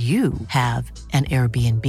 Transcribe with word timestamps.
you 0.00 0.32
have 0.48 0.90
an 1.12 1.26
Airbnb. 1.26 1.86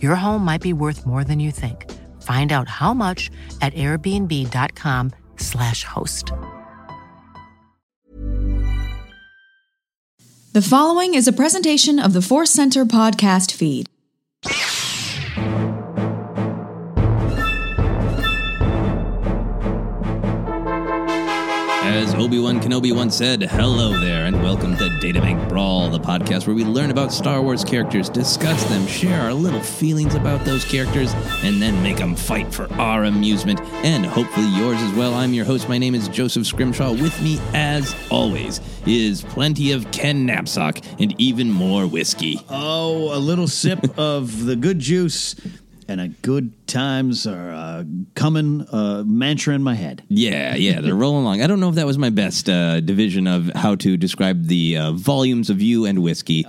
Your 0.00 0.14
home 0.14 0.44
might 0.44 0.62
be 0.62 0.72
worth 0.72 1.04
more 1.04 1.24
than 1.24 1.40
you 1.40 1.50
think. 1.50 1.90
Find 2.22 2.52
out 2.52 2.68
how 2.68 2.94
much 2.94 3.32
at 3.60 3.74
airbnb.com/slash 3.74 5.84
host. 5.84 6.32
The 10.52 10.62
following 10.62 11.14
is 11.14 11.26
a 11.26 11.32
presentation 11.32 11.98
of 11.98 12.12
the 12.12 12.22
Force 12.22 12.50
Center 12.50 12.84
podcast 12.84 13.50
feed. 13.50 13.88
As 22.24 22.28
Obi-Wan 22.28 22.58
Kenobi 22.58 22.90
once 22.90 23.14
said, 23.18 23.42
hello 23.42 24.00
there, 24.00 24.24
and 24.24 24.42
welcome 24.42 24.74
to 24.78 24.84
Databank 24.84 25.46
Brawl, 25.46 25.90
the 25.90 26.00
podcast 26.00 26.46
where 26.46 26.56
we 26.56 26.64
learn 26.64 26.90
about 26.90 27.12
Star 27.12 27.42
Wars 27.42 27.62
characters, 27.62 28.08
discuss 28.08 28.64
them, 28.70 28.86
share 28.86 29.20
our 29.20 29.34
little 29.34 29.60
feelings 29.60 30.14
about 30.14 30.42
those 30.46 30.64
characters, 30.64 31.12
and 31.42 31.60
then 31.60 31.82
make 31.82 31.98
them 31.98 32.16
fight 32.16 32.50
for 32.50 32.72
our 32.80 33.04
amusement, 33.04 33.60
and 33.84 34.06
hopefully 34.06 34.46
yours 34.56 34.80
as 34.80 34.94
well. 34.94 35.12
I'm 35.12 35.34
your 35.34 35.44
host. 35.44 35.68
My 35.68 35.76
name 35.76 35.94
is 35.94 36.08
Joseph 36.08 36.46
Scrimshaw. 36.46 36.92
With 36.92 37.20
me, 37.20 37.38
as 37.52 37.94
always, 38.10 38.62
is 38.86 39.22
plenty 39.24 39.72
of 39.72 39.90
Ken 39.90 40.26
Napzok 40.26 40.82
and 40.98 41.14
even 41.20 41.50
more 41.50 41.86
whiskey. 41.86 42.40
Oh, 42.48 43.14
a 43.14 43.20
little 43.20 43.48
sip 43.48 43.80
of 43.98 44.46
the 44.46 44.56
good 44.56 44.78
juice 44.78 45.36
and 45.88 46.00
a 46.00 46.08
good 46.08 46.66
times 46.66 47.26
are 47.26 47.50
uh, 47.50 47.84
coming 48.14 48.66
uh, 48.72 49.02
mantra 49.06 49.54
in 49.54 49.62
my 49.62 49.74
head. 49.74 50.02
Yeah, 50.08 50.54
yeah, 50.54 50.80
they're 50.80 50.94
rolling 50.94 51.22
along. 51.22 51.42
I 51.42 51.46
don't 51.46 51.60
know 51.60 51.68
if 51.68 51.74
that 51.76 51.86
was 51.86 51.98
my 51.98 52.10
best 52.10 52.48
uh, 52.48 52.80
division 52.80 53.26
of 53.26 53.50
how 53.54 53.74
to 53.76 53.96
describe 53.96 54.46
the 54.46 54.76
uh, 54.76 54.92
volumes 54.92 55.50
of 55.50 55.60
you 55.60 55.84
and 55.84 56.02
whiskey. 56.02 56.46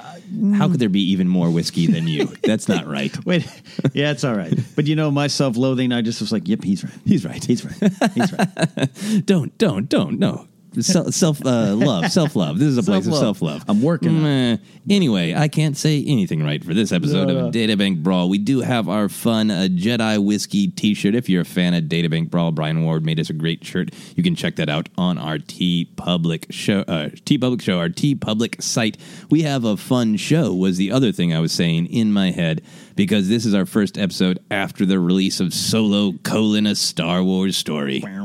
How 0.55 0.69
could 0.69 0.79
there 0.79 0.89
be 0.89 1.01
even 1.11 1.27
more 1.27 1.49
whiskey 1.49 1.87
than 1.87 2.07
you? 2.07 2.25
That's 2.43 2.67
not 2.67 2.87
right. 2.87 3.13
Wait, 3.25 3.45
yeah, 3.93 4.11
it's 4.11 4.23
all 4.23 4.35
right. 4.35 4.57
But 4.75 4.87
you 4.87 4.95
know, 4.95 5.11
my 5.11 5.27
self-loathing, 5.27 5.91
I 5.91 6.01
just 6.01 6.21
was 6.21 6.31
like, 6.31 6.47
"Yep, 6.47 6.63
he's 6.63 6.83
right. 6.83 6.93
He's 7.05 7.25
right. 7.25 7.43
He's 7.43 7.65
right. 7.65 7.93
He's 8.13 8.33
right." 8.33 9.25
don't, 9.25 9.57
don't, 9.57 9.89
don't. 9.89 10.19
No. 10.19 10.47
Self 10.81 11.13
self 11.13 11.45
uh, 11.45 11.75
love, 11.75 12.11
self 12.11 12.35
love. 12.35 12.59
This 12.59 12.67
is 12.67 12.77
a 12.77 12.83
place 12.83 13.07
of 13.07 13.15
Self-love. 13.15 13.63
I'm 13.67 13.81
working 13.81 14.09
on 14.09 14.23
Meh. 14.23 14.57
Anyway, 14.89 15.33
I 15.33 15.47
can't 15.47 15.75
say 15.77 16.03
anything 16.05 16.43
right 16.43 16.63
for 16.63 16.73
this 16.73 16.91
episode 16.91 17.27
No, 17.27 17.33
no. 17.33 17.47
of 17.47 17.53
Databank 17.53 18.03
Brawl. 18.03 18.29
We 18.29 18.37
do 18.37 18.61
have 18.61 18.87
our 18.89 19.09
fun 19.09 19.49
uh, 19.49 19.67
Jedi 19.71 20.23
whiskey 20.23 20.67
T-shirt. 20.67 21.15
If 21.15 21.29
you're 21.29 21.41
a 21.41 21.45
fan 21.45 21.73
of 21.73 21.85
Databank 21.85 22.29
Brawl, 22.29 22.51
Brian 22.51 22.83
Ward 22.83 23.05
made 23.05 23.19
us 23.19 23.29
a 23.29 23.33
great 23.33 23.63
shirt. 23.65 23.89
You 24.15 24.23
can 24.23 24.35
check 24.35 24.57
that 24.57 24.69
out 24.69 24.89
on 24.97 25.17
our 25.17 25.37
T 25.39 25.85
Public 25.95 26.47
show. 26.49 26.79
Uh, 26.81 27.09
TeePublic 27.09 27.61
show, 27.61 27.79
our 27.79 27.89
TeePublic 27.89 28.61
site. 28.61 28.97
We 29.29 29.41
have 29.43 29.63
a 29.63 29.77
fun 29.77 30.17
show. 30.17 30.53
Was 30.53 30.77
the 30.77 30.91
other 30.91 31.11
thing 31.11 31.33
I 31.33 31.39
was 31.39 31.51
saying 31.51 31.87
in 31.87 32.11
my 32.13 32.31
head 32.31 32.61
because 32.95 33.27
this 33.29 33.45
is 33.45 33.53
our 33.53 33.65
first 33.65 33.97
episode 33.97 34.39
after 34.51 34.85
the 34.85 34.99
release 34.99 35.39
of 35.39 35.53
Solo: 35.53 36.13
colon 36.23 36.65
a 36.67 36.75
Star 36.75 37.23
Wars 37.23 37.57
story. 37.57 38.03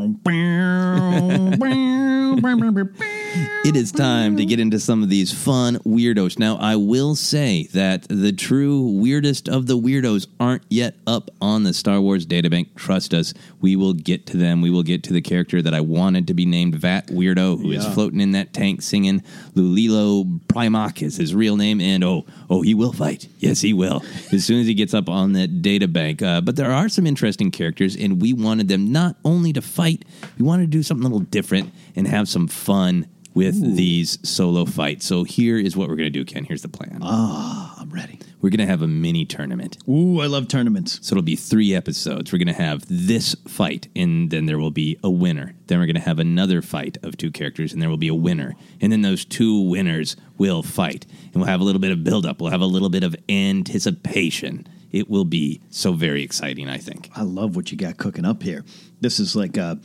It 3.62 3.76
is 3.76 3.92
time 3.92 4.36
to 4.38 4.44
get 4.46 4.58
into 4.58 4.80
some 4.80 5.02
of 5.02 5.08
these 5.08 5.32
fun 5.32 5.76
weirdos. 5.78 6.38
Now, 6.38 6.56
I 6.56 6.76
will 6.76 7.14
say 7.14 7.64
that 7.74 8.06
the 8.08 8.32
true 8.32 8.80
weirdest 9.00 9.48
of 9.48 9.66
the 9.66 9.76
weirdos 9.76 10.26
aren't 10.40 10.62
yet 10.70 10.96
up 11.06 11.30
on 11.40 11.62
the 11.64 11.72
Star 11.74 12.00
Wars 12.00 12.26
databank. 12.26 12.74
Trust 12.76 13.12
us, 13.14 13.34
we 13.60 13.76
will 13.76 13.92
get 13.92 14.26
to 14.26 14.36
them. 14.36 14.62
We 14.62 14.70
will 14.70 14.82
get 14.82 15.02
to 15.04 15.12
the 15.12 15.20
character 15.20 15.60
that 15.62 15.74
I 15.74 15.80
wanted 15.80 16.26
to 16.28 16.34
be 16.34 16.46
named 16.46 16.76
Vat 16.76 17.08
Weirdo, 17.08 17.60
who 17.60 17.70
is 17.72 17.84
Yeah. 17.84 17.92
floating 17.92 18.20
in 18.20 18.32
that 18.32 18.52
tank 18.52 18.82
singing. 18.82 19.22
Lulilo 19.54 20.40
Primak 20.48 21.02
is 21.02 21.16
his 21.16 21.34
real 21.34 21.56
name, 21.56 21.80
and 21.80 22.02
oh, 22.02 22.24
oh, 22.48 22.62
he 22.62 22.74
will 22.74 22.92
fight. 22.92 23.28
Yes, 23.38 23.60
he 23.60 23.72
will. 23.72 24.02
As 24.32 24.44
soon 24.44 24.59
as 24.60 24.66
he 24.66 24.74
gets 24.74 24.94
up 24.94 25.08
on 25.08 25.32
that 25.32 25.62
databank. 25.62 26.22
Uh, 26.22 26.40
but 26.40 26.56
there 26.56 26.70
are 26.72 26.88
some 26.88 27.06
interesting 27.06 27.50
characters, 27.50 27.96
and 27.96 28.20
we 28.20 28.32
wanted 28.32 28.68
them 28.68 28.92
not 28.92 29.16
only 29.24 29.52
to 29.52 29.62
fight, 29.62 30.04
we 30.38 30.44
wanted 30.44 30.62
to 30.62 30.68
do 30.68 30.82
something 30.82 31.04
a 31.04 31.08
little 31.08 31.26
different 31.26 31.72
and 31.96 32.06
have 32.06 32.28
some 32.28 32.46
fun 32.46 33.06
with 33.34 33.76
these 33.76 34.18
solo 34.28 34.64
fights. 34.64 35.06
So 35.06 35.24
here 35.24 35.56
is 35.58 35.76
what 35.76 35.88
we're 35.88 35.96
going 35.96 36.12
to 36.12 36.18
do, 36.18 36.24
Ken. 36.24 36.44
Here's 36.44 36.62
the 36.62 36.68
plan. 36.68 36.98
Ah, 37.02 37.76
I'm 37.78 37.90
ready. 37.90 38.18
We're 38.40 38.50
going 38.50 38.60
to 38.60 38.66
have 38.66 38.82
a 38.82 38.88
mini 38.88 39.26
tournament. 39.26 39.76
Ooh, 39.88 40.20
I 40.20 40.26
love 40.26 40.48
tournaments. 40.48 40.98
So 41.02 41.12
it'll 41.12 41.22
be 41.22 41.36
three 41.36 41.74
episodes. 41.74 42.32
We're 42.32 42.38
going 42.38 42.54
to 42.54 42.62
have 42.62 42.84
this 42.88 43.36
fight, 43.46 43.88
and 43.94 44.30
then 44.30 44.46
there 44.46 44.58
will 44.58 44.70
be 44.70 44.98
a 45.04 45.10
winner. 45.10 45.54
Then 45.66 45.78
we're 45.78 45.86
going 45.86 45.94
to 45.96 46.00
have 46.00 46.18
another 46.18 46.62
fight 46.62 46.96
of 47.02 47.16
two 47.16 47.30
characters, 47.30 47.72
and 47.72 47.82
there 47.82 47.90
will 47.90 47.96
be 47.96 48.08
a 48.08 48.14
winner. 48.14 48.54
And 48.80 48.90
then 48.90 49.02
those 49.02 49.24
two 49.24 49.60
winners 49.60 50.16
will 50.38 50.62
fight. 50.62 51.06
And 51.26 51.36
we'll 51.36 51.44
have 51.46 51.60
a 51.60 51.64
little 51.64 51.80
bit 51.80 51.92
of 51.92 52.02
buildup. 52.02 52.40
We'll 52.40 52.50
have 52.50 52.60
a 52.60 52.66
little 52.66 52.90
bit 52.90 53.04
of 53.04 53.14
anticipation. 53.28 54.66
It 54.90 55.08
will 55.08 55.24
be 55.24 55.60
so 55.70 55.92
very 55.92 56.22
exciting, 56.22 56.68
I 56.68 56.78
think. 56.78 57.10
I 57.14 57.22
love 57.22 57.56
what 57.56 57.70
you 57.70 57.78
got 57.78 57.98
cooking 57.98 58.24
up 58.24 58.42
here. 58.42 58.64
This 59.00 59.20
is 59.20 59.36
like 59.36 59.56
a, 59.56 59.78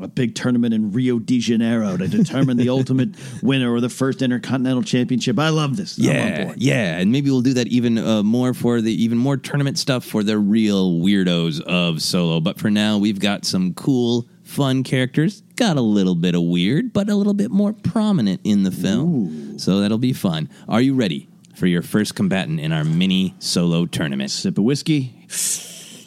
a 0.00 0.08
big 0.08 0.34
tournament 0.34 0.72
in 0.74 0.92
Rio 0.92 1.18
de 1.18 1.38
Janeiro 1.38 1.96
to 1.96 2.08
determine 2.08 2.56
the 2.56 2.68
ultimate 2.78 3.10
winner 3.42 3.72
or 3.72 3.80
the 3.80 3.88
first 3.88 4.22
intercontinental 4.22 4.82
championship. 4.82 5.38
I 5.38 5.50
love 5.50 5.76
this. 5.76 5.98
I'm 5.98 6.06
on 6.08 6.14
Yeah, 6.14 6.44
board. 6.44 6.56
yeah, 6.62 6.98
and 6.98 7.12
maybe 7.12 7.30
we'll 7.30 7.42
do 7.42 7.54
that 7.54 7.66
even 7.68 7.98
uh, 7.98 8.22
more 8.22 8.54
for 8.54 8.80
the 8.80 8.92
even 9.02 9.18
more 9.18 9.36
tournament 9.36 9.78
stuff 9.78 10.04
for 10.04 10.22
the 10.22 10.38
real 10.38 10.92
weirdos 11.00 11.60
of 11.62 12.00
solo. 12.02 12.40
But 12.40 12.58
for 12.58 12.70
now, 12.70 12.98
we've 12.98 13.20
got 13.20 13.44
some 13.44 13.74
cool, 13.74 14.26
fun 14.42 14.82
characters. 14.82 15.42
Got 15.56 15.76
a 15.76 15.82
little 15.82 16.14
bit 16.14 16.34
of 16.34 16.42
weird, 16.42 16.92
but 16.92 17.08
a 17.08 17.14
little 17.14 17.34
bit 17.34 17.50
more 17.50 17.72
prominent 17.72 18.40
in 18.44 18.62
the 18.62 18.70
film. 18.72 19.58
So 19.58 19.80
that'll 19.80 19.98
be 19.98 20.12
fun. 20.12 20.48
Are 20.68 20.80
you 20.80 20.94
ready 20.94 21.28
for 21.54 21.66
your 21.66 21.82
first 21.82 22.14
combatant 22.14 22.58
in 22.60 22.72
our 22.72 22.82
mini 22.84 23.34
solo 23.38 23.86
tournament? 23.86 24.30
Sip 24.30 24.56
of 24.58 24.64
whiskey. 24.64 25.14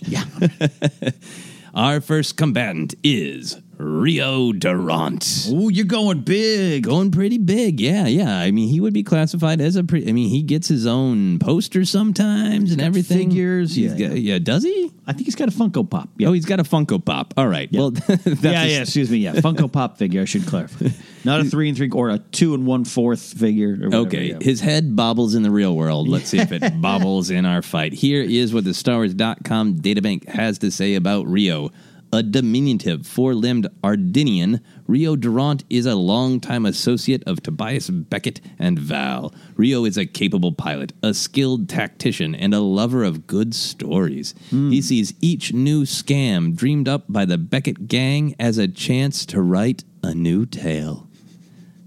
Yeah. 0.02 0.26
our 1.74 2.02
first 2.02 2.38
combatant 2.38 2.96
is 3.04 3.58
Rio 3.78 4.52
Durant. 4.54 5.48
Ooh, 5.52 5.70
you're 5.70 5.86
going 5.86 6.22
big. 6.22 6.84
Going 6.84 7.12
pretty 7.12 7.38
big, 7.38 7.80
yeah, 7.82 8.08
yeah. 8.08 8.40
I 8.40 8.52
mean, 8.52 8.70
he 8.70 8.80
would 8.80 8.94
be 8.94 9.04
classified 9.04 9.60
as 9.62 9.76
a. 9.76 9.84
Pre- 9.84 10.08
I 10.08 10.12
mean, 10.12 10.30
he 10.30 10.42
gets 10.44 10.68
his 10.68 10.86
own 10.86 11.40
poster 11.40 11.84
sometimes 11.86 12.72
and 12.72 12.82
everything. 12.82 13.30
figures, 13.32 13.78
yeah, 13.78 13.90
got- 13.98 14.18
yeah. 14.18 14.40
Does 14.40 14.64
he? 14.64 14.92
I 15.08 15.14
think 15.14 15.26
he's 15.26 15.36
got 15.36 15.50
a 15.50 15.52
Funko 15.52 15.88
Pop. 15.90 16.10
Yeah. 16.18 16.30
Oh, 16.30 16.34
he's 16.34 16.46
got 16.46 16.60
a 16.60 16.64
Funko 16.64 17.04
Pop. 17.04 17.34
All 17.38 17.48
right. 17.48 17.70
Well, 17.72 17.92
that's 18.08 18.26
yeah, 18.44 18.64
yeah, 18.64 18.82
excuse 18.82 19.10
me. 19.12 19.18
Yeah, 19.18 19.34
Funko 19.34 19.72
Pop 19.72 19.98
figure. 19.98 20.22
I 20.22 20.26
should 20.26 20.46
clarify. 20.48 20.88
Not 21.24 21.42
a 21.42 21.44
three 21.50 21.68
and 21.70 21.78
three 21.78 21.90
or 21.92 22.10
a 22.10 22.20
two 22.20 22.54
and 22.54 22.66
one 22.66 22.86
fourth 22.86 23.22
figure. 23.34 23.70
Or 23.82 23.86
whatever, 23.90 23.96
Okay, 24.08 24.26
yeah. 24.30 24.38
his 24.42 24.62
head 24.62 24.96
bobbles 24.96 25.36
in 25.36 25.44
the 25.44 25.52
real 25.52 25.76
world. 25.76 26.08
Let's 26.08 26.30
see 26.30 26.40
if 26.40 26.52
it 26.52 26.82
bobbles 26.82 27.30
in 27.30 27.46
our 27.46 27.62
fight. 27.62 27.94
Here 27.94 28.24
is 28.24 28.54
what 28.54 28.64
the 28.64 28.72
StarWars.com 28.72 29.76
databank 29.80 30.28
has 30.30 30.60
to 30.60 30.72
say 30.72 30.96
about 30.96 31.28
Rio. 31.28 31.72
A 32.16 32.24
diminutive, 32.24 33.06
four 33.06 33.36
limbed 33.36 33.68
Ardennian, 33.84 34.62
Rio 34.88 35.18
Durant 35.18 35.66
is 35.70 35.86
a 35.86 35.96
longtime 35.96 36.66
associate 36.66 37.22
of 37.28 37.44
Tobias 37.44 37.90
Beckett 37.90 38.40
and 38.58 38.80
Val. 38.80 39.36
Rio 39.58 39.84
is 39.84 39.98
a 39.98 40.06
capable 40.06 40.54
pilot, 40.54 40.94
a 41.04 41.14
skilled 41.14 41.68
tactician, 41.68 42.34
and 42.34 42.54
a 42.54 42.62
lover 42.62 43.04
of 43.04 43.28
good 43.28 43.54
stories. 43.54 44.34
Hmm. 44.50 44.72
He 44.72 44.82
sees 44.82 45.14
each 45.20 45.52
new 45.52 45.84
scam 45.84 46.56
dreamed 46.56 46.88
up 46.88 47.04
by 47.10 47.26
the 47.26 47.38
Beckett 47.38 47.90
gang 47.90 48.34
as 48.40 48.58
a 48.58 48.70
chance 48.70 49.26
to 49.26 49.42
write 49.42 49.84
a 50.02 50.16
new 50.16 50.46
tale 50.46 51.10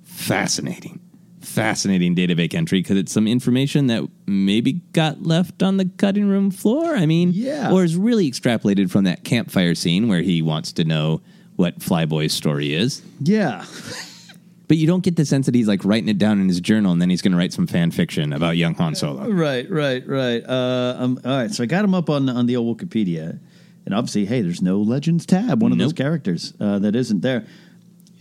fascinating 0.02 1.00
fascinating 1.49 2.15
database 2.15 2.55
entry 2.55 2.81
because 2.81 2.97
it's 2.97 3.12
some 3.12 3.27
information 3.27 3.87
that 3.89 4.06
maybe 4.27 4.75
got 4.93 5.23
left 5.23 5.62
on 5.62 5.77
the 5.79 5.91
cutting 5.97 6.29
room 6.29 6.50
floor 6.50 6.95
i 6.95 7.06
mean 7.06 7.31
Yeah. 7.33 7.73
or 7.73 7.83
is 7.85 7.97
really 7.97 8.31
extrapolated 8.31 8.91
from 8.91 9.05
that 9.05 9.25
campfire 9.25 9.75
scene 9.75 10.09
where 10.09 10.23
he 10.23 10.43
wants 10.43 10.73
to 10.75 10.85
know 10.85 11.21
what 11.56 11.79
flyboy's 11.81 12.33
story 12.33 12.75
is 12.75 13.03
yeah. 13.21 13.65
but 14.69 14.77
you 14.77 14.87
don't 14.87 15.03
get 15.03 15.17
the 15.17 15.25
sense 15.25 15.47
that 15.47 15.55
he's 15.55 15.67
like 15.69 15.85
writing 15.85 16.09
it 16.09 16.19
down 16.19 16.41
in 16.41 16.49
his 16.49 16.61
journal 16.61 16.93
and 16.93 17.00
then 17.00 17.11
he's 17.11 17.23
going 17.23 17.33
to 17.33 17.39
write 17.39 17.53
some 17.53 17.67
fan 17.67 17.91
fiction 17.91 18.33
about 18.33 18.56
young 18.56 18.75
han 18.75 18.95
solo 18.95 19.29
Right, 19.31 19.69
right, 19.71 20.06
right. 20.06 20.43
Uh, 20.47 20.95
um, 20.99 21.21
all 21.25 21.37
right, 21.39 21.50
so 21.50 21.62
I 21.62 21.67
got 21.67 21.85
him 21.85 21.95
up 21.95 22.09
on 22.11 22.29
on 22.29 22.47
the 22.47 22.56
old 22.56 22.79
Wikipedia, 22.79 23.39
and 23.87 23.95
obviously, 23.95 24.27
hey, 24.27 24.43
there's 24.43 24.61
no 24.62 24.81
Legends 24.81 25.25
tab. 25.27 25.62
One 25.62 25.73
of 25.73 25.79
those 25.79 25.93
characters 25.95 26.53
uh, 26.61 26.79
that 26.81 26.95
isn't 26.95 27.23
there. 27.23 27.47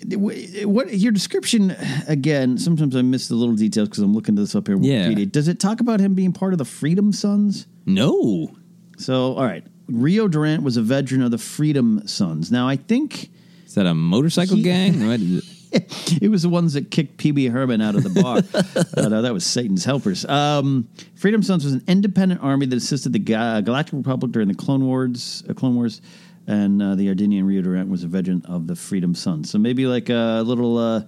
What 0.05 0.93
your 0.93 1.11
description 1.11 1.75
again? 2.07 2.57
Sometimes 2.57 2.95
I 2.95 3.01
miss 3.01 3.27
the 3.27 3.35
little 3.35 3.55
details 3.55 3.89
because 3.89 4.03
I'm 4.03 4.13
looking 4.13 4.35
this 4.35 4.55
up 4.55 4.67
here. 4.67 4.77
Yeah. 4.79 5.07
Wikipedia. 5.09 5.31
Does 5.31 5.47
it 5.47 5.59
talk 5.59 5.79
about 5.79 5.99
him 5.99 6.13
being 6.13 6.33
part 6.33 6.53
of 6.53 6.59
the 6.59 6.65
Freedom 6.65 7.11
Sons? 7.11 7.67
no 7.85 8.51
So, 8.97 9.33
all 9.35 9.43
right, 9.43 9.63
Rio 9.87 10.27
Durant 10.27 10.63
was 10.63 10.77
a 10.77 10.81
veteran 10.81 11.21
of 11.23 11.31
the 11.31 11.37
Freedom 11.37 12.05
Sons. 12.07 12.51
Now, 12.51 12.67
I 12.67 12.75
think 12.75 13.29
is 13.65 13.73
that 13.75 13.85
a 13.85 13.93
motorcycle 13.95 14.57
He- 14.57 14.63
gang 14.71 15.07
What 15.07 15.19
is 15.19 15.37
it? 15.71 16.21
it 16.21 16.29
was 16.29 16.43
the 16.43 16.49
ones 16.49 16.73
that 16.73 16.89
kicked 16.91 17.17
Pee-wee 17.17 17.47
Herman 17.47 17.81
out 17.81 17.95
of 17.95 18.03
the 18.03 18.21
bar. 18.21 18.37
uh, 19.03 19.09
no, 19.09 19.21
that 19.21 19.33
was 19.33 19.45
Satan's 19.45 19.83
helpers. 19.83 20.23
Um, 20.25 20.87
Freedom 21.15 21.43
Sons 21.43 21.65
was 21.65 21.73
an 21.73 21.83
independent 21.87 22.41
army 22.41 22.65
that 22.67 22.75
assisted 22.77 23.11
the 23.11 23.19
Ga- 23.19 23.59
Galactic 23.61 23.93
Republic 23.93 24.31
during 24.31 24.47
the 24.47 24.53
Clone 24.55 24.85
Wars. 24.85 25.43
Uh, 25.49 25.53
Clone 25.53 25.75
Wars, 25.75 26.01
and 26.47 26.81
uh, 26.81 26.95
the 26.95 27.07
Ardennian 27.13 27.45
Rio 27.45 27.61
Durant 27.61 27.89
was 27.89 28.03
a 28.03 28.07
veteran 28.07 28.41
of 28.45 28.67
the 28.67 28.75
Freedom 28.75 29.13
Sons. 29.13 29.49
So 29.51 29.57
maybe 29.59 29.85
like 29.85 30.09
a 30.09 30.41
little, 30.45 30.77
uh, 30.77 31.01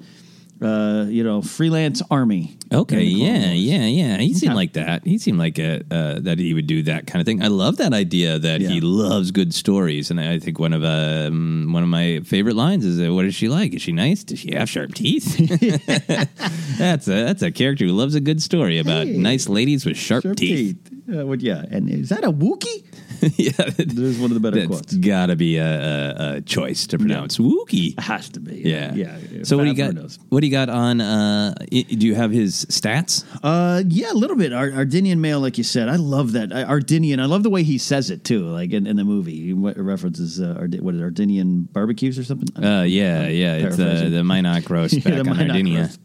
uh, 0.62 1.06
you 1.08 1.24
know, 1.24 1.42
freelance 1.42 2.02
army. 2.12 2.58
Okay, 2.72 2.96
during 2.98 3.08
the 3.08 3.16
Clone 3.16 3.36
yeah, 3.36 3.52
yeah, 3.54 3.86
yeah. 3.86 4.18
He 4.18 4.34
seemed 4.34 4.54
like 4.56 4.74
that. 4.74 5.06
He 5.06 5.18
seemed 5.18 5.40
like 5.40 5.58
a, 5.58 5.82
uh, 5.90 6.20
that 6.20 6.38
he 6.38 6.54
would 6.54 6.68
do 6.68 6.84
that 6.84 7.08
kind 7.08 7.22
of 7.22 7.26
thing. 7.26 7.42
I 7.42 7.48
love 7.48 7.78
that 7.78 7.94
idea 7.94 8.38
that 8.38 8.60
he 8.62 8.82
loves 8.82 9.32
good 9.32 9.54
stories, 9.54 10.12
and 10.12 10.20
I 10.20 10.38
think 10.38 10.60
one 10.60 10.74
of 10.74 10.84
um, 10.84 11.70
one 11.72 11.82
of 11.82 11.90
my 11.90 12.20
favorite 12.26 12.56
lines 12.58 12.86
is, 12.86 13.00
"What 13.10 13.24
is 13.26 13.34
she 13.34 13.48
like? 13.48 13.74
Is 13.74 13.82
she 13.82 13.94
nice? 13.94 14.24
Does 14.26 14.40
she 14.40 14.54
have 14.54 14.70
sharp 14.70 14.94
teeth?" 14.94 15.38
that's 16.78 17.08
a 17.08 17.24
that's 17.26 17.42
a 17.42 17.52
character 17.52 17.86
who 17.86 17.94
loves 17.94 18.16
a 18.16 18.22
good 18.22 18.42
story 18.42 18.78
about 18.80 19.08
Hey. 19.08 19.18
nice 19.18 19.48
ladies 19.50 19.86
with 19.86 19.98
sharp, 19.98 20.24
Sharp 20.24 20.36
teeth. 20.38 20.78
teeth. 21.08 21.18
Uh, 21.20 21.26
what, 21.26 21.42
yeah, 21.42 21.64
and 21.72 21.90
is 21.90 22.10
that 22.10 22.24
a 22.24 22.32
Wookiee? 22.32 22.84
yeah, 23.38 23.52
There's 23.78 24.18
one 24.20 24.32
of 24.32 24.36
the 24.36 24.40
better 24.40 24.58
that's 24.58 24.68
quotes. 24.68 24.94
got 24.96 25.28
to 25.28 25.36
be 25.36 25.58
a, 25.58 25.66
a, 25.66 26.36
a 26.38 26.42
choice 26.42 26.88
to 26.88 26.98
pronounce. 26.98 27.38
Wookiee. 27.38 27.94
It 27.98 28.00
has 28.02 28.30
to 28.30 28.40
be. 28.40 28.58
Yeah, 28.64 28.94
yeah. 28.94 29.18
So 29.44 29.58
what 29.58 29.64
do 29.64 29.70
you 29.70 29.76
got? 29.76 29.94
knows. 29.94 30.20
What 30.30 30.42
do 30.42 30.48
you 30.48 30.52
got 30.52 30.70
on? 30.70 31.02
Uh, 31.02 31.54
do 31.70 32.08
you 32.08 32.16
have 32.16 32.32
his 32.32 32.66
stats? 32.66 33.26
Uh, 33.44 33.84
yeah, 33.88 34.12
a 34.12 34.14
little 34.14 34.36
bit. 34.38 34.54
Ar- 34.54 34.70
Ardennian 34.72 35.18
male, 35.20 35.40
like 35.40 35.58
you 35.58 35.64
said, 35.64 35.90
I 35.90 35.96
love 35.98 36.34
that. 36.34 36.54
I- 36.54 36.64
Ardennian, 36.66 37.20
I 37.20 37.26
love 37.26 37.44
the 37.44 37.50
way 37.50 37.64
he 37.64 37.78
says 37.78 38.10
it 38.10 38.24
too. 38.24 38.46
Like 38.48 38.72
in, 38.72 38.86
in 38.88 38.96
the 38.96 39.04
movie, 39.04 39.48
he 39.48 39.54
references 39.54 40.40
uh, 40.40 40.56
Ard- 40.60 40.80
what 40.82 40.96
is 40.96 41.02
it, 41.02 41.04
Ardennian 41.04 41.72
barbecues 41.74 42.18
or 42.20 42.24
something. 42.24 42.64
Uh, 42.64 42.84
yeah, 42.84 43.28
yeah. 43.28 43.56
It's 43.56 43.80
uh, 43.80 44.08
the 44.10 44.24
Minoc 44.24 44.70
roast 44.70 44.94
Yeah, 44.98 45.02
back 45.04 45.14
the 45.24 45.30
on 45.32 45.38
Minot 45.38 45.56
Ardinia. 45.56 45.80
roast. 45.82 46.00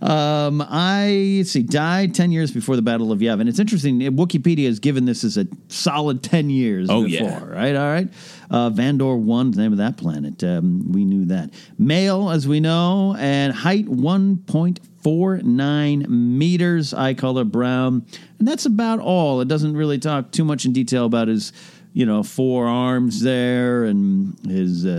Um, 0.00 0.64
I 0.68 1.42
see, 1.46 1.62
died 1.62 2.14
ten 2.14 2.32
years 2.32 2.50
before 2.50 2.76
the 2.76 2.82
Battle 2.82 3.12
of 3.12 3.20
Yavin. 3.20 3.48
It's 3.48 3.58
interesting. 3.58 4.00
Wikipedia 4.00 4.66
has 4.66 4.80
given 4.80 5.04
this 5.04 5.24
as 5.24 5.36
a 5.36 5.46
solid 5.68 6.22
ten 6.22 6.50
years. 6.50 6.88
Oh, 6.90 7.04
before, 7.04 7.28
yeah. 7.28 7.44
right, 7.44 7.76
all 7.76 7.88
right. 7.88 8.08
Uh, 8.50 8.70
Vandor 8.70 9.18
one, 9.18 9.50
the 9.52 9.58
name 9.58 9.72
of 9.72 9.78
that 9.78 9.96
planet. 9.96 10.42
Um, 10.42 10.90
we 10.90 11.04
knew 11.04 11.26
that. 11.26 11.50
Male, 11.78 12.30
as 12.30 12.48
we 12.48 12.60
know, 12.60 13.14
and 13.18 13.52
height 13.52 13.88
one 13.88 14.38
point 14.38 14.80
four 15.02 15.38
nine 15.38 16.06
meters. 16.08 16.92
Eye 16.92 17.14
color 17.14 17.44
brown, 17.44 18.06
and 18.38 18.48
that's 18.48 18.66
about 18.66 18.98
all. 18.98 19.40
It 19.40 19.48
doesn't 19.48 19.76
really 19.76 19.98
talk 19.98 20.32
too 20.32 20.44
much 20.44 20.64
in 20.64 20.72
detail 20.72 21.06
about 21.06 21.28
his 21.28 21.52
you 21.92 22.06
know, 22.06 22.22
four 22.22 22.66
arms 22.66 23.20
there 23.20 23.84
and 23.84 24.38
his 24.46 24.86
uh, 24.86 24.90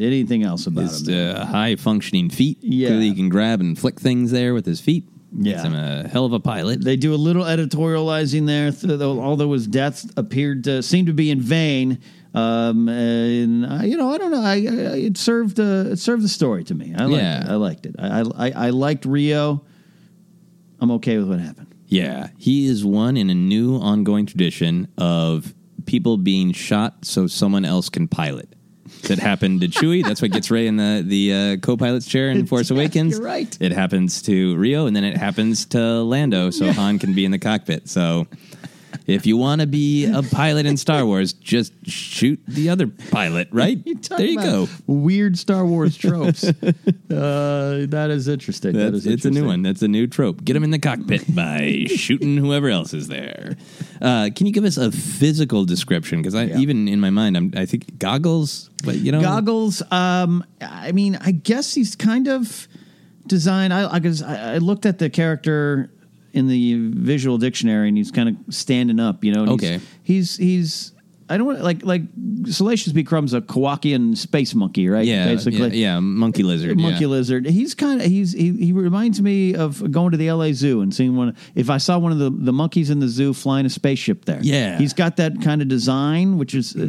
anything 0.00 0.42
else 0.42 0.66
about 0.66 0.82
His 0.84 1.06
him. 1.08 1.36
uh, 1.36 1.44
high 1.44 1.76
functioning 1.76 2.30
feet. 2.30 2.58
Yeah. 2.62 2.88
Clearly 2.88 3.10
he 3.10 3.14
can 3.14 3.28
grab 3.28 3.60
and 3.60 3.78
flick 3.78 4.00
things 4.00 4.30
there 4.30 4.54
with 4.54 4.64
his 4.66 4.80
feet. 4.80 5.04
Yeah. 5.36 5.62
Him 5.62 5.74
a 5.74 6.08
hell 6.08 6.24
of 6.24 6.32
a 6.32 6.40
pilot. 6.40 6.82
They 6.82 6.96
do 6.96 7.12
a 7.12 7.16
little 7.16 7.44
editorializing 7.44 8.46
there, 8.46 8.70
th- 8.72 8.98
though, 8.98 9.20
although 9.20 9.52
his 9.52 9.66
death 9.66 10.10
appeared 10.16 10.64
to 10.64 10.82
seem 10.82 11.04
to 11.06 11.12
be 11.12 11.30
in 11.30 11.40
vain. 11.42 11.98
Um, 12.32 12.88
and 12.88 13.66
I, 13.66 13.84
you 13.84 13.96
know, 13.98 14.10
I 14.10 14.16
don't 14.16 14.30
know. 14.30 14.40
I, 14.42 14.54
I 14.54 14.96
it 15.08 15.18
served 15.18 15.60
uh, 15.60 15.90
it 15.92 15.98
served 15.98 16.22
the 16.22 16.28
story 16.28 16.64
to 16.64 16.74
me. 16.74 16.94
I 16.96 17.04
liked 17.04 17.22
Yeah. 17.22 17.40
it. 17.44 17.48
I 17.50 17.54
liked 17.56 17.86
it. 17.86 17.96
I, 17.98 18.20
I 18.36 18.50
I 18.68 18.70
liked 18.70 19.04
Rio. 19.04 19.64
I'm 20.80 20.90
okay 20.92 21.18
with 21.18 21.28
what 21.28 21.40
happened. 21.40 21.74
Yeah, 21.86 22.28
he 22.38 22.66
is 22.66 22.84
one 22.84 23.16
in 23.16 23.28
a 23.30 23.34
new 23.34 23.76
ongoing 23.76 24.24
tradition 24.26 24.88
of 24.98 25.54
people 25.88 26.18
being 26.18 26.52
shot 26.52 27.04
so 27.04 27.26
someone 27.26 27.64
else 27.64 27.88
can 27.88 28.06
pilot. 28.06 28.54
That 29.08 29.18
happened 29.18 29.62
to 29.62 29.68
Chewie. 29.68 30.04
That's 30.06 30.22
what 30.22 30.30
gets 30.30 30.50
Rey 30.50 30.66
in 30.66 30.76
the 30.76 31.02
the 31.04 31.32
uh, 31.32 31.56
co-pilot's 31.56 32.06
chair 32.06 32.30
in 32.30 32.46
Force 32.46 32.70
Awakens. 32.70 33.14
you're 33.14 33.26
right. 33.26 33.56
It 33.60 33.72
happens 33.72 34.22
to 34.22 34.56
Rio, 34.56 34.86
and 34.86 34.94
then 34.94 35.04
it 35.04 35.16
happens 35.16 35.66
to 35.66 36.02
Lando, 36.02 36.50
so 36.50 36.70
Han 36.72 36.98
can 36.98 37.14
be 37.14 37.24
in 37.24 37.30
the 37.30 37.38
cockpit. 37.38 37.88
So. 37.88 38.26
If 39.08 39.24
you 39.24 39.38
want 39.38 39.62
to 39.62 39.66
be 39.66 40.04
a 40.04 40.22
pilot 40.22 40.66
in 40.66 40.76
Star 40.76 41.06
Wars, 41.06 41.32
just 41.32 41.72
shoot 41.86 42.38
the 42.46 42.68
other 42.68 42.86
pilot, 42.86 43.48
right? 43.50 43.78
There 44.08 44.26
you 44.26 44.40
go. 44.40 44.68
Weird 44.86 45.38
Star 45.38 45.64
Wars 45.64 45.96
tropes. 45.96 46.44
uh, 46.44 46.52
that 47.08 48.08
is 48.10 48.26
interesting. 48.26 48.72
that 48.72 48.92
That's, 48.92 49.06
is 49.06 49.06
it's 49.06 49.24
a 49.24 49.30
new 49.30 49.46
one. 49.46 49.62
That's 49.62 49.82
a 49.82 49.88
new 49.88 50.06
trope. 50.06 50.44
Get 50.44 50.54
them 50.54 50.64
in 50.64 50.70
the 50.70 50.78
cockpit 50.78 51.34
by 51.34 51.86
shooting 51.88 52.36
whoever 52.36 52.68
else 52.68 52.92
is 52.94 53.08
there. 53.08 53.56
Uh, 54.00 54.30
can 54.34 54.46
you 54.46 54.52
give 54.52 54.64
us 54.64 54.76
a 54.76 54.90
physical 54.90 55.64
description? 55.64 56.20
Because 56.20 56.34
I 56.34 56.46
even 56.58 56.88
in 56.88 57.00
my 57.00 57.10
mind, 57.10 57.36
I'm, 57.36 57.52
I 57.56 57.64
think 57.64 57.98
goggles, 57.98 58.70
but 58.84 58.96
you 58.96 59.12
know, 59.12 59.20
Goggles. 59.20 59.82
Um, 59.90 60.44
I 60.60 60.92
mean, 60.92 61.16
I 61.20 61.32
guess 61.32 61.74
he's 61.74 61.96
kind 61.96 62.28
of 62.28 62.68
designed. 63.26 63.72
I, 63.72 63.94
I 63.94 63.98
guess 64.00 64.22
I, 64.22 64.54
I 64.54 64.58
looked 64.58 64.86
at 64.86 64.98
the 64.98 65.10
character 65.10 65.90
in 66.32 66.48
the 66.48 66.90
visual 66.94 67.38
dictionary, 67.38 67.88
and 67.88 67.96
he's 67.96 68.10
kind 68.10 68.28
of 68.28 68.54
standing 68.54 69.00
up. 69.00 69.24
You 69.24 69.32
know, 69.34 69.42
and 69.42 69.50
Okay. 69.52 69.80
He's 70.02 70.36
he's. 70.36 70.36
he's 70.36 70.92
I 71.30 71.36
don't 71.36 71.46
want 71.46 71.60
like 71.60 71.84
like 71.84 72.00
Salacious 72.46 72.94
becomes 72.94 73.34
a 73.34 73.42
Kowakian 73.42 74.16
space 74.16 74.54
monkey, 74.54 74.88
right? 74.88 75.04
yeah, 75.04 75.26
basically. 75.26 75.76
yeah, 75.76 75.96
yeah, 75.96 76.00
monkey 76.00 76.42
lizard, 76.42 76.80
monkey 76.80 77.00
yeah. 77.02 77.06
lizard. 77.08 77.44
He's 77.44 77.74
kind 77.74 78.00
of 78.00 78.06
he's 78.06 78.32
he, 78.32 78.52
he 78.56 78.72
reminds 78.72 79.20
me 79.20 79.54
of 79.54 79.90
going 79.92 80.12
to 80.12 80.16
the 80.16 80.28
L.A. 80.28 80.54
Zoo 80.54 80.80
and 80.80 80.94
seeing 80.94 81.16
one. 81.16 81.36
If 81.54 81.68
I 81.68 81.76
saw 81.76 81.98
one 81.98 82.12
of 82.12 82.18
the, 82.18 82.30
the 82.30 82.52
monkeys 82.54 82.88
in 82.88 82.98
the 83.00 83.08
zoo 83.08 83.34
flying 83.34 83.66
a 83.66 83.68
spaceship 83.68 84.24
there, 84.24 84.38
Yeah. 84.40 84.78
he's 84.78 84.94
got 84.94 85.18
that 85.18 85.42
kind 85.42 85.60
of 85.60 85.68
design, 85.68 86.38
which 86.38 86.54
is 86.54 86.74
uh, 86.74 86.80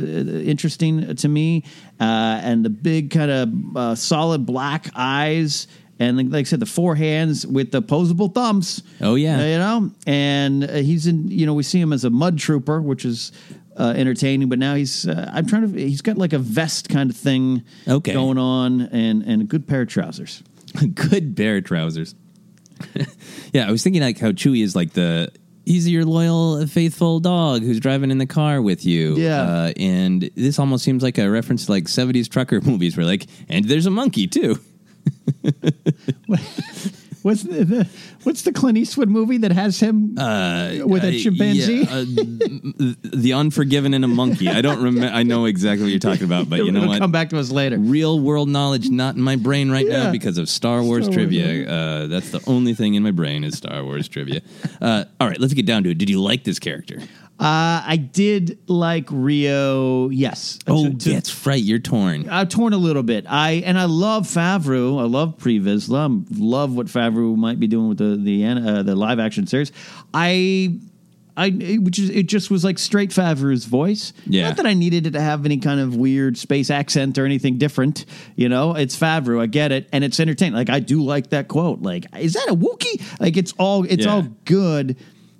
interesting 0.46 1.13
to 1.17 1.27
me, 1.27 1.65
uh, 2.00 2.39
and 2.41 2.63
the 2.63 2.69
big 2.69 3.12
kind 3.12 3.31
of 3.31 3.50
uh, 3.75 3.96
solid 3.96 4.46
black 4.46 4.88
eyes. 4.96 5.67
And 6.00 6.18
like, 6.18 6.27
like 6.29 6.39
I 6.39 6.44
said, 6.44 6.62
the 6.62 6.65
four 6.65 6.96
hands 6.96 7.46
with 7.46 7.72
the 7.72 7.82
posable 7.82 8.34
thumbs. 8.34 8.82
Oh, 9.01 9.15
yeah. 9.15 9.46
You 9.46 9.58
know, 9.58 9.91
and 10.08 10.63
uh, 10.63 10.74
he's 10.75 11.08
in. 11.08 11.29
You 11.29 11.46
know, 11.46 11.53
we 11.53 11.63
see 11.63 11.79
him 11.79 11.91
as 11.91 12.06
a 12.06 12.10
mud 12.10 12.39
trooper, 12.39 12.82
which 12.82 13.03
is 13.03 13.34
uh, 13.77 13.94
entertaining. 13.96 14.48
But 14.48 14.60
now 14.60 14.75
he's. 14.75 15.08
Uh, 15.08 15.29
I'm 15.34 15.46
trying 15.46 15.72
to. 15.74 15.79
He's 15.79 16.01
got 16.01 16.18
like 16.18 16.34
a 16.34 16.39
vest 16.39 16.88
kind 16.89 17.10
of 17.10 17.18
thing. 17.18 17.63
Okay. 17.88 18.13
going 18.13 18.38
on, 18.38 18.82
and 18.82 19.24
and 19.24 19.41
a 19.41 19.46
good 19.46 19.68
pair 19.68 19.82
of 19.82 19.89
trousers. 19.89 20.41
Good 20.94 21.36
pair 21.36 21.58
of 21.58 21.63
trousers. 21.63 22.13
yeah, 23.53 23.68
I 23.68 23.72
was 23.72 23.84
thinking 23.84 24.01
like 24.03 24.20
how 24.20 24.32
Chewie 24.32 24.63
is 24.63 24.75
like 24.75 24.94
the 24.94 25.32
he's 25.65 25.88
your 25.88 26.06
loyal, 26.06 26.65
faithful 26.68 27.20
dog 27.20 27.62
who's 27.62 27.79
driving 27.79 28.12
in 28.12 28.18
the 28.18 28.25
car 28.25 28.62
with 28.62 28.86
you. 28.86 29.15
Yeah. 29.15 29.41
uh, 29.41 29.74
and 29.77 30.29
this 30.36 30.60
almost 30.60 30.84
seems 30.84 31.03
like 31.03 31.18
a 31.18 31.29
reference 31.29 31.68
to 31.68 31.72
like 31.72 31.86
'70s 31.86 32.29
trucker 32.29 32.62
movies, 32.65 32.98
where 32.98 33.06
like, 33.06 33.27
and 33.48 33.65
there's 33.65 33.86
a 33.86 33.91
monkey 33.91 34.27
too. 34.27 34.60
What's 37.22 37.44
the, 37.44 37.66
the 37.66 37.89
what's 38.24 38.44
the 38.44 38.54
Clint 38.54 38.78
Eastwood 38.78 39.10
movie 39.10 39.38
that 39.39 39.51
has 39.51 39.78
him 39.78 40.16
with 40.16 41.04
a 41.04 41.10
Uh, 41.18 41.20
chimpanzee? 41.22 41.80
yeah, 41.80 41.89
uh, 41.92 42.06
the 43.13 43.34
Unforgiven 43.34 43.94
and 43.94 44.06
a 44.06 44.08
monkey. 44.08 44.48
I 44.48 44.62
don't 44.62 44.82
remember. 44.82 45.13
I 45.13 45.24
know 45.24 45.44
exactly 45.44 45.84
what 45.84 45.89
you're 45.89 46.00
talking 46.00 46.24
about, 46.24 46.50
but 46.50 46.63
you 46.63 46.72
know 46.72 46.80
It'll 46.80 46.89
what? 46.92 47.00
come 47.00 47.12
back 47.12 47.30
to 47.32 47.38
us 47.39 47.51
later. 47.51 47.78
Real 47.78 48.22
world 48.22 48.48
knowledge 48.48 48.89
not 48.89 49.16
in 49.18 49.22
my 49.22 49.36
brain 49.36 49.70
right 49.70 49.86
Yeah. 49.86 50.04
now 50.06 50.12
because 50.13 50.38
of 50.38 50.48
Star 50.48 50.82
Wars 50.82 51.04
Star 51.04 51.10
Wars, 51.18 51.30
trivia. 51.30 51.70
Uh, 51.70 52.08
that's 52.08 52.32
the 52.32 52.42
only 52.48 52.74
thing 52.74 52.94
in 52.94 53.04
my 53.04 53.12
brain 53.12 53.44
is 53.44 53.58
Star 53.58 53.84
Wars 53.84 54.08
trivia. 54.08 54.39
Uh, 54.80 55.04
all 55.20 55.28
right, 55.28 55.39
let's 55.42 55.54
get 55.54 55.66
down 55.66 55.84
to 55.84 55.89
it. 55.92 55.98
Did 55.98 56.10
you 56.10 56.22
like 56.22 56.46
this 56.46 56.58
character? 56.58 57.01
Uh, 57.39 57.81
I 57.88 57.96
did 57.96 58.60
like 58.67 59.08
Rio. 59.10 60.10
Yes. 60.10 60.60
Oh, 60.67 60.89
To- 60.89 60.93
to- 60.98 61.10
that's 61.13 61.46
right. 61.48 61.62
You're 61.62 61.79
torn. 61.79 62.27
I've 62.29 62.50
torn 62.50 62.74
a 62.74 62.77
little 62.77 63.03
bit. 63.03 63.25
I 63.29 63.63
and 63.65 63.79
I 63.79 63.86
love 63.86 64.27
Favreau. 64.27 65.00
I 65.00 65.05
love 65.05 65.38
Pre 65.38 65.58
Vizsla. 65.60 66.25
Love 66.38 66.75
what 66.75 66.88
Favreau 66.88 67.38
might 67.38 67.58
be 67.60 67.67
doing 67.67 67.88
with 67.88 67.98
the 68.00 68.17
the 68.17 68.46
uh, 68.46 68.84
the 68.84 68.96
live 68.96 69.19
action 69.19 69.48
series. 69.48 69.72
I. 70.13 70.79
I, 71.38 71.51
which 71.81 71.98
is 72.00 72.10
it 72.10 72.24
just 72.27 72.51
was 72.51 72.65
like 72.65 72.77
straight 72.77 73.12
Favreau's 73.12 73.63
voice. 73.63 74.12
Yeah. 74.25 74.50
Not 74.50 74.58
that 74.58 74.65
I 74.65 74.74
needed 74.74 75.08
it 75.08 75.12
to 75.12 75.22
have 75.22 75.46
any 75.46 75.58
kind 75.60 75.79
of 75.79 75.96
weird 75.96 76.38
space 76.38 76.69
accent 76.69 77.17
or 77.17 77.24
anything 77.24 77.58
different. 77.58 78.03
You 78.36 78.50
know, 78.50 78.75
it's 78.75 79.00
Favreau. 79.00 79.39
I 79.39 79.46
get 79.46 79.72
it, 79.72 79.88
and 79.93 80.03
it's 80.03 80.19
entertaining. 80.19 80.55
Like 80.55 80.69
I 80.69 80.81
do 80.81 81.01
like 81.01 81.29
that 81.29 81.48
quote. 81.48 81.81
Like, 81.81 82.08
is 82.19 82.34
that 82.34 82.48
a 82.50 82.55
Wookiee? 82.55 83.01
Like 83.22 83.38
it's 83.38 83.53
all 83.58 83.86
it's 83.86 84.03
Yeah. 84.05 84.15
all 84.15 84.24
good. 84.43 84.98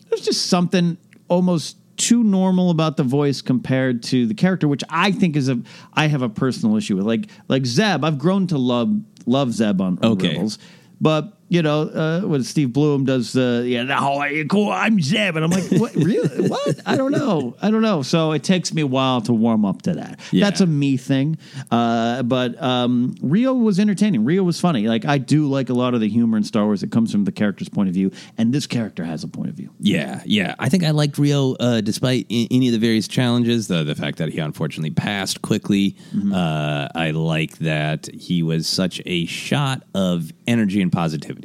There's 0.10 0.22
just 0.22 0.46
something 0.46 0.98
almost 1.28 1.76
too 2.00 2.24
normal 2.24 2.72
about 2.72 2.98
the 2.98 3.04
voice 3.04 3.42
compared 3.42 4.02
to 4.04 4.26
the 4.26 4.34
character, 4.34 4.68
which 4.68 4.84
I 4.90 5.12
think 5.12 5.36
is 5.36 5.50
a 5.50 5.62
I 5.94 6.08
have 6.08 6.24
a 6.24 6.30
personal 6.30 6.76
issue 6.78 6.96
with. 6.96 7.06
Like 7.06 7.30
like 7.48 7.66
Zeb, 7.66 8.04
I've 8.04 8.18
grown 8.18 8.48
to 8.48 8.58
love 8.58 8.98
love 9.28 9.54
Zeb 9.54 9.80
on, 9.82 10.00
on 10.02 10.14
Okay. 10.14 10.30
Rebels, 10.30 10.58
but 11.00 11.39
you 11.50 11.62
know 11.62 11.82
uh, 11.82 12.22
when 12.22 12.44
Steve 12.44 12.72
Blum 12.74 13.06
does 13.06 13.34
the 13.34 13.66
yeah 13.68 13.84
how 13.86 14.20
are 14.20 14.30
you 14.32 14.46
cool 14.46 14.72
I'm 14.72 15.02
Zeb 15.02 15.36
and 15.36 15.44
I'm 15.44 15.52
like 15.52 15.70
what 15.72 15.94
really 15.96 16.48
what 16.48 16.80
I 16.86 16.96
don't 16.96 17.12
know 17.12 17.56
I 17.62 17.72
don't 17.72 17.82
know 17.82 18.02
so 18.04 18.32
it 18.32 18.44
takes 18.44 18.74
me 18.74 18.82
a 18.84 18.88
while 18.88 19.22
to 19.22 19.34
warm 19.34 19.66
up 19.66 19.82
to 19.84 19.94
that. 19.96 20.20
Yeah. 20.32 20.46
That's 20.46 20.62
a 20.62 20.68
me 20.68 20.98
thing, 20.98 21.38
uh, 21.72 22.24
but 22.24 22.62
um, 22.62 23.16
Rio 23.22 23.54
was 23.54 23.80
entertaining. 23.80 24.24
Rio 24.26 24.44
was 24.44 24.60
funny. 24.60 24.88
Like 24.88 25.06
I 25.06 25.18
do 25.18 25.48
like 25.48 25.70
a 25.70 25.74
lot 25.74 25.94
of 25.94 26.02
the 26.02 26.10
humor 26.10 26.38
in 26.38 26.44
Star 26.44 26.66
Wars 26.66 26.82
that 26.82 26.92
comes 26.92 27.12
from 27.12 27.24
the 27.24 27.32
character's 27.32 27.70
point 27.70 27.88
of 27.90 27.94
view, 27.96 28.12
and 28.38 28.54
this 28.54 28.68
character 28.68 29.04
has 29.04 29.24
a 29.24 29.28
point 29.28 29.50
of 29.50 29.56
view. 29.56 29.72
Yeah, 29.80 30.22
yeah. 30.26 30.56
I 30.60 30.70
think 30.70 30.84
I 30.84 30.92
liked 30.92 31.18
Rio 31.18 31.54
uh, 31.56 31.82
despite 31.82 32.28
I- 32.32 32.48
any 32.52 32.68
of 32.68 32.74
the 32.74 32.80
various 32.80 33.08
challenges. 33.08 33.68
The 33.68 33.84
the 33.84 33.96
fact 33.96 34.18
that 34.20 34.30
he 34.30 34.40
unfortunately 34.40 34.92
passed 34.92 35.42
quickly. 35.42 35.96
Uh, 36.34 36.88
I 36.96 37.12
like 37.12 37.58
that 37.60 38.08
he 38.14 38.44
was 38.44 38.68
such 38.68 39.02
a 39.06 39.26
shot 39.26 39.84
of 39.96 40.32
energy 40.48 40.82
and 40.82 40.92
positivity. 40.92 41.39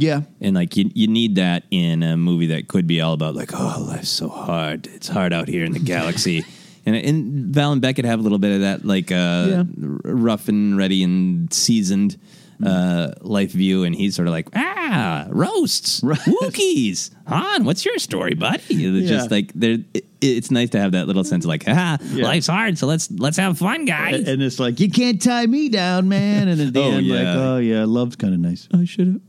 Yeah, 0.00 0.20
And 0.40 0.54
like 0.54 0.76
you, 0.76 0.90
you 0.94 1.08
need 1.08 1.34
that 1.34 1.64
in 1.72 2.04
a 2.04 2.16
movie 2.16 2.46
that 2.46 2.68
could 2.68 2.86
be 2.86 3.00
all 3.00 3.14
about 3.14 3.34
like, 3.34 3.50
oh, 3.52 3.84
life's 3.88 4.08
so 4.08 4.28
hard. 4.28 4.86
It's 4.86 5.08
hard 5.08 5.32
out 5.32 5.48
here 5.48 5.64
in 5.64 5.72
the 5.72 5.80
galaxy. 5.80 6.44
and 6.86 6.94
and 6.94 7.52
Val 7.52 7.72
and 7.72 7.82
Beckett 7.82 8.04
have 8.04 8.20
a 8.20 8.22
little 8.22 8.38
bit 8.38 8.52
of 8.52 8.60
that 8.60 8.84
like 8.84 9.10
uh, 9.10 9.46
Yeah. 9.48 9.64
r- 9.82 10.00
rough 10.14 10.46
and 10.48 10.78
ready 10.78 11.02
and 11.02 11.52
seasoned 11.52 12.16
uh, 12.64 13.12
life 13.22 13.52
view, 13.52 13.84
and 13.84 13.94
he's 13.94 14.14
sort 14.16 14.26
of 14.28 14.32
like, 14.32 14.48
ah, 14.56 15.26
roasts, 15.30 16.00
Wookiees. 16.42 17.10
Han, 17.26 17.64
what's 17.64 17.84
your 17.84 17.98
story, 17.98 18.34
buddy? 18.34 18.62
It's 18.68 19.10
Yeah. 19.10 19.16
just 19.16 19.30
like 19.30 19.52
there. 19.54 19.78
It, 19.94 20.04
it's 20.20 20.50
nice 20.50 20.70
to 20.70 20.80
have 20.80 20.90
that 20.92 21.06
little 21.06 21.22
sense 21.24 21.44
of 21.44 21.48
like, 21.48 21.64
ah, 21.68 21.98
Yeah. 22.12 22.24
life's 22.24 22.46
hard, 22.48 22.76
so 22.78 22.86
let's 22.86 23.10
let's 23.12 23.36
have 23.36 23.58
fun, 23.58 23.84
guys. 23.84 24.26
and 24.28 24.42
it's 24.42 24.58
like 24.58 24.80
you 24.80 24.90
can't 24.90 25.20
tie 25.22 25.46
me 25.46 25.68
down, 25.68 26.08
man. 26.08 26.48
And 26.48 26.60
at 26.60 26.72
the 26.72 26.80
Oh, 26.84 26.90
end, 26.92 27.08
like, 27.08 27.26
oh 27.26 27.58
yeah, 27.58 27.84
love's 27.84 28.16
kind 28.16 28.34
of 28.34 28.40
nice. 28.40 28.68
I 28.72 28.84
should 28.84 29.06
have 29.06 29.20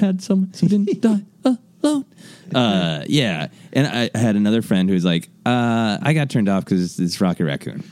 had 0.00 0.22
someone 0.22 0.52
so 0.54 0.66
didn't 0.66 1.00
die 1.00 1.22
alone. 1.44 2.04
Uh, 2.54 3.04
yeah, 3.06 3.48
and 3.72 3.86
I 3.86 4.10
I 4.14 4.18
had 4.18 4.36
another 4.36 4.62
friend 4.62 4.88
who 4.88 4.94
was 4.94 5.04
like, 5.04 5.28
uh, 5.44 5.98
I 6.00 6.12
got 6.14 6.30
turned 6.30 6.48
off 6.48 6.64
because 6.64 6.82
it's, 6.84 6.98
it's 6.98 7.20
Rocket 7.20 7.44
Raccoon. 7.44 7.82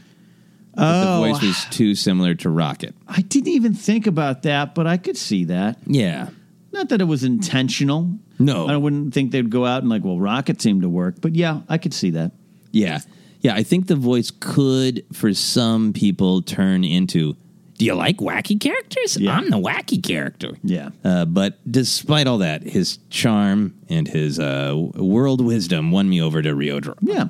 Oh, 0.76 1.22
the 1.22 1.28
voice 1.32 1.42
was 1.42 1.64
too 1.70 1.94
similar 1.94 2.34
to 2.36 2.50
Rocket. 2.50 2.94
I 3.06 3.20
didn't 3.22 3.48
even 3.50 3.74
think 3.74 4.06
about 4.06 4.42
that, 4.42 4.74
but 4.74 4.86
I 4.88 4.96
could 4.96 5.16
see 5.16 5.44
that. 5.44 5.78
Yeah, 5.86 6.30
Not 6.72 6.88
that 6.88 7.00
it 7.00 7.04
was 7.04 7.22
intentional. 7.22 8.10
No. 8.40 8.66
I 8.66 8.76
wouldn't 8.76 9.14
think 9.14 9.30
they'd 9.30 9.48
go 9.50 9.64
out 9.64 9.82
and 9.82 9.88
like, 9.90 10.02
well, 10.04 10.18
Rocket 10.18 10.60
seemed 10.60 10.82
to 10.82 10.88
work, 10.88 11.20
but 11.20 11.36
yeah, 11.36 11.60
I 11.68 11.78
could 11.78 11.94
see 11.94 12.10
that. 12.10 12.32
yeah, 12.72 13.00
yeah. 13.40 13.54
I 13.54 13.62
think 13.62 13.86
the 13.86 13.94
voice 13.94 14.32
could, 14.40 15.04
for 15.12 15.32
some 15.34 15.92
people, 15.92 16.42
turn 16.42 16.82
into. 16.82 17.36
Do 17.84 17.88
you 17.88 17.94
like 17.96 18.16
wacky 18.16 18.58
characters? 18.58 19.18
Yeah. 19.18 19.36
I'm 19.36 19.50
the 19.50 19.58
wacky 19.58 20.02
character. 20.02 20.56
Yeah. 20.62 20.88
Uh, 21.04 21.26
but 21.26 21.58
despite 21.70 22.26
all 22.26 22.38
that, 22.38 22.62
his 22.62 22.98
charm 23.10 23.74
and 23.90 24.08
his 24.08 24.38
uh, 24.38 24.72
world 24.94 25.44
wisdom 25.44 25.90
won 25.90 26.08
me 26.08 26.22
over 26.22 26.40
to 26.40 26.54
Rio 26.54 26.80
Durant. 26.80 27.00
Yeah. 27.02 27.28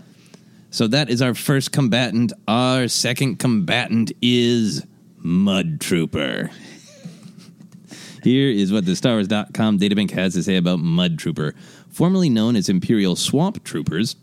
So 0.70 0.86
that 0.86 1.10
is 1.10 1.20
our 1.20 1.34
first 1.34 1.72
combatant. 1.72 2.32
Our 2.46 2.86
second 2.86 3.40
combatant 3.40 4.12
is 4.22 4.86
Mud 5.18 5.80
Trooper. 5.80 6.52
Here 8.22 8.48
is 8.48 8.72
what 8.72 8.86
the 8.86 8.92
StarWars.com 8.92 9.80
databank 9.80 10.12
has 10.12 10.34
to 10.34 10.42
say 10.44 10.56
about 10.56 10.78
Mud 10.78 11.18
Trooper. 11.18 11.56
Formerly 11.90 12.28
known 12.28 12.54
as 12.54 12.68
Imperial 12.68 13.16
Swamp 13.16 13.64
Troopers, 13.64 14.14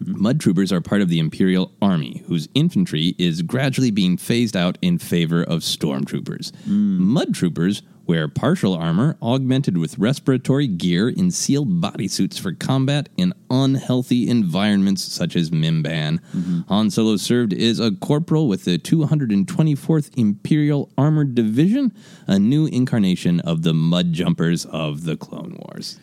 Mud 0.00 0.40
troopers 0.40 0.72
are 0.72 0.80
part 0.80 1.00
of 1.00 1.08
the 1.08 1.18
Imperial 1.18 1.72
Army, 1.80 2.22
whose 2.26 2.48
infantry 2.54 3.14
is 3.18 3.42
gradually 3.42 3.90
being 3.90 4.16
phased 4.16 4.56
out 4.56 4.78
in 4.82 4.98
favor 4.98 5.42
of 5.42 5.60
stormtroopers. 5.60 6.54
Hmm. 6.64 7.02
Mud 7.02 7.34
troopers 7.34 7.82
wear 8.06 8.28
partial 8.28 8.74
armor 8.74 9.16
augmented 9.22 9.76
with 9.78 9.98
respiratory 9.98 10.66
gear 10.66 11.08
in 11.08 11.30
sealed 11.30 11.80
bodysuits 11.80 12.38
for 12.38 12.52
combat 12.52 13.08
in 13.16 13.32
unhealthy 13.50 14.28
environments 14.28 15.02
such 15.02 15.36
as 15.36 15.50
Mimban. 15.50 16.18
Mm-hmm. 16.34 16.60
Han 16.68 16.90
Solo 16.90 17.16
served 17.16 17.52
as 17.52 17.80
a 17.80 17.92
corporal 17.92 18.48
with 18.48 18.64
the 18.64 18.78
224th 18.78 20.10
Imperial 20.16 20.90
Armored 20.98 21.34
Division, 21.34 21.92
a 22.26 22.38
new 22.38 22.66
incarnation 22.66 23.40
of 23.40 23.62
the 23.62 23.74
Mud 23.74 24.12
Jumpers 24.12 24.66
of 24.66 25.04
the 25.04 25.16
Clone 25.16 25.58
Wars. 25.60 25.98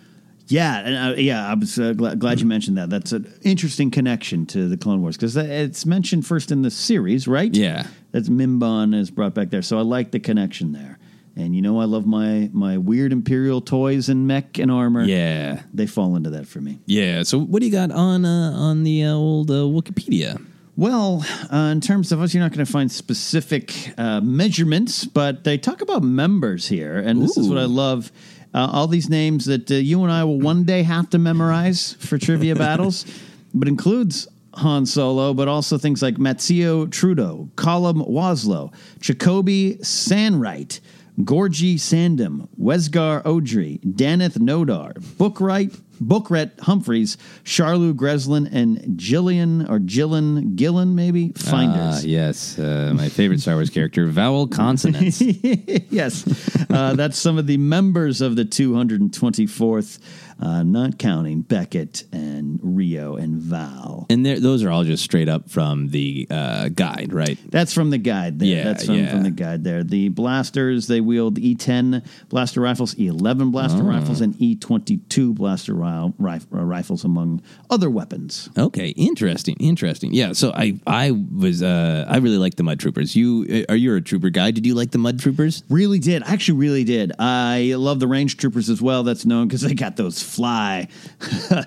Yeah, 0.50 0.80
and 0.80 1.14
uh, 1.14 1.22
yeah, 1.22 1.48
I 1.48 1.54
was 1.54 1.78
uh, 1.80 1.94
glad, 1.94 2.20
glad 2.20 2.40
you 2.40 2.46
mentioned 2.46 2.78
that. 2.78 2.90
That's 2.90 3.12
an 3.12 3.32
interesting 3.44 3.92
connection 3.92 4.46
to 4.48 4.68
the 4.68 4.78
Clone 4.78 5.02
Wars 5.02 5.16
because 5.16 5.38
it's 5.38 5.86
mentioned 5.86 6.26
first 6.26 6.52
in 6.52 6.64
the 6.64 6.72
series, 6.72 7.28
right? 7.28 7.54
Yeah. 7.54 7.86
that's 8.12 8.30
Mimban 8.30 8.96
is 8.96 9.12
brought 9.12 9.34
back 9.34 9.52
there, 9.52 9.62
so 9.62 9.78
I 9.78 9.82
like 9.82 10.12
the 10.12 10.20
connection 10.20 10.72
there. 10.72 10.98
And 11.36 11.56
you 11.56 11.62
know, 11.62 11.80
I 11.80 11.86
love 11.86 12.06
my 12.06 12.50
my 12.52 12.78
weird 12.78 13.14
Imperial 13.14 13.62
toys 13.62 14.10
and 14.10 14.28
mech 14.28 14.58
and 14.58 14.72
armor. 14.72 15.04
Yeah. 15.04 15.62
they 15.74 15.86
fall 15.86 16.16
into 16.16 16.32
that 16.32 16.48
for 16.48 16.60
me. 16.60 16.80
Yeah. 16.86 17.24
So, 17.24 17.40
what 17.40 17.62
do 17.62 17.68
you 17.68 17.72
got 17.72 17.92
on 17.92 18.26
uh, 18.26 18.52
on 18.56 18.84
the 18.84 19.06
uh, 19.06 19.14
old 19.14 19.52
uh, 19.52 19.54
Wikipedia? 19.54 20.44
Well, 20.76 21.26
uh, 21.52 21.58
in 21.74 21.82
terms 21.82 22.14
of 22.14 22.22
us, 22.22 22.34
you're 22.34 22.42
not 22.42 22.54
going 22.54 22.66
to 22.66 22.72
find 22.72 22.90
specific 22.90 23.94
uh, 23.98 24.22
measurements, 24.22 25.04
but 25.04 25.44
they 25.44 25.58
talk 25.58 25.82
about 25.82 26.04
members 26.04 26.70
here, 26.70 26.98
and 26.98 27.22
this 27.22 27.36
is 27.36 27.50
what 27.50 27.58
I 27.58 27.66
love. 27.66 28.14
Uh, 28.54 28.70
all 28.72 28.88
these 28.88 29.10
names 29.10 29.46
that 29.46 29.70
uh, 29.70 29.76
you 29.76 30.04
and 30.04 30.12
I 30.12 30.24
will 30.24 30.40
one 30.40 30.64
day 30.64 30.84
have 30.84 31.10
to 31.12 31.20
memorize 31.20 31.94
for 32.00 32.18
trivia 32.18 32.56
battles, 32.56 33.06
but 33.54 33.68
includes 33.68 34.28
Han 34.56 34.86
Solo, 34.86 35.34
but 35.34 35.48
also 35.48 35.78
things 35.78 36.02
like 36.02 36.16
Matsio 36.16 36.90
Trudeau, 36.90 37.50
Colum 37.56 38.04
Waslow, 38.04 38.74
Jacoby 39.00 39.76
Sanwright, 39.82 40.80
Gorgie 41.20 41.76
Sandom, 41.76 42.48
Wesgar 42.60 43.22
Odry, 43.24 43.80
Daneth 43.82 44.38
Nodar, 44.40 44.94
Bookright, 45.18 45.80
Bookret 46.02 46.60
Humphreys, 46.62 47.18
Charlu 47.44 47.94
Greslin, 47.94 48.48
and 48.52 48.78
Jillian 48.98 49.70
or 49.70 49.80
Jillian 49.80 50.56
Gillen, 50.56 50.96
maybe 50.96 51.34
Ah, 51.36 51.40
Finders. 51.52 52.06
yes, 52.06 52.58
uh, 52.58 52.94
my 52.96 53.10
favorite 53.10 53.40
Star 53.42 53.56
Wars 53.56 53.70
character, 53.70 54.08
vowel 54.08 54.48
consonants. 54.48 55.22
yes, 55.90 56.26
uh, 56.70 56.94
that's 56.96 57.18
some 57.18 57.38
of 57.38 57.48
the 57.48 57.58
members 57.58 58.22
of 58.22 58.36
the 58.36 58.46
224th, 58.46 60.00
uh, 60.42 60.64
not 60.64 60.98
counting 60.98 61.42
Beckett 61.42 62.04
and 62.12 62.60
Rio 62.64 63.16
and 63.16 63.40
Val. 63.42 64.06
and 64.10 64.26
those 64.26 64.64
are 64.64 64.70
all 64.70 64.84
just 64.84 65.04
straight 65.04 65.28
up 65.30 65.50
from 65.50 65.90
the 65.90 66.28
uh, 66.30 66.70
guide, 66.70 67.12
right? 67.14 67.38
That's 67.52 67.74
from 67.74 67.90
the 67.90 67.98
guide 67.98 68.40
there. 68.40 68.48
Yeah, 68.48 68.64
That's 68.64 68.86
from, 68.86 68.96
yeah. 68.96 69.12
from 69.12 69.24
the 69.24 69.32
guide 69.32 69.64
there. 69.64 69.84
The 69.84 70.10
blasters, 70.10 70.88
they 70.88 71.02
wield 71.02 71.38
E10 71.40 72.06
blaster 72.30 72.62
rifles, 72.62 72.96
E11 72.96 73.52
blaster 73.52 73.80
Oh. 73.82 73.86
rifles, 73.86 74.22
and 74.22 74.34
E22 74.36 75.34
blaster 75.36 75.74
ri- 75.74 76.14
rif- 76.18 76.48
uh, 76.54 76.64
rifles, 76.64 77.04
among 77.04 77.42
other 77.70 77.90
weapons. 77.90 78.50
Okay, 78.58 78.90
interesting, 78.90 79.56
interesting. 79.60 80.14
Yeah, 80.14 80.34
so 80.34 80.52
I 80.56 80.80
I 80.88 81.12
was 81.12 81.62
uh, 81.64 82.06
I 82.08 82.18
really 82.18 82.38
like 82.38 82.56
the 82.56 82.64
Mud 82.64 82.80
Troopers. 82.80 83.16
You 83.16 83.66
are 83.70 83.76
you 83.76 83.96
a 83.96 84.02
trooper 84.02 84.30
guy? 84.30 84.52
Did 84.52 84.66
you 84.66 84.76
like 84.76 84.92
the 84.92 84.98
Mud 84.98 85.20
Troopers? 85.20 85.64
Really 85.70 86.00
did. 86.00 86.24
I 86.24 86.32
actually 86.34 86.58
really 86.60 86.84
did. 86.84 87.12
I 87.20 87.74
love 87.78 88.00
the 88.00 88.08
range 88.08 88.38
troopers 88.38 88.70
as 88.70 88.82
well. 88.82 89.04
That's 89.04 89.26
known 89.26 89.48
because 89.48 89.62
they 89.62 89.74
got 89.74 89.96
those 89.98 90.22
fly, 90.30 90.88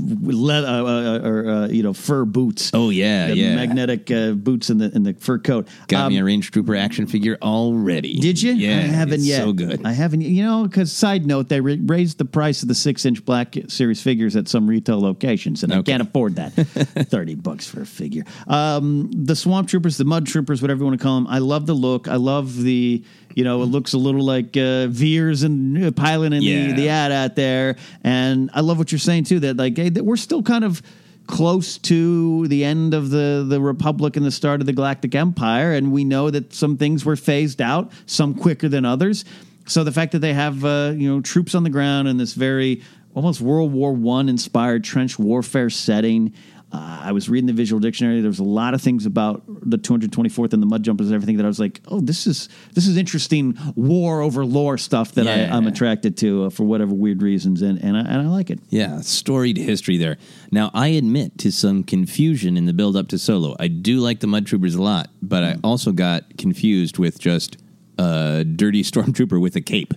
leather, 0.00 0.66
uh, 0.66 0.82
uh, 0.82 1.28
or 1.28 1.48
uh, 1.48 1.68
you 1.68 1.82
know, 1.82 1.92
fur 1.92 2.24
boots. 2.24 2.70
Oh 2.74 2.90
yeah, 2.90 3.28
The 3.28 3.36
yeah. 3.36 3.54
magnetic 3.56 4.10
uh, 4.10 4.32
boots 4.32 4.70
in 4.70 4.78
the 4.78 4.90
in 4.94 5.02
the 5.02 5.14
fur 5.14 5.38
coat. 5.38 5.68
Got 5.88 6.10
me 6.10 6.16
Um, 6.18 6.22
a 6.22 6.24
range 6.26 6.50
trooper 6.50 6.76
action 6.76 7.06
figure 7.06 7.38
already. 7.42 8.18
Did 8.18 8.40
you? 8.40 8.52
Yeah, 8.52 8.76
I 8.78 8.80
haven't 8.82 9.22
yet. 9.22 9.42
So 9.42 9.52
good. 9.52 9.84
I 9.84 9.92
haven't. 9.92 10.20
You 10.22 10.42
know, 10.44 10.64
because 10.64 10.92
side 10.92 11.26
note, 11.26 11.48
they 11.48 11.60
ra- 11.60 11.76
raised 11.84 12.18
the 12.18 12.24
price 12.24 12.62
of 12.62 12.68
the 12.68 12.74
six 12.74 13.04
inch 13.04 13.24
Black 13.24 13.56
Series 13.68 14.02
figures 14.02 14.36
at 14.36 14.48
some 14.48 14.66
retail 14.68 15.00
locations, 15.00 15.62
and 15.62 15.72
I 15.72 15.82
can't 15.82 16.02
afford 16.02 16.36
that. 16.36 16.50
Thirty 16.54 17.34
bucks 17.34 17.66
for 17.66 17.82
a 17.82 17.86
figure. 17.86 18.24
Um, 18.46 19.10
the 19.12 19.36
Swamp 19.36 19.68
Troopers, 19.68 19.96
the 19.96 20.04
Mud 20.04 20.26
Troopers, 20.26 20.62
whatever 20.62 20.80
you 20.80 20.86
want 20.86 20.98
to 20.98 21.02
call 21.02 21.16
them. 21.16 21.26
I 21.26 21.38
love 21.38 21.66
the 21.66 21.74
look. 21.74 22.08
I 22.08 22.16
love 22.16 22.56
the. 22.62 23.04
You 23.34 23.44
know, 23.44 23.62
it 23.62 23.66
looks 23.66 23.92
a 23.92 23.98
little 23.98 24.24
like 24.24 24.56
uh, 24.56 24.88
Veers 24.88 25.42
and 25.44 25.84
uh, 25.84 25.90
piloting 25.92 26.42
Yeah. 26.42 26.68
the, 26.68 26.72
the 26.72 26.88
ad 26.88 27.12
out 27.12 27.36
there, 27.36 27.76
and 28.02 28.50
I 28.54 28.60
love 28.60 28.78
what 28.78 28.90
you're 28.92 28.98
saying 28.98 29.24
too. 29.24 29.40
That 29.40 29.56
like, 29.56 29.76
hey, 29.76 29.88
that 29.88 30.04
we're 30.04 30.16
still 30.16 30.42
kind 30.42 30.64
of 30.64 30.82
close 31.26 31.78
to 31.78 32.48
the 32.48 32.64
end 32.64 32.92
of 32.92 33.10
the 33.10 33.46
the 33.48 33.60
republic 33.60 34.16
and 34.16 34.26
the 34.26 34.32
start 34.32 34.60
of 34.60 34.66
the 34.66 34.72
galactic 34.72 35.14
empire 35.14 35.72
and 35.72 35.92
we 35.92 36.02
know 36.02 36.28
that 36.28 36.52
some 36.52 36.76
things 36.76 37.04
were 37.04 37.14
phased 37.14 37.60
out 37.62 37.92
some 38.06 38.34
quicker 38.34 38.68
than 38.68 38.84
others 38.84 39.24
so 39.64 39.84
the 39.84 39.92
fact 39.92 40.10
that 40.10 40.18
they 40.18 40.34
have 40.34 40.64
uh, 40.64 40.92
you 40.96 41.08
know 41.08 41.20
troops 41.20 41.54
on 41.54 41.62
the 41.62 41.70
ground 41.70 42.08
in 42.08 42.16
this 42.16 42.32
very 42.34 42.82
almost 43.14 43.40
world 43.40 43.72
war 43.72 43.92
one 43.92 44.28
inspired 44.28 44.82
trench 44.82 45.20
warfare 45.20 45.70
setting 45.70 46.32
uh, 46.72 47.00
I 47.02 47.12
was 47.12 47.28
reading 47.28 47.46
the 47.46 47.52
visual 47.52 47.80
dictionary. 47.80 48.20
There 48.20 48.28
was 48.28 48.38
a 48.38 48.44
lot 48.44 48.74
of 48.74 48.80
things 48.80 49.04
about 49.04 49.42
the 49.46 49.76
224th 49.76 50.52
and 50.52 50.62
the 50.62 50.66
mud 50.66 50.82
jumpers 50.84 51.08
and 51.08 51.14
everything 51.14 51.36
that 51.38 51.44
I 51.44 51.48
was 51.48 51.58
like, 51.58 51.80
"Oh, 51.88 52.00
this 52.00 52.26
is 52.26 52.48
this 52.74 52.86
is 52.86 52.96
interesting 52.96 53.58
war 53.74 54.20
over 54.20 54.44
lore 54.44 54.78
stuff 54.78 55.12
that 55.12 55.24
Yeah. 55.26 55.50
I, 55.52 55.56
I'm 55.56 55.66
attracted 55.66 56.16
to 56.18 56.44
uh, 56.44 56.50
for 56.50 56.64
whatever 56.64 56.94
weird 56.94 57.22
reasons, 57.22 57.62
and 57.62 57.82
and 57.82 57.96
I, 57.96 58.00
and 58.00 58.22
I 58.22 58.26
like 58.26 58.50
it." 58.50 58.60
Yeah, 58.68 59.00
storied 59.00 59.56
history 59.56 59.96
there. 59.96 60.16
Now, 60.52 60.70
I 60.72 60.88
admit 60.88 61.38
to 61.38 61.50
some 61.50 61.82
confusion 61.82 62.56
in 62.56 62.66
the 62.66 62.72
build 62.72 62.96
up 62.96 63.08
to 63.08 63.18
Solo. 63.18 63.56
I 63.58 63.68
do 63.68 63.98
like 63.98 64.20
the 64.20 64.26
Mud 64.28 64.46
Troopers 64.46 64.74
a 64.76 64.82
lot, 64.82 65.10
but 65.20 65.42
I 65.42 65.56
also 65.64 65.92
got 65.92 66.36
confused 66.38 66.98
with 66.98 67.18
just 67.18 67.56
a 67.98 68.44
dirty 68.44 68.82
stormtrooper 68.90 69.40
with 69.40 69.56
a 69.56 69.60
cape. 69.60 69.92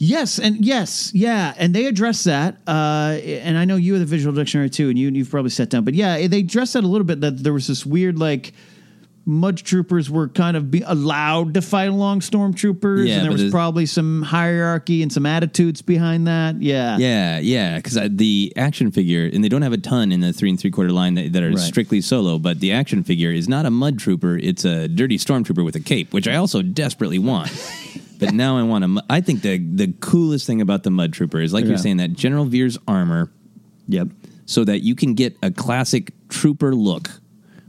Yes, 0.00 0.38
and 0.38 0.64
yes, 0.64 1.10
yeah, 1.12 1.54
and 1.56 1.74
they 1.74 1.86
address 1.86 2.22
that. 2.24 2.56
Uh, 2.68 3.18
and 3.20 3.58
I 3.58 3.64
know 3.64 3.74
you 3.76 3.94
have 3.94 4.00
the 4.00 4.06
visual 4.06 4.34
dictionary 4.34 4.70
too, 4.70 4.88
and 4.88 4.98
you 4.98 5.10
you've 5.10 5.28
probably 5.30 5.50
sat 5.50 5.70
down, 5.70 5.82
but 5.84 5.94
yeah, 5.94 6.28
they 6.28 6.38
addressed 6.38 6.74
that 6.74 6.84
a 6.84 6.86
little 6.86 7.04
bit. 7.04 7.20
That 7.20 7.42
there 7.42 7.52
was 7.52 7.66
this 7.66 7.84
weird 7.84 8.18
like. 8.18 8.52
Mud 9.30 9.58
troopers 9.58 10.08
were 10.08 10.28
kind 10.28 10.56
of 10.56 10.70
be 10.70 10.80
allowed 10.86 11.52
to 11.52 11.60
fight 11.60 11.90
along 11.90 12.20
stormtroopers, 12.20 13.06
Yeah, 13.06 13.16
and 13.16 13.24
there 13.24 13.30
was 13.30 13.50
probably 13.50 13.84
some 13.84 14.22
hierarchy 14.22 15.02
and 15.02 15.12
some 15.12 15.26
attitudes 15.26 15.82
behind 15.82 16.26
that. 16.28 16.62
Yeah, 16.62 16.96
Yeah, 16.96 17.38
yeah, 17.38 17.76
because 17.76 17.98
the 18.08 18.54
action 18.56 18.90
figure, 18.90 19.26
and 19.30 19.44
they 19.44 19.50
don't 19.50 19.60
have 19.60 19.74
a 19.74 19.76
ton 19.78 20.12
in 20.12 20.20
the 20.20 20.32
three 20.32 20.48
and 20.48 20.58
three 20.58 20.70
quarter 20.70 20.92
line 20.92 21.12
that, 21.16 21.34
that 21.34 21.42
are 21.42 21.50
Right. 21.50 21.58
strictly 21.58 22.00
solo, 22.00 22.38
but 22.38 22.60
the 22.60 22.72
action 22.72 23.04
figure 23.04 23.30
is 23.30 23.50
not 23.50 23.66
a 23.66 23.70
mud 23.70 23.98
trooper; 23.98 24.38
it's 24.38 24.64
a 24.64 24.88
dirty 24.88 25.18
stormtrooper 25.18 25.62
with 25.62 25.76
a 25.76 25.80
cape, 25.80 26.14
which 26.14 26.26
I 26.26 26.36
also 26.36 26.62
desperately 26.62 27.18
want. 27.18 27.50
but 28.18 28.32
now 28.34 28.58
I 28.58 28.62
want 28.62 28.84
to. 28.84 29.02
I 29.08 29.20
think 29.20 29.42
the 29.42 29.58
the 29.58 29.92
coolest 30.00 30.46
thing 30.46 30.60
about 30.60 30.82
the 30.82 30.90
mud 30.90 31.12
trooper 31.12 31.40
is 31.40 31.52
like 31.52 31.64
Yeah. 31.64 31.70
you're 31.70 31.78
saying 31.78 31.98
that 31.98 32.12
General 32.14 32.44
Veer's 32.44 32.78
armor. 32.86 33.30
Yep. 33.88 34.08
So 34.46 34.64
that 34.64 34.80
you 34.80 34.94
can 34.94 35.14
get 35.14 35.36
a 35.42 35.50
classic 35.50 36.12
trooper 36.28 36.74
look 36.74 37.10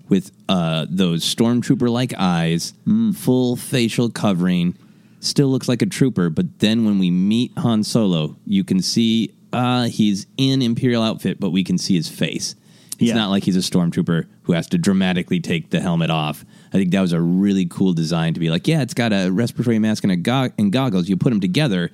with 0.08 0.32
uh, 0.48 0.86
those 0.90 1.24
stormtrooper 1.24 1.90
like 1.90 2.14
eyes, 2.18 2.74
full 3.16 3.56
facial 3.56 4.10
covering. 4.10 4.76
Still 5.22 5.50
looks 5.50 5.68
like 5.68 5.82
a 5.82 5.86
trooper, 5.86 6.30
but 6.30 6.60
then 6.60 6.86
when 6.86 6.98
we 6.98 7.12
meet 7.12 7.52
Han 7.58 7.84
Solo, 7.84 8.38
you 8.46 8.64
can 8.64 8.82
see 8.82 9.34
uh, 9.52 9.84
he's 9.90 10.26
in 10.38 10.62
Imperial 10.62 11.04
outfit, 11.04 11.40
but 11.40 11.50
we 11.50 11.64
can 11.64 11.78
see 11.78 11.96
his 11.96 12.08
face. 12.08 12.56
It's 12.94 13.02
Yeah. 13.10 13.16
not 13.16 13.30
like 13.30 13.44
he's 13.44 13.58
a 13.58 13.60
stormtrooper 13.60 14.26
who 14.44 14.54
has 14.54 14.68
to 14.68 14.78
dramatically 14.78 15.40
take 15.42 15.70
the 15.72 15.82
helmet 15.82 16.10
off. 16.10 16.46
I 16.70 16.78
think 16.78 16.92
that 16.92 17.02
was 17.02 17.14
a 17.14 17.20
really 17.22 17.66
cool 17.66 17.94
design 17.94 18.34
to 18.36 18.40
be 18.40 18.50
like, 18.50 18.68
yeah, 18.68 18.82
it's 18.82 18.94
got 18.94 19.12
a 19.12 19.30
respiratory 19.30 19.80
mask 19.80 20.04
and 20.04 20.12
a 20.12 20.16
go- 20.16 20.50
and 20.58 20.72
goggles. 20.72 21.10
You 21.10 21.18
put 21.18 21.30
them 21.32 21.40
together, 21.40 21.90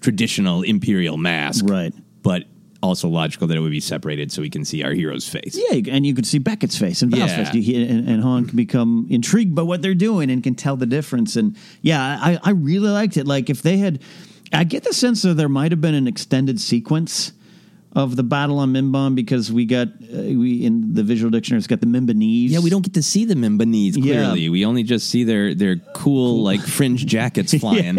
traditional 0.00 0.62
Imperial 0.62 1.16
mask, 1.16 1.64
Right. 1.68 1.92
But 2.22 2.44
also 2.82 3.08
logical 3.08 3.46
that 3.48 3.56
it 3.56 3.60
would 3.60 3.70
be 3.70 3.80
separated 3.80 4.32
so 4.32 4.40
we 4.40 4.48
can 4.48 4.64
see 4.64 4.82
our 4.82 4.92
hero's 4.92 5.28
face. 5.28 5.58
Yeah, 5.70 5.80
and 5.92 6.06
you 6.06 6.14
could 6.14 6.26
see 6.26 6.38
Beckett's 6.38 6.78
face 6.78 7.02
and 7.02 7.10
Val's 7.10 7.30
Yeah. 7.30 7.50
face, 7.50 7.68
and, 7.68 8.08
and 8.08 8.22
Han 8.22 8.46
can 8.46 8.56
become 8.56 9.06
intrigued 9.10 9.54
by 9.54 9.62
what 9.62 9.82
they're 9.82 9.94
doing 9.94 10.30
and 10.30 10.42
can 10.42 10.54
tell 10.54 10.76
the 10.76 10.86
difference. 10.86 11.36
And 11.36 11.56
yeah, 11.82 12.00
I, 12.22 12.38
I 12.42 12.50
really 12.50 12.88
liked 12.90 13.16
it. 13.18 13.26
Like 13.26 13.50
if 13.50 13.60
they 13.62 13.76
had, 13.78 14.00
I 14.52 14.64
get 14.64 14.84
the 14.84 14.94
sense 14.94 15.22
that 15.22 15.34
there 15.34 15.48
might 15.48 15.72
have 15.72 15.80
been 15.82 15.94
an 15.94 16.06
extended 16.06 16.58
sequence 16.60 17.32
of 17.92 18.14
the 18.14 18.22
battle 18.22 18.58
on 18.60 18.72
Mimban 18.72 19.14
because 19.16 19.50
we 19.52 19.64
got 19.66 19.88
uh, 19.88 20.22
we 20.22 20.64
in 20.64 20.94
the 20.94 21.02
visual 21.02 21.28
dictionary 21.30 21.58
it's 21.58 21.66
got 21.66 21.80
the 21.80 21.86
Mimbanese. 21.86 22.50
Yeah, 22.50 22.60
we 22.60 22.70
don't 22.70 22.82
get 22.82 22.94
to 22.94 23.02
see 23.02 23.24
the 23.24 23.34
Mimbanese 23.34 23.94
Yeah. 23.96 24.02
clearly. 24.02 24.48
We 24.48 24.64
only 24.64 24.82
just 24.84 25.08
see 25.10 25.24
their 25.24 25.54
their 25.54 25.76
cool, 25.94 26.42
like 26.42 26.60
fringe 26.60 27.04
jackets 27.04 27.52
flying. 27.58 27.98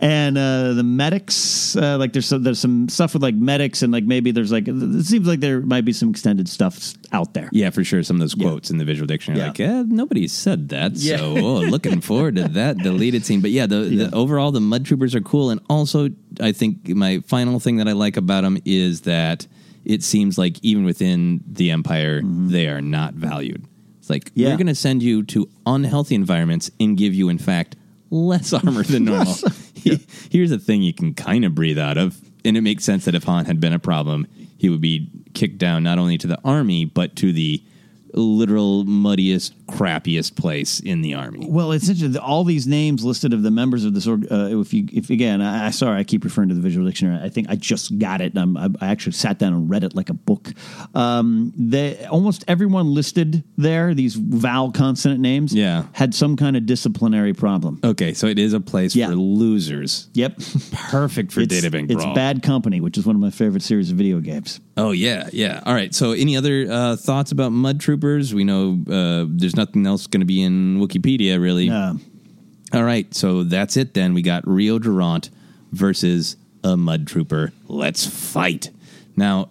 and 0.00 0.36
uh, 0.38 0.72
the 0.74 0.82
medics 0.82 1.76
uh, 1.76 1.96
like 1.98 2.12
there's 2.12 2.26
some, 2.26 2.42
there's 2.42 2.58
some 2.58 2.88
stuff 2.88 3.14
with 3.14 3.22
like 3.22 3.34
medics 3.34 3.82
and 3.82 3.92
like 3.92 4.04
maybe 4.04 4.30
there's 4.32 4.52
like 4.52 4.64
it 4.68 5.04
seems 5.04 5.26
like 5.26 5.40
there 5.40 5.60
might 5.60 5.84
be 5.84 5.92
some 5.92 6.10
extended 6.10 6.48
stuff 6.48 6.92
out 7.12 7.34
there. 7.34 7.48
Yeah, 7.52 7.70
for 7.70 7.82
sure. 7.84 8.02
Some 8.02 8.16
of 8.16 8.20
those 8.20 8.34
quotes 8.34 8.70
in 8.70 8.78
the 8.78 8.84
visual 8.84 9.06
dictionary, 9.06 9.40
Yeah. 9.40 9.48
like, 9.48 9.60
eh, 9.60 9.84
nobody 9.86 10.28
said 10.28 10.68
that. 10.70 10.92
Yeah. 10.92 11.16
So, 11.16 11.36
oh, 11.38 11.60
looking 11.60 12.00
forward 12.00 12.36
to 12.36 12.48
that 12.48 12.78
deleted 12.82 13.24
scene. 13.24 13.40
But 13.40 13.50
yeah, 13.50 13.66
the, 13.66 13.76
the 13.84 14.14
overall, 14.14 14.52
the 14.52 14.60
Mud 14.60 14.84
Troopers 14.84 15.14
are 15.14 15.20
cool. 15.20 15.50
And 15.50 15.60
also, 15.68 16.10
I 16.40 16.52
think 16.52 16.88
my 16.88 17.20
final 17.26 17.60
thing 17.60 17.76
that 17.76 17.88
I 17.88 17.92
like 17.92 18.16
about 18.16 18.42
them 18.42 18.58
is 18.64 19.02
that 19.02 19.46
it 19.84 20.02
seems 20.02 20.36
like 20.38 20.62
even 20.62 20.84
within 20.84 21.42
the 21.46 21.70
empire, 21.70 22.20
mm-hmm. 22.20 22.50
they 22.50 22.68
are 22.68 22.80
not 22.80 23.14
valued. 23.14 23.64
It's 23.98 24.10
like 24.10 24.30
Yeah. 24.34 24.50
we're 24.50 24.56
going 24.56 24.66
to 24.66 24.74
send 24.74 25.02
you 25.02 25.22
to 25.24 25.48
unhealthy 25.66 26.14
environments 26.14 26.70
and 26.78 26.96
give 26.96 27.14
you, 27.14 27.28
in 27.28 27.38
fact, 27.38 27.76
less 28.10 28.52
armor 28.64 28.82
than 28.82 29.04
normal. 29.06 29.34
Here's 30.30 30.52
a 30.52 30.58
thing 30.58 30.82
you 30.82 30.92
can 30.92 31.14
kind 31.14 31.44
of 31.44 31.54
breathe 31.54 31.78
out 31.78 31.96
of, 31.96 32.20
and 32.44 32.56
it 32.56 32.60
makes 32.60 32.84
sense 32.84 33.06
that 33.06 33.14
if 33.14 33.24
Han 33.24 33.46
had 33.46 33.60
been 33.60 33.72
a 33.72 33.78
problem, 33.78 34.26
he 34.58 34.68
would 34.68 34.80
be 34.80 35.10
kicked 35.32 35.58
down 35.58 35.82
not 35.82 35.98
only 35.98 36.18
to 36.18 36.26
the 36.26 36.38
army 36.44 36.84
but 36.84 37.16
to 37.16 37.32
the 37.32 37.62
literal 38.12 38.84
muddiest, 38.84 39.54
crappiest 39.70 40.36
place 40.36 40.80
in 40.80 41.02
the 41.02 41.14
army. 41.14 41.46
Well, 41.48 41.72
it's 41.72 41.88
interesting. 41.88 42.20
All 42.20 42.44
these 42.44 42.66
names 42.66 43.04
listed 43.04 43.32
of 43.32 43.42
the 43.42 43.50
members 43.50 43.84
of 43.84 43.94
this 43.94 44.06
org. 44.06 44.26
Uh, 44.30 44.60
if 44.60 44.72
you, 44.74 44.86
if 44.92 45.10
again, 45.10 45.40
I, 45.40 45.66
I 45.66 45.70
sorry, 45.70 45.98
I 45.98 46.04
keep 46.04 46.24
referring 46.24 46.48
to 46.50 46.54
the 46.54 46.60
visual 46.60 46.86
dictionary. 46.86 47.22
I 47.24 47.28
think 47.28 47.48
I 47.50 47.56
just 47.56 47.98
got 47.98 48.20
it. 48.20 48.36
Um, 48.36 48.56
I, 48.56 48.68
I 48.80 48.88
actually 48.88 49.12
sat 49.12 49.38
down 49.38 49.52
and 49.52 49.70
read 49.70 49.84
it 49.84 49.94
like 49.94 50.10
a 50.10 50.14
book. 50.14 50.50
Um, 50.94 51.52
they 51.56 52.04
almost 52.06 52.44
everyone 52.48 52.92
listed 52.94 53.44
there, 53.56 53.94
these 53.94 54.14
vowel 54.14 54.72
consonant 54.72 55.20
names, 55.20 55.54
Yeah. 55.54 55.84
had 55.92 56.14
some 56.14 56.36
kind 56.36 56.56
of 56.56 56.66
disciplinary 56.66 57.32
problem. 57.32 57.80
Okay, 57.84 58.14
so 58.14 58.26
it 58.26 58.38
is 58.38 58.52
a 58.52 58.60
place 58.60 58.94
Yeah. 58.96 59.08
for 59.08 59.14
losers. 59.16 60.08
Yep, 60.14 60.40
Perfect 60.90 61.32
for 61.32 61.40
it's, 61.40 61.54
Databank 61.54 61.90
it's 61.90 62.02
Brawl. 62.02 62.14
Bad 62.14 62.42
Company, 62.42 62.80
which 62.80 62.98
is 62.98 63.06
one 63.06 63.14
of 63.16 63.20
my 63.22 63.30
favorite 63.30 63.62
series 63.62 63.90
of 63.90 63.96
video 63.96 64.20
games. 64.20 64.60
Oh 64.76 64.92
yeah, 64.92 65.28
yeah. 65.32 65.60
All 65.66 65.74
right. 65.74 65.94
So, 65.94 66.12
any 66.12 66.36
other 66.36 66.66
uh, 66.70 66.96
thoughts 66.96 67.32
about 67.32 67.52
Mud 67.52 67.80
Troopers? 67.80 68.32
We 68.34 68.44
know 68.44 68.78
uh, 68.88 69.26
there's 69.28 69.54
nothing 69.60 69.86
else 69.86 70.06
going 70.06 70.20
to 70.20 70.26
be 70.26 70.42
in 70.42 70.78
Wikipedia, 70.80 71.40
really. 71.40 71.70
All 71.70 72.84
right. 72.84 73.12
So 73.14 73.42
that's 73.42 73.76
it. 73.76 73.94
Then 73.94 74.14
we 74.14 74.22
got 74.22 74.46
Rio 74.46 74.78
Durant 74.78 75.28
versus 75.72 76.36
a 76.64 76.76
Mud 76.76 77.06
Trooper. 77.06 77.52
Let's 77.68 78.06
fight. 78.06 78.70
Now, 79.16 79.50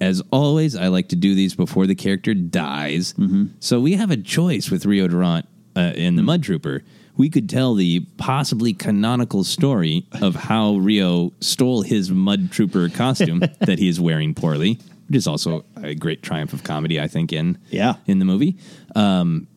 As 0.00 0.22
always, 0.30 0.74
I 0.76 0.88
like 0.88 1.08
to 1.10 1.16
do 1.16 1.34
these 1.34 1.54
before 1.54 1.86
the 1.86 1.94
character 1.94 2.32
dies. 2.34 3.14
So 3.60 3.80
we 3.80 3.94
have 3.94 4.10
a 4.10 4.16
choice 4.16 4.70
with 4.70 4.86
Rio 4.86 5.06
Durant 5.08 5.46
uh, 5.76 5.92
in 5.94 6.16
the 6.16 6.22
Mud 6.22 6.42
Trooper. 6.42 6.82
We 7.16 7.28
could 7.28 7.50
tell 7.50 7.74
the 7.74 8.00
possibly 8.16 8.72
canonical 8.72 9.44
story 9.44 10.06
of 10.22 10.34
how 10.34 10.76
Rio 10.76 11.32
stole 11.40 11.82
his 11.82 12.10
Mud 12.10 12.50
Trooper 12.50 12.88
costume 12.88 13.40
that 13.60 13.78
he 13.78 13.88
is 13.88 14.00
wearing 14.00 14.32
poorly, 14.34 14.78
which 15.08 15.16
is 15.18 15.26
also 15.26 15.66
a 15.76 15.94
great 15.94 16.22
triumph 16.22 16.54
of 16.54 16.64
comedy, 16.64 16.98
I 16.98 17.06
think, 17.08 17.30
in 17.32 17.58
Yeah. 17.68 17.96
in 18.06 18.20
the 18.20 18.24
movie. 18.24 18.56
Um, 18.96 19.48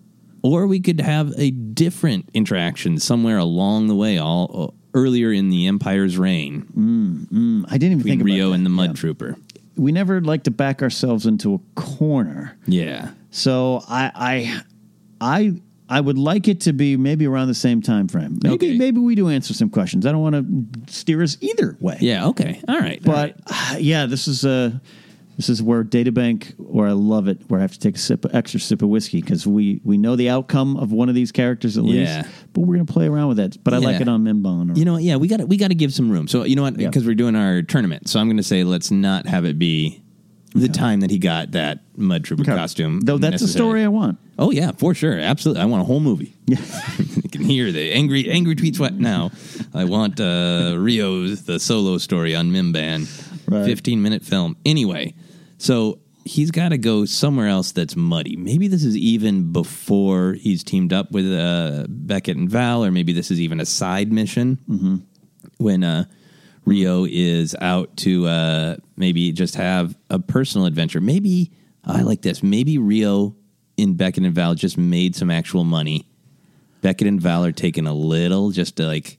or 0.42 0.68
we 0.68 0.82
could 0.82 1.00
have 1.00 1.32
a 1.38 1.52
different 1.52 2.28
interaction 2.34 2.98
somewhere 2.98 3.38
along 3.38 3.88
the 3.88 3.96
way, 3.96 4.18
all 4.18 4.74
uh, 4.74 4.78
earlier 4.94 5.32
in 5.32 5.50
the 5.50 5.68
Empire's 5.68 6.18
reign. 6.18 6.68
Mm, 7.32 7.66
I 7.70 7.78
didn't 7.78 8.00
even 8.00 8.04
think 8.04 8.22
about 8.22 8.26
Rio 8.26 8.50
that. 8.50 8.56
and 8.56 8.66
the 8.66 8.70
Mud 8.70 8.90
Yeah. 8.90 8.94
Trooper. 8.94 9.38
We 9.76 9.92
never 9.92 10.22
like 10.22 10.44
to 10.44 10.52
back 10.52 10.82
ourselves 10.82 11.26
into 11.26 11.56
a 11.56 11.80
corner. 11.80 12.58
Yeah. 12.68 13.12
So 13.32 13.84
I 13.88 14.12
I 14.16 14.62
I 15.22 15.62
I 15.90 16.00
would 16.02 16.18
like 16.18 16.48
it 16.48 16.62
to 16.62 16.74
be 16.74 16.98
maybe 16.98 17.28
around 17.28 17.48
the 17.48 17.54
same 17.54 17.82
time 17.82 18.08
frame. 18.08 18.40
Maybe 18.44 18.78
maybe 18.78 19.00
we 19.00 19.16
do 19.16 19.30
answer 19.30 19.54
some 19.54 19.70
questions. 19.70 20.06
I 20.06 20.12
don't 20.12 20.22
want 20.22 20.36
to 20.88 20.94
steer 20.94 21.22
us 21.22 21.38
either 21.42 21.78
way. 21.80 21.98
Yeah. 22.00 22.28
Okay. 22.28 22.62
All 22.68 22.80
right. 22.80 23.02
But 23.04 23.40
uh, 23.48 23.76
yeah, 23.80 24.06
this 24.06 24.28
is 24.28 24.46
a 24.46 24.82
This 25.36 25.50
is 25.50 25.64
where 25.64 25.84
databank, 25.84 26.54
where 26.60 26.88
I 26.88 26.92
love 26.92 27.28
it, 27.28 27.42
where 27.48 27.60
I 27.60 27.64
have 27.64 27.72
to 27.74 27.80
take 27.80 27.96
a 27.96 28.00
sip, 28.00 28.26
extra 28.34 28.60
sip 28.60 28.82
of 28.84 28.90
whiskey 28.90 29.20
because 29.22 29.48
we 29.48 29.82
we 29.84 29.98
know 29.98 30.16
the 30.16 30.30
outcome 30.30 30.78
of 30.78 30.92
one 30.92 31.10
of 31.10 31.16
these 31.16 31.32
characters 31.32 31.78
at 31.78 31.84
Yeah. 31.86 32.18
least, 32.24 32.30
but 32.54 32.62
we're 32.62 32.76
gonna 32.76 32.86
play 32.86 33.08
around 33.08 33.30
with 33.30 33.38
that. 33.38 33.64
But 33.64 33.74
I 33.74 33.78
like 33.78 34.00
it 34.00 34.08
on 34.08 34.24
Mimban. 34.24 34.72
Or, 34.76 34.78
You 34.78 34.86
know, 34.86 34.94
what? 34.94 35.04
yeah, 35.04 35.16
we 35.16 35.28
got 35.28 35.38
to 35.38 35.46
we 35.48 35.58
got 35.58 35.70
to 35.70 35.76
give 35.76 35.94
some 35.94 36.12
room. 36.12 36.28
So 36.28 36.44
you 36.44 36.56
know 36.56 36.62
what? 36.62 36.78
Because 36.78 37.06
we're 37.06 37.16
doing 37.16 37.36
our 37.36 37.62
tournament, 37.64 38.10
so 38.10 38.20
I'm 38.20 38.28
going 38.28 38.38
to 38.38 38.44
say 38.44 38.64
let's 38.64 38.92
not 38.92 39.26
have 39.26 39.46
it 39.46 39.58
be 39.58 40.02
the 40.56 40.68
time 40.68 41.00
that 41.00 41.10
he 41.10 41.18
got 41.18 41.52
that 41.54 41.80
mud 41.98 42.24
trooper 42.24 42.44
Okay. 42.44 42.52
costume. 42.56 43.00
Though 43.00 43.18
that's 43.18 43.42
the 43.42 43.46
necessarily. 43.46 43.70
story 43.72 43.84
I 43.86 43.88
want. 43.88 44.20
Oh 44.38 44.52
yeah, 44.52 44.72
for 44.72 44.94
sure, 44.94 45.18
absolutely. 45.18 45.64
I 45.64 45.66
want 45.66 45.82
a 45.82 45.86
whole 45.86 46.00
movie. 46.00 46.36
you 46.48 47.30
can 47.32 47.42
hear 47.44 47.72
the 47.72 47.92
angry 47.92 48.30
angry 48.30 48.56
tweets 48.56 48.80
what 48.80 48.94
now. 48.94 49.32
I 49.74 49.86
want 49.86 50.20
uh, 50.20 50.76
Rio's 50.78 51.44
the 51.46 51.60
solo 51.60 51.98
story 51.98 52.36
on 52.36 52.52
Mimban, 52.52 53.08
Right. 53.48 53.66
fifteen 53.66 54.02
minute 54.04 54.24
film. 54.24 54.56
Anyway, 54.66 55.16
so 55.64 56.00
he's 56.26 56.52
got 56.52 56.70
to 56.70 56.78
go 56.78 57.06
somewhere 57.06 57.48
else 57.48 57.72
that's 57.72 57.96
muddy. 57.96 58.36
Maybe 58.36 58.68
this 58.68 58.84
is 58.84 58.96
even 58.98 59.52
before 59.52 60.34
he's 60.34 60.64
teamed 60.64 60.92
up 60.94 61.12
with 61.12 61.26
uh, 61.32 61.86
Beckett 61.90 62.38
and 62.38 62.50
Val, 62.50 62.84
or 62.84 62.92
maybe 62.92 63.14
this 63.14 63.32
is 63.32 63.40
even 63.40 63.60
a 63.60 63.66
side 63.66 64.12
mission 64.12 64.58
Mm-hmm. 64.70 64.96
when 65.58 65.84
uh, 65.84 66.06
Rio 66.66 67.06
is 67.06 67.56
out 67.62 67.96
to 67.98 68.28
uh, 68.28 68.76
maybe 68.98 69.32
just 69.32 69.56
have 69.56 69.96
a 70.10 70.20
personal 70.20 70.66
adventure. 70.68 71.02
Maybe 71.02 71.52
I 71.86 72.02
like 72.02 72.22
this. 72.22 72.42
Maybe 72.44 72.78
Rio 72.78 73.36
in 73.78 73.96
Beckett 73.96 74.24
and 74.24 74.34
Val 74.36 74.56
just 74.56 74.78
made 74.78 75.16
some 75.16 75.30
actual 75.32 75.64
money. 75.64 76.08
Beckett 76.82 77.08
and 77.08 77.22
Val 77.22 77.44
are 77.46 77.52
taking 77.54 77.88
a 77.88 77.94
little, 77.94 78.52
just 78.52 78.80
like 78.80 79.18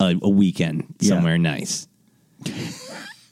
a, 0.00 0.16
a 0.22 0.28
weekend 0.28 0.94
Yeah. 1.00 1.08
somewhere 1.10 1.38
nice. 1.38 1.86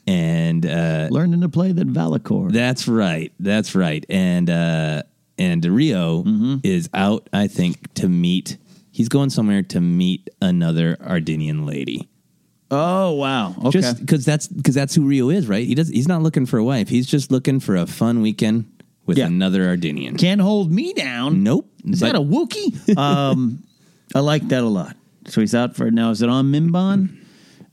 And 0.05 0.65
uh, 0.65 1.07
Learning 1.11 1.41
to 1.41 1.49
play 1.49 1.71
that 1.71 1.87
valachord. 1.87 2.51
that's 2.51 2.87
right. 2.87 3.31
That's 3.39 3.73
right. 3.75 4.05
And 4.09 4.49
uh, 4.49 5.03
and 5.37 5.63
Rio 5.65 6.23
Mm-hmm. 6.23 6.55
is 6.63 6.89
out, 6.93 7.29
I 7.31 7.47
think, 7.47 7.93
to 7.95 8.09
meet. 8.09 8.57
He's 8.91 9.09
going 9.09 9.29
somewhere 9.29 9.63
to 9.63 9.79
meet 9.81 10.29
another 10.41 10.97
Ardennian 10.97 11.65
lady. 11.65 12.09
Oh 12.69 13.11
wow! 13.13 13.55
Okay. 13.65 13.69
Just 13.69 13.99
because 13.99 14.25
that's 14.25 14.47
because 14.47 14.73
that's 14.75 14.93
who 14.95 15.05
Rio 15.05 15.29
is, 15.29 15.47
right? 15.47 15.65
He 15.65 15.75
does. 15.75 15.89
He's 15.89 16.07
not 16.07 16.21
looking 16.21 16.45
for 16.47 16.57
a 16.57 16.63
wife. 16.63 16.89
He's 16.89 17.05
just 17.07 17.31
looking 17.31 17.59
for 17.59 17.75
a 17.75 17.85
fun 17.85 18.21
weekend 18.21 18.65
with 19.05 19.17
Yeah. 19.17 19.27
another 19.27 19.65
Ardennian. 19.77 20.17
Can't 20.17 20.41
hold 20.41 20.71
me 20.71 20.91
down. 20.93 21.43
Nope. 21.43 21.69
Is 21.85 21.99
But- 22.01 22.13
that 22.13 22.15
a 22.15 22.21
Wookiee? 22.21 22.97
um, 22.97 23.63
I 24.15 24.19
like 24.19 24.47
that 24.49 24.63
a 24.63 24.67
lot. 24.67 24.95
So 25.27 25.39
he's 25.41 25.53
out 25.55 25.75
for 25.75 25.89
now. 25.91 26.09
Is 26.11 26.21
it 26.21 26.29
on 26.29 26.51
Mimban? 26.51 27.15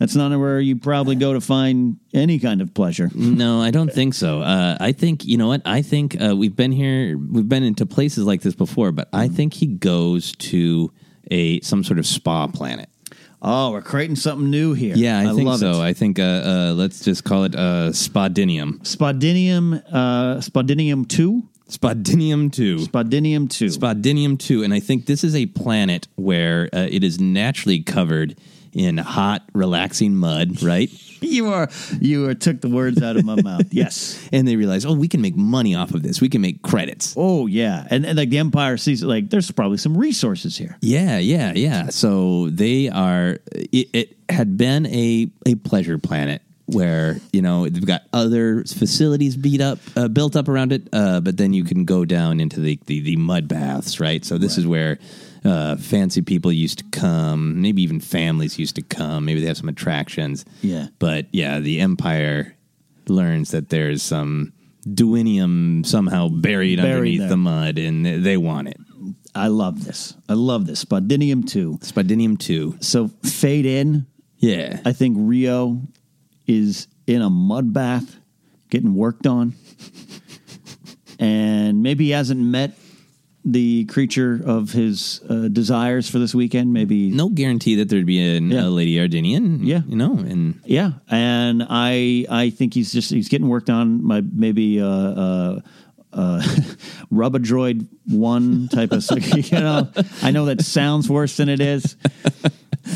That's 0.01 0.17
not 0.17 0.37
where 0.39 0.59
you 0.59 0.77
probably 0.77 1.15
go 1.15 1.35
to 1.35 1.43
find 1.43 1.99
any 2.15 2.39
kind 2.39 2.63
of 2.63 2.73
pleasure. 2.73 3.11
No, 3.15 3.61
I 3.61 3.71
don't 3.71 3.93
think 3.93 4.15
so. 4.15 4.41
Uh, 4.41 4.79
I 4.81 4.93
think 4.93 5.27
you 5.27 5.37
know 5.37 5.49
what? 5.49 5.61
I 5.67 5.83
think 5.83 6.19
uh, 6.19 6.35
we've 6.35 6.57
been 6.57 6.73
here. 6.73 7.19
We've 7.19 7.49
been 7.49 7.63
into 7.63 7.85
places 7.85 8.25
like 8.25 8.41
this 8.41 8.55
before, 8.55 8.93
but 8.93 9.11
I 9.13 9.29
think 9.29 9.53
he 9.53 9.67
goes 9.67 10.33
to 10.37 10.91
a 11.31 11.61
some 11.61 11.85
sort 11.85 11.99
of 11.99 12.07
spa 12.07 12.47
planet. 12.47 12.89
Oh, 13.43 13.73
we're 13.73 13.83
creating 13.83 14.17
something 14.17 14.49
new 14.49 14.73
here. 14.73 14.97
Yeah, 14.97 15.21
I, 15.21 15.35
think 15.35 15.47
love 15.47 15.61
so. 15.61 15.83
It. 15.83 15.89
I 15.89 15.93
think 15.93 16.19
uh, 16.19 16.23
uh, 16.23 16.75
let's 16.75 17.05
just 17.05 17.25
call 17.25 17.45
it 17.45 17.55
uh, 17.55 17.91
Spadinium. 17.91 18.81
Spodinium, 18.81 19.83
uh, 19.93 20.39
Spodinium 20.39 21.07
two, 21.07 21.47
Spodinium 21.69 22.51
two. 22.51 22.79
Spodinium 22.79 23.51
two. 23.51 23.67
Spodinium 23.67 24.39
2. 24.39 24.63
And 24.63 24.73
I 24.73 24.81
think 24.81 25.05
this 25.05 25.23
is 25.23 25.37
a 25.37 25.45
planet 25.47 26.09
where 26.17 26.71
uh, 26.73 26.89
it 26.91 27.05
is 27.05 27.21
naturally 27.21 27.83
covered 27.83 28.39
in 28.73 28.99
hot, 28.99 29.43
relaxing 29.53 30.17
mud, 30.17 30.63
right? 30.63 30.91
you 31.21 31.53
are 31.53 31.69
you 32.01 32.29
are 32.29 32.35
took 32.35 32.61
the 32.61 32.69
words 32.69 33.03
out 33.03 33.17
of 33.17 33.25
my 33.25 33.35
mouth. 33.43 33.73
Yes. 33.73 34.29
And 34.33 34.47
they 34.47 34.57
realize, 34.57 34.85
oh, 34.85 34.93
we 34.93 35.09
can 35.09 35.21
make 35.21 35.37
money 35.37 35.75
off 35.75 35.95
of 35.95 36.03
this. 36.03 36.21
We 36.21 36.29
can 36.29 36.41
make 36.41 36.63
credits. 36.63 37.15
Oh 37.17 37.47
yeah, 37.47 37.87
and, 37.91 38.07
and 38.07 38.17
like 38.17 38.31
the 38.31 38.39
Empire 38.39 38.77
sees 38.77 39.03
it, 39.03 39.07
like 39.07 39.31
there's 39.31 39.51
probably 39.51 39.79
some 39.79 39.97
resources 39.97 40.57
here. 40.57 40.77
Yeah, 40.81 41.19
yeah, 41.19 41.53
yeah. 41.55 41.89
So 41.89 42.51
they 42.51 42.89
are, 42.89 43.39
it, 43.53 43.89
it 43.93 44.17
had 44.29 44.57
been 44.57 44.87
a, 44.87 45.31
a 45.47 45.55
pleasure 45.57 45.99
planet 45.99 46.43
where, 46.67 47.19
you 47.33 47.43
know, 47.43 47.69
they've 47.69 47.85
got 47.85 48.03
other 48.13 48.65
facilities 48.65 49.37
beat 49.37 49.61
up, 49.61 49.79
uh, 49.97 50.09
built 50.09 50.37
up 50.37 50.49
around 50.49 50.73
it, 50.73 50.89
uh, 50.93 51.21
but 51.21 51.37
then 51.37 51.53
you 51.53 51.65
can 51.65 51.85
go 51.85 52.05
down 52.05 52.41
into 52.41 52.61
the, 52.61 52.79
the, 52.87 53.01
the 53.01 53.17
mud 53.17 53.49
baths, 53.49 53.99
right? 53.99 54.25
So 54.25 54.39
this 54.39 54.57
is 54.57 54.67
where 54.67 54.99
uh, 55.45 55.77
fancy 55.77 56.23
people 56.23 56.53
used 56.53 56.79
to 56.79 56.85
come, 56.99 57.61
maybe 57.63 57.83
even 57.83 58.01
families 58.01 58.59
used 58.59 58.77
to 58.77 58.83
come. 58.83 59.25
Maybe 59.25 59.41
they 59.41 59.47
have 59.47 59.57
some 59.57 59.69
attractions. 59.69 60.45
Yeah. 60.63 60.89
But 60.99 61.27
yeah, 61.33 61.59
the 61.61 61.81
Empire 61.81 62.57
learns 63.09 63.51
that 63.53 63.69
there's 63.71 64.03
some 64.03 64.53
duinium 64.87 65.85
somehow 65.87 66.29
buried, 66.29 66.77
Buried 66.79 66.81
underneath 66.81 67.19
there. 67.21 67.29
the 67.29 67.37
mud 67.37 67.79
and 67.79 68.05
they- 68.25 68.37
want 68.37 68.69
it. 68.69 68.77
I 69.35 69.47
love 69.47 69.85
this. 69.85 70.15
I 70.29 70.33
love 70.35 70.67
this. 70.67 70.85
Spodinium 70.85 71.47
two. 71.49 71.79
Spodinium 71.83 72.37
2. 72.39 72.79
So 72.81 73.09
fade 73.23 73.65
in. 73.65 74.07
Yeah. 74.39 74.81
I 74.85 74.93
think 74.93 75.17
Rio 75.21 75.83
is 76.49 76.89
in 77.07 77.23
a 77.23 77.31
mud 77.31 77.73
bath 77.73 78.17
getting 78.71 78.95
worked 78.95 79.27
on. 79.29 79.55
and 81.19 81.83
maybe 81.83 82.07
he 82.07 82.11
hasn't 82.11 82.41
met 82.41 82.77
the 83.45 83.85
creature 83.87 84.41
of 84.45 84.73
his 84.73 85.21
uh, 85.29 85.49
desires 85.49 86.09
for 86.11 86.19
this 86.19 86.35
weekend. 86.35 86.73
Maybe 86.73 87.11
no 87.11 87.29
guarantee 87.31 87.77
that 87.77 87.89
there'd 87.89 88.05
be 88.07 88.21
an, 88.37 88.51
Yeah. 88.51 88.67
a 88.67 88.69
lady 88.69 88.97
Ardennian. 88.97 89.61
Yeah. 89.63 89.81
you 89.89 89.97
know, 89.97 90.13
and 90.19 90.61
Yeah, 90.67 90.93
and 91.09 91.65
I 91.69 92.27
I 92.29 92.51
think 92.51 92.75
he's 92.75 92.93
just 92.93 93.11
he's 93.11 93.29
getting 93.29 93.49
worked 93.49 93.71
on. 93.71 94.05
My 94.05 94.21
maybe 94.21 94.81
uh, 94.81 94.87
uh, 94.87 95.61
uh, 96.13 96.43
rub 97.11 97.35
a 97.35 97.39
droid 97.39 97.87
one 98.07 98.69
type 98.69 98.93
of 98.93 99.05
you 99.51 99.59
know. 99.59 99.89
I 100.23 100.31
know 100.33 100.45
that 100.47 100.61
sounds 100.63 101.09
worse 101.09 101.37
than 101.37 101.49
it 101.49 101.61
is. 101.61 101.97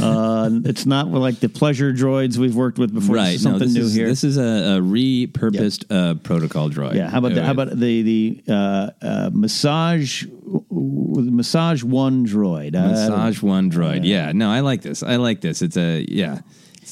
Uh, 0.00 0.50
it's 0.64 0.86
not 0.86 1.08
like 1.08 1.40
the 1.40 1.48
pleasure 1.48 1.92
droids 1.92 2.36
we've 2.36 2.56
worked 2.56 2.78
with 2.78 2.92
before. 2.92 3.16
This 3.16 3.24
right. 3.24 3.34
is 3.34 3.42
something 3.42 3.60
no, 3.60 3.64
this 3.66 3.74
new 3.74 3.82
is, 3.82 3.94
here. 3.94 4.06
This 4.06 4.24
is 4.24 4.38
a, 4.38 4.40
a 4.40 4.80
repurposed 4.80 5.84
uh, 5.90 6.14
protocol 6.16 6.70
droid. 6.70 6.94
yeah, 6.94 7.10
how 7.10 7.18
about 7.18 7.34
the, 7.34 7.44
how 7.44 7.52
about 7.52 7.78
the 7.78 8.02
the 8.02 8.44
uh, 8.48 8.90
uh, 9.02 9.30
massage 9.32 10.24
massage 10.70 11.82
one 11.82 12.26
droid? 12.26 12.74
Uh, 12.74 12.88
massage 12.88 13.42
one 13.42 13.70
droid? 13.70 14.00
Yeah, 14.04 14.32
no, 14.32 14.50
I 14.50 14.60
like 14.60 14.82
this. 14.82 15.02
I 15.02 15.16
like 15.16 15.40
this. 15.40 15.62
It's 15.62 15.76
a 15.76 16.04
yeah. 16.08 16.40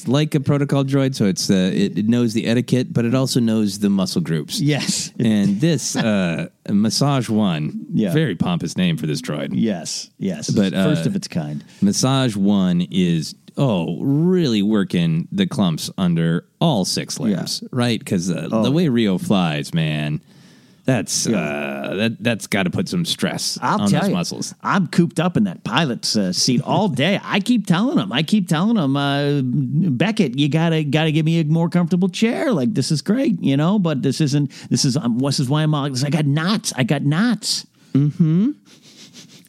It's 0.03 0.09
like 0.09 0.35
a 0.35 0.41
protocol 0.41 0.83
droid, 0.83 1.15
so 1.15 1.23
it's 1.25 1.49
uh, 1.49 1.71
it, 1.73 1.97
it 1.97 2.07
knows 2.09 2.33
the 2.33 2.45
etiquette, 2.45 2.91
but 2.91 3.05
it 3.05 3.15
also 3.15 3.39
knows 3.39 3.79
the 3.79 3.89
muscle 3.89 4.19
groups. 4.21 4.59
Yes, 4.59 5.13
and 5.19 5.61
this 5.61 5.95
uh, 5.95 6.49
massage 6.69 7.29
one, 7.29 7.85
Yeah. 7.93 8.11
very 8.11 8.35
pompous 8.35 8.75
name 8.75 8.97
for 8.97 9.07
this 9.07 9.21
droid. 9.21 9.51
yes, 9.53 10.09
yes, 10.17 10.49
But, 10.49 10.73
uh, 10.73 10.83
first 10.83 11.05
of 11.05 11.15
its 11.15 11.29
kind. 11.29 11.63
Massage 11.81 12.35
one 12.35 12.81
is 12.91 13.33
oh 13.55 13.97
really 14.01 14.61
working 14.61 15.29
the 15.31 15.47
clumps 15.47 15.89
under 15.97 16.43
all 16.59 16.83
six 16.83 17.17
limbs, 17.17 17.63
right? 17.71 17.99
Because 17.99 18.29
uh, 18.29 18.49
Oh. 18.51 18.61
the 18.63 18.71
way 18.71 18.89
Rio 18.89 19.17
flies, 19.17 19.73
man, 19.73 20.19
that's 20.85 21.27
uh, 21.27 21.93
that 21.95 22.17
that's 22.19 22.47
got 22.47 22.63
to 22.63 22.69
put 22.69 22.89
some 22.89 23.05
stress 23.05 23.57
I'll 23.61 23.81
on 23.81 23.91
those 23.91 24.09
you, 24.09 24.13
muscles. 24.13 24.53
I'm 24.61 24.87
cooped 24.87 25.17
up 25.17 25.37
in 25.37 25.45
that 25.45 25.63
pilot's 25.63 26.17
uh, 26.17 26.33
seat 26.33 26.61
all 26.61 26.89
day. 26.89 27.21
I 27.23 27.39
keep 27.39 27.65
telling 27.65 27.97
him, 27.97 28.11
I 28.11 28.21
keep 28.21 28.49
telling 28.49 28.75
him, 28.75 28.97
uh, 28.97 29.41
Beckett, 29.43 30.37
you 30.37 30.49
gotta 30.49 30.83
gotta 30.83 31.13
give 31.13 31.25
me 31.25 31.39
a 31.39 31.45
more 31.45 31.69
comfortable 31.69 32.09
chair. 32.09 32.51
Like 32.51 32.73
this 32.73 32.91
is 32.91 33.01
great, 33.01 33.41
you 33.41 33.55
know, 33.55 33.79
but 33.79 34.01
this 34.01 34.19
isn't. 34.19 34.51
This 34.69 34.83
is 34.83 34.97
um, 34.97 35.19
this 35.19 35.39
is 35.39 35.49
why 35.49 35.63
I'm. 35.63 35.73
all- 35.73 35.89
this. 35.89 36.03
I 36.03 36.09
got 36.09 36.25
knots. 36.25 36.73
I 36.75 36.83
got 36.83 37.03
knots. 37.03 37.65
Mm-hmm. 37.93 38.51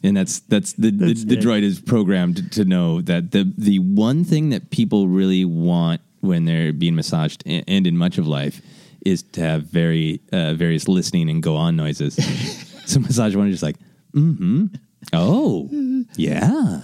And 0.03 0.15
that's 0.15 0.39
that's 0.39 0.73
the 0.73 0.91
That's 0.91 1.25
the, 1.25 1.35
the 1.35 1.41
droid 1.41 1.63
is 1.63 1.81
programmed 1.81 2.49
to 2.53 2.63
know 2.63 3.01
that 3.01 3.31
the 3.31 3.51
the 3.57 3.79
one 3.79 4.23
thing 4.23 4.51
that 4.51 4.69
people 4.69 5.09
really 5.09 5.43
want 5.43 5.99
when 6.21 6.45
they're 6.45 6.71
being 6.71 6.95
massaged 6.95 7.43
and 7.45 7.85
in 7.85 7.97
much 7.97 8.17
of 8.17 8.25
life 8.25 8.61
is 9.05 9.23
to 9.23 9.41
have 9.41 9.63
very 9.63 10.19
uh, 10.33 10.55
various 10.55 10.87
listening 10.87 11.29
and 11.29 11.41
go 11.41 11.55
on 11.55 11.75
noises. 11.75 12.15
so 12.85 12.99
massage 12.99 13.35
one 13.35 13.47
is 13.47 13.53
just 13.53 13.63
like, 13.63 13.77
mm-hmm. 14.13 14.65
Oh, 15.13 15.69
yeah. 16.15 16.81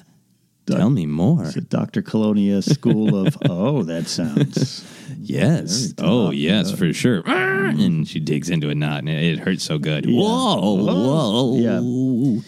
Tell 0.67 0.89
me 0.89 1.05
more. 1.05 1.45
It's 1.45 1.55
a 1.55 1.61
Dr. 1.61 2.01
Colonia 2.01 2.61
school 2.61 3.27
of. 3.27 3.37
oh, 3.49 3.83
that 3.83 4.07
sounds. 4.07 4.85
Yes. 5.17 5.93
Oh, 5.97 6.31
yes, 6.31 6.71
for 6.71 6.93
sure. 6.93 7.23
And 7.25 8.07
she 8.07 8.19
digs 8.19 8.49
into 8.49 8.69
a 8.69 8.75
knot, 8.75 8.99
and 8.99 9.09
it, 9.09 9.23
it 9.23 9.39
hurts 9.39 9.63
so 9.63 9.77
good. 9.79 10.05
Yeah. 10.05 10.19
Whoa, 10.21 10.75
whoa. 10.75 11.57
Yeah. 11.57 12.41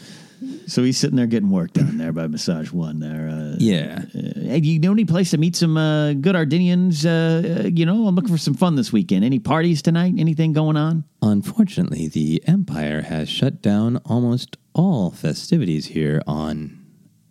So 0.67 0.84
he's 0.84 0.97
sitting 0.97 1.15
there 1.17 1.28
getting 1.28 1.49
work 1.49 1.73
done 1.73 1.97
there 1.97 2.12
by 2.12 2.28
Massage 2.28 2.71
One. 2.71 2.99
There, 2.99 3.30
uh, 3.30 3.56
Yeah. 3.60 4.04
Uh, 4.15 4.39
hey, 4.39 4.60
do 4.62 4.69
you 4.69 4.80
know 4.80 4.91
any 4.91 5.06
place 5.06 5.32
to 5.32 5.38
meet 5.38 5.56
some 5.56 5.78
uh, 5.78 6.13
good 6.13 6.36
Ardennians? 6.36 7.06
Uh, 7.06 7.63
uh, 7.65 7.67
you 7.67 7.86
know, 7.86 8.08
I'm 8.08 8.15
looking 8.15 8.32
for 8.32 8.38
some 8.38 8.54
fun 8.54 8.76
this 8.76 8.93
weekend. 8.93 9.26
Any 9.26 9.39
parties 9.39 9.82
tonight? 9.82 10.13
Anything 10.17 10.54
going 10.54 10.78
on? 10.78 11.04
Unfortunately, 11.21 12.08
the 12.08 12.43
Empire 12.47 13.02
has 13.02 13.30
shut 13.30 13.62
down 13.62 13.97
almost 14.06 14.58
all 14.73 15.12
festivities 15.12 15.88
here 15.88 16.21
on 16.28 16.80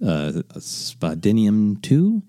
uh, 0.05 0.43
Spadinium 0.57 1.81
2. 1.83 2.23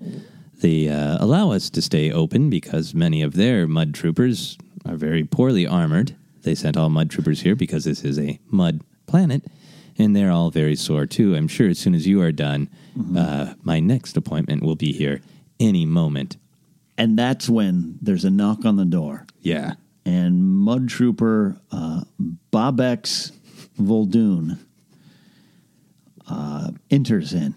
They 0.62 0.88
uh, 0.88 1.18
allow 1.20 1.52
us 1.52 1.70
to 1.72 1.82
stay 1.82 2.12
open 2.12 2.50
because 2.50 2.94
many 2.94 3.22
of 3.22 3.34
their 3.34 3.68
mud 3.68 3.94
troopers 3.94 4.58
are 4.86 4.96
very 4.96 5.24
poorly 5.24 5.68
armored. 5.68 6.16
They 6.44 6.56
sent 6.56 6.78
all 6.78 6.90
mud 6.90 7.10
troopers 7.10 7.42
here 7.42 7.56
because 7.56 7.84
this 7.86 8.04
is 8.04 8.20
a 8.20 8.40
mud 8.48 8.82
planet, 9.06 9.44
and 9.98 10.16
they're 10.16 10.32
all 10.32 10.50
very 10.50 10.76
sore 10.76 11.06
too. 11.06 11.36
I'm 11.36 11.48
sure 11.48 11.70
as 11.70 11.80
soon 11.80 11.96
as 11.96 12.08
you 12.08 12.22
are 12.22 12.32
done, 12.32 12.70
uh, 13.16 13.54
my 13.64 13.80
next 13.80 14.18
appointment 14.18 14.64
will 14.64 14.76
be 14.76 14.92
here 14.92 15.22
any 15.60 15.86
moment. 15.86 16.38
And 16.98 17.18
that's 17.18 17.50
when 17.50 17.98
there's 18.02 18.26
a 18.26 18.30
knock 18.30 18.66
on 18.66 18.76
the 18.76 18.86
door. 18.86 19.26
Yeah. 19.42 19.74
And 20.06 20.44
Mud 20.44 20.90
Trooper 20.90 21.58
uh, 21.72 22.04
Bobex 22.52 23.32
Voldoon 23.80 24.60
uh, 26.30 26.72
enters 26.92 27.34
in. 27.34 27.56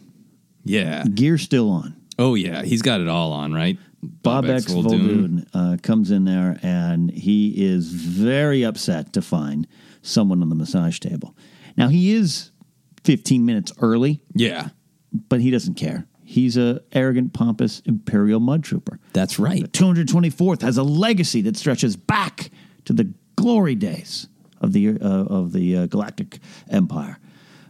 Yeah. 0.64 1.04
Gear 1.04 1.38
still 1.38 1.70
on. 1.70 1.96
Oh 2.18 2.34
yeah, 2.34 2.62
he's 2.62 2.82
got 2.82 3.00
it 3.00 3.08
all 3.08 3.32
on, 3.32 3.52
right? 3.52 3.78
Bobex 4.04 4.66
Voldoon 4.70 5.46
uh, 5.52 5.76
comes 5.82 6.10
in 6.10 6.24
there 6.24 6.58
and 6.62 7.10
he 7.10 7.52
is 7.56 7.92
very 7.92 8.64
upset 8.64 9.12
to 9.14 9.22
find 9.22 9.66
someone 10.02 10.42
on 10.42 10.48
the 10.48 10.54
massage 10.54 10.98
table. 10.98 11.34
Now, 11.76 11.88
he 11.88 12.12
is 12.12 12.50
15 13.04 13.44
minutes 13.44 13.72
early, 13.80 14.20
Yeah. 14.34 14.68
but 15.28 15.40
he 15.40 15.50
doesn't 15.50 15.74
care. 15.74 16.06
He's 16.24 16.56
a 16.56 16.80
arrogant, 16.92 17.32
pompous 17.34 17.80
Imperial 17.86 18.40
mud 18.40 18.64
trooper. 18.64 18.98
That's 19.12 19.38
right. 19.38 19.62
The 19.62 19.68
224th 19.68 20.62
has 20.62 20.76
a 20.76 20.82
legacy 20.82 21.42
that 21.42 21.56
stretches 21.56 21.96
back 21.96 22.50
to 22.86 22.92
the 22.92 23.12
glory 23.36 23.74
days 23.76 24.28
of 24.60 24.72
the 24.72 24.88
uh, 24.88 24.94
of 25.04 25.52
the 25.52 25.76
uh, 25.76 25.86
Galactic 25.86 26.38
Empire. 26.68 27.18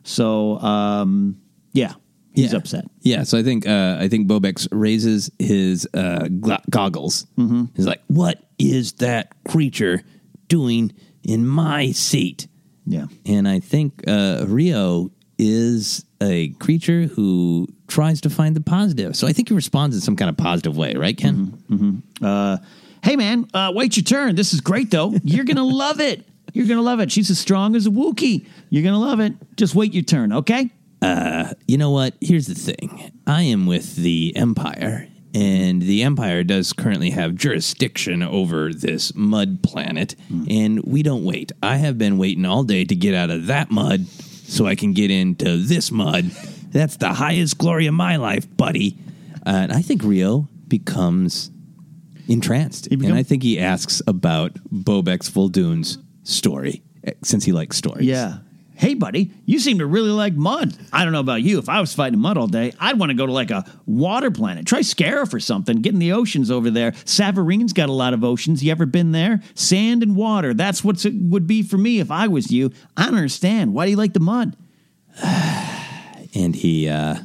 So, 0.04 0.58
um, 0.60 1.36
yeah, 1.72 1.94
he's 2.32 2.52
Yeah. 2.52 2.58
upset. 2.58 2.84
Yeah, 3.02 3.24
so 3.24 3.36
I 3.36 3.42
think 3.42 3.66
uh, 3.66 3.98
I 4.00 4.08
think 4.08 4.26
Bobex 4.28 4.68
raises 4.70 5.30
his 5.38 5.86
uh, 5.92 6.28
gla- 6.28 6.62
goggles. 6.70 7.26
Mm-hmm. 7.36 7.64
He's 7.74 7.86
like, 7.86 8.00
"What 8.06 8.40
is 8.58 8.92
that 8.94 9.32
creature 9.44 10.02
doing 10.48 10.92
in 11.24 11.46
my 11.46 11.90
seat?" 11.90 12.46
Yeah, 12.86 13.06
and 13.24 13.48
I 13.48 13.60
think 13.60 14.04
uh, 14.06 14.44
Rio 14.46 15.10
is 15.38 16.04
a 16.22 16.48
creature 16.60 17.02
who 17.02 17.68
tries 17.88 18.20
to 18.22 18.30
find 18.30 18.56
the 18.56 18.60
positive. 18.60 19.16
So 19.16 19.26
I 19.26 19.32
think 19.32 19.48
he 19.48 19.54
responds 19.54 19.94
in 19.94 20.00
some 20.00 20.16
kind 20.16 20.28
of 20.28 20.36
positive 20.36 20.76
way, 20.76 20.94
right, 20.94 21.16
Ken? 21.16 21.62
Mm-hmm. 21.70 22.24
Uh, 22.24 22.58
hey, 23.02 23.16
man, 23.16 23.48
uh, 23.52 23.72
wait 23.74 23.96
your 23.96 24.04
turn. 24.04 24.34
This 24.34 24.52
is 24.52 24.60
great, 24.60 24.90
though. 24.90 25.14
You're 25.22 25.44
going 25.44 25.56
to 25.56 25.62
love 25.62 26.00
it. 26.00 26.26
You're 26.52 26.66
going 26.66 26.78
to 26.78 26.82
love 26.82 27.00
it. 27.00 27.12
She's 27.12 27.30
as 27.30 27.38
strong 27.38 27.76
as 27.76 27.86
a 27.86 27.90
Wookiee. 27.90 28.46
You're 28.70 28.82
going 28.82 28.94
to 28.94 29.00
love 29.00 29.20
it. 29.20 29.34
Just 29.56 29.74
wait 29.74 29.92
your 29.92 30.04
turn, 30.04 30.32
okay? 30.32 30.70
Uh, 31.02 31.52
you 31.68 31.76
know 31.76 31.90
what? 31.90 32.14
Here's 32.20 32.46
the 32.46 32.54
thing. 32.54 33.12
I 33.26 33.42
am 33.42 33.66
with 33.66 33.96
the 33.96 34.32
Empire, 34.34 35.08
and 35.36 35.82
the 35.82 36.02
Empire 36.02 36.42
does 36.42 36.72
currently 36.72 37.10
have 37.10 37.34
jurisdiction 37.34 38.22
over 38.22 38.72
this 38.72 39.14
mud 39.14 39.62
planet, 39.62 40.16
and 40.48 40.82
we 40.82 41.02
don't 41.02 41.24
wait. 41.24 41.52
I 41.62 41.76
have 41.76 41.98
been 41.98 42.16
waiting 42.16 42.46
all 42.46 42.62
day 42.62 42.84
to 42.86 42.94
get 42.94 43.14
out 43.14 43.28
of 43.28 43.46
that 43.48 43.70
mud 43.70 44.06
so 44.06 44.66
I 44.66 44.74
can 44.74 44.94
get 44.94 45.10
into 45.10 45.58
this 45.58 45.90
mud. 45.92 46.30
That's 46.70 46.96
the 46.96 47.12
highest 47.12 47.58
glory 47.58 47.86
of 47.86 47.92
my 47.92 48.16
life, 48.16 48.46
buddy. 48.56 48.96
Uh, 49.46 49.50
and 49.50 49.72
I 49.72 49.82
think 49.82 50.02
Rio 50.02 50.48
becomes 50.68 51.50
entranced, 52.28 52.86
and 52.90 53.12
I 53.12 53.22
think 53.22 53.42
he 53.42 53.60
asks 53.60 54.00
about 54.06 54.54
Bobek's 54.72 55.28
Voldoon's 55.28 55.98
story, 56.22 56.82
eh, 57.04 57.12
since 57.22 57.44
he 57.44 57.52
likes 57.52 57.76
stories. 57.76 58.06
Yeah. 58.06 58.38
Hey, 58.78 58.92
buddy, 58.92 59.32
you 59.46 59.58
seem 59.58 59.78
to 59.78 59.86
really 59.86 60.10
like 60.10 60.34
mud. 60.34 60.76
I 60.92 61.04
don't 61.04 61.14
know 61.14 61.20
about 61.20 61.42
you. 61.42 61.58
If 61.58 61.68
I 61.68 61.80
was 61.80 61.94
fighting 61.94 62.18
mud 62.18 62.36
all 62.36 62.46
day, 62.46 62.74
I'd 62.78 62.98
want 62.98 63.08
to 63.08 63.14
go 63.16 63.24
to 63.24 63.32
like 63.32 63.50
a 63.50 63.64
water 63.86 64.30
planet. 64.30 64.66
Try 64.66 64.80
Scarif 64.80 65.32
or 65.32 65.40
something. 65.40 65.80
Get 65.80 65.94
in 65.94 65.98
the 65.98 66.12
oceans 66.12 66.50
over 66.50 66.70
there. 66.70 66.92
Savareen's 66.92 67.72
got 67.72 67.88
a 67.88 67.92
lot 67.92 68.12
of 68.12 68.22
oceans. 68.22 68.62
You 68.62 68.70
ever 68.72 68.84
been 68.84 69.12
there? 69.12 69.40
Sand 69.54 70.02
and 70.02 70.14
water. 70.14 70.52
That's 70.52 70.84
what 70.84 71.02
it 71.06 71.14
would 71.14 71.46
be 71.46 71.62
for 71.62 71.78
me 71.78 72.00
if 72.00 72.10
I 72.10 72.28
was 72.28 72.50
you. 72.50 72.70
I 72.96 73.06
don't 73.06 73.14
understand. 73.14 73.72
Why 73.72 73.86
do 73.86 73.92
you 73.92 73.96
like 73.96 74.12
the 74.12 74.20
mud? 74.20 74.54
and 75.22 76.54
he 76.54 76.88
uh, 76.88 77.16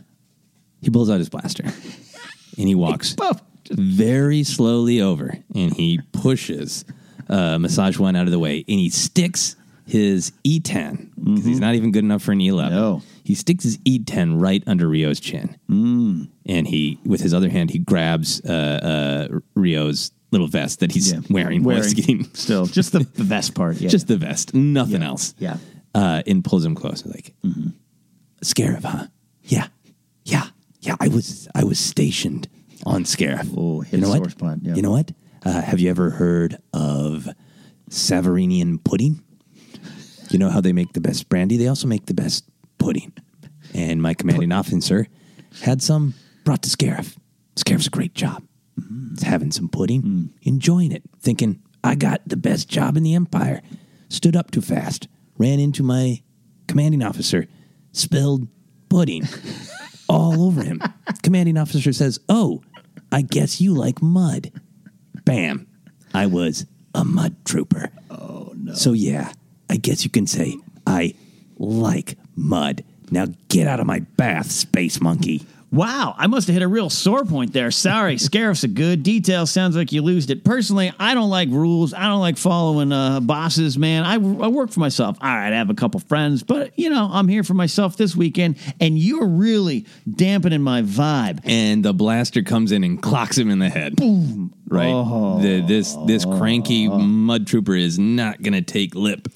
he 0.81 0.89
pulls 0.89 1.09
out 1.09 1.19
his 1.19 1.29
blaster 1.29 1.65
and 1.65 2.67
he 2.67 2.75
walks 2.75 3.15
very 3.71 4.43
slowly 4.43 5.01
over 5.01 5.37
and 5.53 5.73
he 5.73 5.99
pushes 6.13 6.85
uh, 7.29 7.57
massage 7.59 7.97
one 7.97 8.15
out 8.15 8.25
of 8.25 8.31
the 8.31 8.39
way 8.39 8.63
and 8.67 8.79
he 8.79 8.89
sticks 8.89 9.57
his 9.85 10.31
E10 10.45 11.09
because 11.23 11.45
he's 11.45 11.59
not 11.59 11.75
even 11.75 11.91
good 11.91 12.03
enough 12.03 12.21
for 12.23 12.31
an 12.31 12.39
E11. 12.39 12.69
No. 12.71 13.01
He 13.23 13.35
sticks 13.35 13.63
his 13.63 13.77
E10 13.79 14.41
right 14.41 14.63
under 14.67 14.87
Rio's 14.87 15.19
chin, 15.19 15.57
Mm. 15.69 16.29
and 16.45 16.67
he 16.67 16.99
with 17.05 17.21
his 17.21 17.33
other 17.33 17.49
hand 17.49 17.69
he 17.71 17.79
grabs 17.79 18.41
uh, 18.45 19.27
uh, 19.31 19.39
Rio's 19.55 20.11
little 20.31 20.47
vest 20.47 20.79
that 20.79 20.91
he's 20.93 21.13
wearing. 21.29 21.63
while 21.63 21.83
he's 21.83 22.29
Still, 22.33 22.65
just 22.65 22.93
the, 22.93 22.99
the 22.99 23.23
vest 23.23 23.53
part. 23.53 23.77
Yeah. 23.77 23.89
just 23.89 24.07
the 24.07 24.17
vest, 24.17 24.53
nothing 24.53 25.03
else. 25.03 25.35
Yeah. 25.39 25.57
Uh, 25.93 26.23
and 26.25 26.43
pulls 26.43 26.63
him 26.63 26.73
closer, 26.73 27.09
like, 27.09 27.33
Scarif, 28.41 28.83
huh? 28.83 29.07
Yeah, 29.43 29.67
yeah, 30.23 30.47
yeah. 30.79 30.95
I 31.01 31.09
was, 31.09 31.49
I 31.53 31.63
was 31.65 31.79
stationed 31.79 32.47
on 32.85 33.03
Scarif. 33.03 33.53
Oh, 33.57 33.83
you 33.91 33.97
know 33.99 34.09
what? 34.09 34.31
spot, 34.31 34.59
yeah. 34.61 34.75
You 34.75 34.81
know 34.81 34.91
what? 34.91 35.11
Uh, 35.45 35.61
have 35.61 35.79
you 35.81 35.89
ever 35.89 36.11
heard 36.11 36.57
of 36.73 37.27
Savareenian 37.89 38.83
pudding? 38.83 39.21
You 40.31 40.39
know 40.39 40.49
how 40.49 40.61
they 40.61 40.73
make 40.73 40.93
the 40.93 41.01
best 41.01 41.27
brandy? 41.29 41.57
They 41.57 41.67
also 41.67 41.87
make 41.87 42.05
the 42.05 42.13
best 42.13 42.45
pudding. 42.77 43.11
And 43.73 44.01
my 44.01 44.13
commanding 44.13 44.51
officer 44.51 45.07
had 45.61 45.81
some 45.81 46.13
brought 46.45 46.63
to 46.63 46.69
Scarif. 46.69 47.17
Scarif's 47.55 47.87
a 47.87 47.91
great 47.91 48.13
job. 48.13 48.43
Mm. 48.79 49.11
He's 49.11 49.23
having 49.23 49.51
some 49.51 49.67
pudding, 49.67 50.01
mm. 50.01 50.29
enjoying 50.43 50.91
it, 50.91 51.03
thinking, 51.19 51.61
I 51.83 51.95
got 51.95 52.21
the 52.25 52.37
best 52.37 52.69
job 52.69 52.95
in 52.95 53.03
the 53.03 53.15
Empire. 53.15 53.61
Stood 54.09 54.35
up 54.35 54.51
too 54.51 54.61
fast, 54.61 55.07
ran 55.37 55.59
into 55.59 55.83
my 55.83 56.21
commanding 56.67 57.03
officer, 57.03 57.47
spilled 57.91 58.47
pudding 58.89 59.27
all 60.09 60.43
over 60.43 60.63
him. 60.63 60.81
commanding 61.23 61.57
officer 61.57 61.91
says, 61.91 62.19
Oh, 62.29 62.61
I 63.11 63.21
guess 63.21 63.59
you 63.59 63.73
like 63.73 64.01
mud. 64.01 64.51
Bam. 65.25 65.67
I 66.13 66.25
was 66.25 66.65
a 66.93 67.03
mud 67.03 67.35
trooper. 67.45 67.89
Oh, 68.09 68.53
no. 68.55 68.73
So, 68.73 68.93
yeah, 68.93 69.33
I 69.71 69.77
guess 69.77 70.03
you 70.03 70.09
can 70.09 70.27
say 70.27 70.57
I 70.85 71.15
like 71.57 72.17
mud. 72.35 72.83
Now 73.09 73.27
get 73.47 73.67
out 73.67 73.79
of 73.79 73.87
my 73.87 73.99
bath, 73.99 74.51
space 74.51 74.99
monkey. 74.99 75.45
Wow, 75.71 76.13
I 76.17 76.27
must 76.27 76.47
have 76.47 76.53
hit 76.53 76.63
a 76.63 76.67
real 76.67 76.89
sore 76.89 77.23
point 77.23 77.53
there. 77.53 77.71
Sorry, 77.71 78.17
Scarif's 78.17 78.65
a 78.65 78.67
good. 78.67 79.03
Detail 79.03 79.45
sounds 79.45 79.77
like 79.77 79.93
you 79.93 80.01
losed 80.01 80.29
it. 80.29 80.43
Personally, 80.43 80.91
I 80.99 81.13
don't 81.13 81.29
like 81.29 81.47
rules. 81.47 81.93
I 81.93 82.03
don't 82.07 82.19
like 82.19 82.37
following 82.37 82.91
uh, 82.91 83.21
bosses, 83.21 83.77
man. 83.77 84.03
I, 84.03 84.15
I 84.15 84.47
work 84.49 84.71
for 84.71 84.81
myself. 84.81 85.17
All 85.21 85.29
right, 85.29 85.53
I 85.53 85.55
have 85.55 85.69
a 85.69 85.73
couple 85.73 86.01
friends, 86.01 86.43
but, 86.43 86.77
you 86.77 86.89
know, 86.89 87.09
I'm 87.09 87.29
here 87.29 87.43
for 87.43 87.53
myself 87.53 87.95
this 87.95 88.17
weekend, 88.17 88.57
and 88.81 88.99
you're 88.99 89.27
really 89.27 89.85
dampening 90.13 90.61
my 90.61 90.81
vibe. 90.81 91.39
And 91.45 91.85
the 91.85 91.93
blaster 91.93 92.43
comes 92.43 92.73
in 92.73 92.83
and 92.83 93.01
clocks 93.01 93.37
him 93.37 93.49
in 93.49 93.59
the 93.59 93.69
head. 93.69 93.95
Boom. 93.95 94.53
Right. 94.67 94.91
Oh. 94.91 95.39
The, 95.41 95.61
this 95.61 95.95
this 96.05 96.23
cranky 96.23 96.87
mud 96.87 97.45
trooper 97.47 97.75
is 97.75 97.99
not 97.99 98.41
going 98.41 98.53
to 98.53 98.61
take 98.61 98.95
lip. 98.95 99.27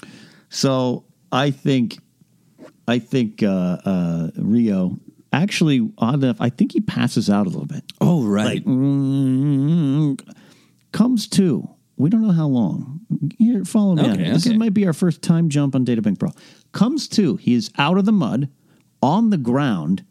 So 0.56 1.04
I 1.34 1.52
think, 1.52 2.00
I 2.88 3.00
think 3.00 3.44
uh, 3.44 3.78
uh, 3.86 4.30
Rio 4.38 4.98
actually, 5.34 5.89
odd 5.98 6.24
enough, 6.24 6.38
I 6.39 6.50
think 6.50 6.72
he 6.72 6.80
passes 6.80 7.30
out 7.30 7.46
a 7.46 7.50
little 7.50 7.65
bit. 7.65 7.84
Oh, 8.00 8.24
right. 8.24 8.46
Like, 8.46 8.63
mm, 8.63 10.18
comes 10.94 11.28
to. 11.30 11.70
We 11.98 12.10
don't 12.10 12.22
know 12.22 12.32
how 12.32 12.48
long. 12.48 13.02
Here, 13.38 13.65
follow 13.65 13.96
me. 13.96 14.04
on 14.04 14.12
Okay. 14.12 14.32
This 14.32 14.48
might 14.48 14.74
be 14.74 14.88
our 14.88 14.94
first 14.94 15.22
time 15.22 15.50
jump 15.50 15.76
on 15.76 15.86
Databank 15.86 16.20
Brawl. 16.20 16.36
Comes 16.72 17.10
to. 17.10 17.36
He 17.36 17.54
is 17.54 17.70
out 17.78 17.98
of 17.98 18.06
the 18.06 18.13
mud, 18.13 18.50
on 19.02 19.32
the 19.32 19.38
ground. 19.38 20.06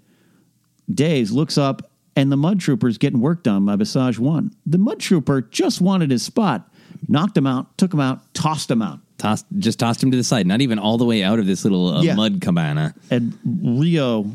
Days 0.92 1.32
looks 1.32 1.56
up, 1.56 1.90
and 2.16 2.30
the 2.30 2.36
mud 2.36 2.60
trooper 2.60 2.86
is 2.86 2.98
getting 2.98 3.20
work 3.20 3.42
done 3.42 3.64
by 3.64 3.76
Visage 3.76 4.18
One. 4.18 4.54
The 4.66 4.78
mud 4.78 5.00
trooper 5.00 5.40
just 5.40 5.80
wanted 5.80 6.10
his 6.10 6.22
spot, 6.22 6.70
knocked 7.08 7.36
him 7.36 7.46
out, 7.46 7.76
took 7.78 7.92
him 7.92 8.00
out, 8.00 8.32
tossed 8.34 8.70
him 8.70 8.82
out. 8.82 9.00
Tossed, 9.18 9.46
just 9.58 9.78
tossed 9.78 10.02
him 10.02 10.10
to 10.10 10.16
the 10.16 10.24
side, 10.24 10.46
not 10.46 10.60
even 10.60 10.78
all 10.78 10.98
the 10.98 11.04
way 11.04 11.22
out 11.22 11.38
of 11.38 11.46
this 11.46 11.62
little 11.64 11.88
uh, 11.88 12.02
Yeah. 12.02 12.14
mud 12.14 12.40
cabana. 12.40 12.94
And 13.10 13.38
Rio 13.44 14.30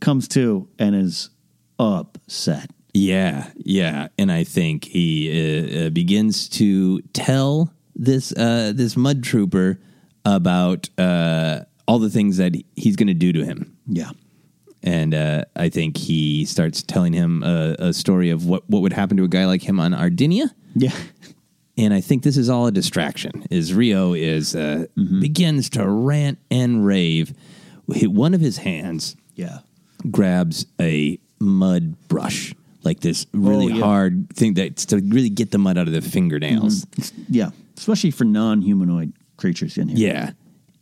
comes 0.00 0.28
to 0.28 0.68
and 0.78 0.94
is 0.94 1.30
upset. 1.78 2.70
Yeah, 2.92 3.50
yeah, 3.56 4.08
and 4.16 4.30
I 4.30 4.44
think 4.44 4.84
he 4.84 5.28
uh, 5.82 5.86
uh, 5.86 5.90
begins 5.90 6.48
to 6.50 7.00
tell 7.12 7.72
this 7.96 8.32
uh, 8.36 8.72
this 8.74 8.96
mud 8.96 9.24
trooper 9.24 9.80
about 10.24 10.88
uh, 10.96 11.60
all 11.88 11.98
the 11.98 12.08
things 12.10 12.36
that 12.36 12.54
he's 12.76 12.94
going 12.94 13.08
to 13.08 13.14
do 13.14 13.32
to 13.32 13.44
him. 13.44 13.76
Yeah, 13.88 14.10
and 14.84 15.12
uh, 15.12 15.44
I 15.56 15.70
think 15.70 15.96
he 15.96 16.44
starts 16.44 16.82
telling 16.84 17.12
him 17.12 17.42
a, 17.42 17.74
a 17.80 17.92
story 17.92 18.30
of 18.30 18.46
what 18.46 18.62
what 18.70 18.80
would 18.82 18.92
happen 18.92 19.16
to 19.16 19.24
a 19.24 19.28
guy 19.28 19.44
like 19.46 19.62
him 19.62 19.80
on 19.80 19.90
Ardennia. 19.92 20.50
Yeah, 20.76 20.94
and 21.76 21.92
I 21.94 22.00
think 22.00 22.22
this 22.22 22.36
is 22.36 22.48
all 22.48 22.66
a 22.66 22.72
distraction. 22.72 23.44
Is 23.50 23.74
Rio 23.74 24.12
is 24.14 24.54
uh, 24.54 24.86
Mm-hmm. 24.96 25.20
begins 25.20 25.70
to 25.70 25.88
rant 25.88 26.38
and 26.50 26.84
rave. 26.86 27.34
One 27.86 28.34
of 28.34 28.40
his 28.40 28.58
hands, 28.58 29.16
Yeah. 29.34 29.58
grabs 30.10 30.66
a 30.80 31.18
mud 31.40 31.96
brush, 32.08 32.54
like 32.84 33.00
this 33.00 33.26
really 33.32 33.72
Oh, 33.72 33.76
yeah. 33.76 33.84
hard 33.84 34.30
thing 34.34 34.54
that's 34.54 34.86
to 34.86 34.98
really 34.98 35.28
get 35.30 35.50
the 35.50 35.58
mud 35.58 35.76
out 35.78 35.86
of 35.88 35.92
the 35.94 36.00
fingernails. 36.02 36.86
Yeah. 37.28 37.50
especially 37.76 38.12
for 38.12 38.24
non-humanoid 38.24 39.12
creatures 39.36 39.76
in 39.78 39.88
here. 39.88 39.98
Yeah. 40.08 40.30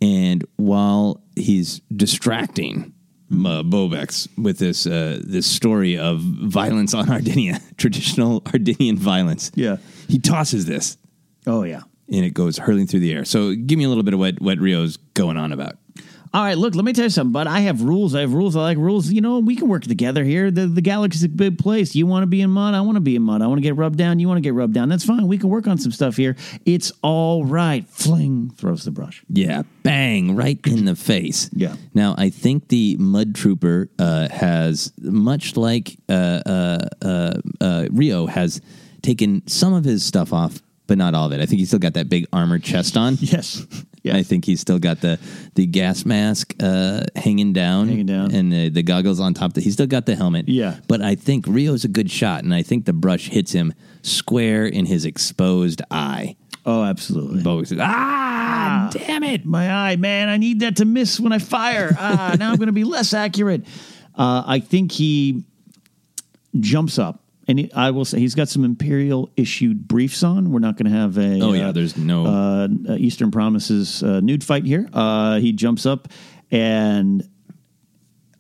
And 0.02 0.44
while 0.56 1.20
he's 1.36 1.80
distracting 1.96 2.92
uh, 3.32 3.62
Bobex 3.62 4.28
with 4.36 4.58
this 4.58 4.86
uh, 4.86 5.20
this 5.24 5.46
story 5.46 5.98
of 5.98 6.20
violence 6.20 6.94
on 6.94 7.06
Ardennia, 7.06 7.60
traditional 7.76 8.40
Ardennian 8.42 8.96
violence, 8.96 9.50
Yeah. 9.54 9.76
he 10.08 10.18
tosses 10.18 10.66
this 10.66 10.96
Oh 11.46 11.64
yeah. 11.64 11.82
and 12.08 12.24
it 12.24 12.34
goes 12.34 12.58
hurling 12.58 12.86
through 12.86 13.00
the 13.00 13.12
air. 13.12 13.24
So 13.24 13.54
give 13.54 13.78
me 13.78 13.84
a 13.84 13.88
little 13.88 14.04
bit 14.04 14.14
of 14.14 14.20
what, 14.20 14.40
what 14.40 14.58
Rio's 14.58 14.96
going 15.14 15.36
on 15.36 15.52
about. 15.52 15.76
All 16.34 16.42
right, 16.42 16.56
look, 16.56 16.74
let 16.74 16.84
me 16.84 16.94
tell 16.94 17.04
you 17.04 17.10
something, 17.10 17.32
but 17.32 17.46
I 17.46 17.60
have 17.60 17.82
rules. 17.82 18.14
I 18.14 18.22
have 18.22 18.32
rules. 18.32 18.56
I 18.56 18.62
like 18.62 18.78
rules. 18.78 19.12
You 19.12 19.20
know, 19.20 19.40
we 19.40 19.54
can 19.54 19.68
work 19.68 19.82
together 19.82 20.24
here. 20.24 20.50
The, 20.50 20.66
the 20.66 20.80
galaxy's 20.80 21.24
a 21.24 21.28
big 21.28 21.58
place. 21.58 21.94
You 21.94 22.06
want 22.06 22.22
to 22.22 22.26
be 22.26 22.40
in 22.40 22.48
mud? 22.48 22.72
I 22.72 22.80
want 22.80 22.96
to 22.96 23.00
be 23.00 23.16
in 23.16 23.22
mud. 23.22 23.42
I 23.42 23.46
want 23.48 23.58
to 23.58 23.62
get 23.62 23.76
rubbed 23.76 23.98
down. 23.98 24.18
You 24.18 24.28
want 24.28 24.38
to 24.38 24.40
get 24.40 24.54
rubbed 24.54 24.72
down. 24.72 24.88
That's 24.88 25.04
fine. 25.04 25.26
We 25.28 25.36
can 25.36 25.50
work 25.50 25.66
on 25.66 25.76
some 25.76 25.92
stuff 25.92 26.16
here. 26.16 26.36
It's 26.64 26.90
all 27.02 27.44
right. 27.44 27.86
Fling 27.86 28.50
throws 28.56 28.84
the 28.84 28.90
brush. 28.90 29.22
Yeah, 29.28 29.64
bang, 29.82 30.34
right 30.34 30.58
in 30.66 30.86
the 30.86 30.96
face. 30.96 31.50
Yeah. 31.52 31.76
Now, 31.92 32.14
I 32.16 32.30
think 32.30 32.68
the 32.68 32.96
Mud 32.98 33.34
Trooper 33.34 33.90
uh, 33.98 34.28
has, 34.28 34.90
much 34.98 35.58
like 35.58 35.98
uh, 36.08 36.12
uh, 36.46 36.88
uh, 37.02 37.34
uh, 37.60 37.88
Rio, 37.90 38.24
has 38.24 38.62
taken 39.02 39.46
some 39.46 39.74
of 39.74 39.84
his 39.84 40.02
stuff 40.02 40.32
off, 40.32 40.62
but 40.86 40.96
not 40.96 41.14
all 41.14 41.26
of 41.26 41.32
it. 41.32 41.40
I 41.40 41.46
think 41.46 41.58
he's 41.58 41.68
still 41.68 41.78
got 41.78 41.92
that 41.94 42.08
big 42.08 42.26
armored 42.32 42.62
chest 42.62 42.96
on. 42.96 43.18
Yes. 43.20 43.66
I 44.04 44.22
think 44.22 44.44
he's 44.44 44.60
still 44.60 44.78
got 44.78 45.00
the 45.00 45.18
the 45.54 45.66
gas 45.66 46.04
mask 46.04 46.54
uh, 46.60 47.04
hanging 47.14 47.52
down, 47.52 47.88
Hanging 47.88 48.06
down. 48.06 48.34
and 48.34 48.52
the, 48.52 48.68
the 48.68 48.82
goggles 48.82 49.20
on 49.20 49.34
top. 49.34 49.56
He's 49.56 49.74
still 49.74 49.86
got 49.86 50.06
the 50.06 50.16
helmet. 50.16 50.48
Yeah. 50.48 50.78
but 50.88 51.00
I 51.02 51.14
think 51.14 51.46
Rio's 51.46 51.84
a 51.84 51.88
good 51.88 52.10
shot, 52.10 52.42
and 52.44 52.52
I 52.54 52.62
think 52.62 52.84
the 52.86 52.92
brush 52.92 53.28
hits 53.28 53.52
him 53.52 53.72
square 54.02 54.66
in 54.66 54.86
his 54.86 55.04
exposed 55.04 55.82
eye. 55.90 56.34
Oh, 56.66 56.84
absolutely. 56.84 57.42
Bo 57.42 57.62
says, 57.64 57.78
"Ah, 57.80 58.88
damn 58.92 59.22
it!" 59.24 59.44
My 59.44 59.70
eye, 59.72 59.96
man. 59.96 60.28
I 60.28 60.36
need 60.36 60.60
that 60.60 60.76
to 60.76 60.84
miss 60.84 61.18
when 61.20 61.32
I 61.32 61.38
fire. 61.38 61.94
Ah, 61.98 62.34
now 62.38 62.50
I'm 62.50 62.56
going 62.56 62.66
to 62.68 62.72
be 62.72 62.84
less 62.84 63.12
accurate. 63.14 63.64
Uh, 64.16 64.42
I 64.46 64.60
think 64.60 64.92
he 64.92 65.44
jumps 66.60 66.98
up. 66.98 67.21
And 67.48 67.58
he, 67.58 67.72
I 67.72 67.90
will 67.90 68.04
say 68.04 68.20
he's 68.20 68.34
got 68.34 68.48
some 68.48 68.64
Imperial 68.64 69.30
issued 69.36 69.88
briefs 69.88 70.22
on. 70.22 70.52
We're 70.52 70.60
not 70.60 70.76
going 70.76 70.90
to 70.90 70.96
have 70.96 71.18
a 71.18 71.40
Oh, 71.40 71.52
yeah, 71.52 71.68
uh, 71.68 71.72
there's 71.72 71.96
no- 71.96 72.26
uh, 72.26 72.68
Eastern 72.96 73.30
Promises 73.30 74.02
uh, 74.02 74.20
nude 74.20 74.44
fight 74.44 74.64
here. 74.64 74.88
Uh, 74.92 75.38
he 75.40 75.52
jumps 75.52 75.84
up 75.84 76.08
and 76.50 77.28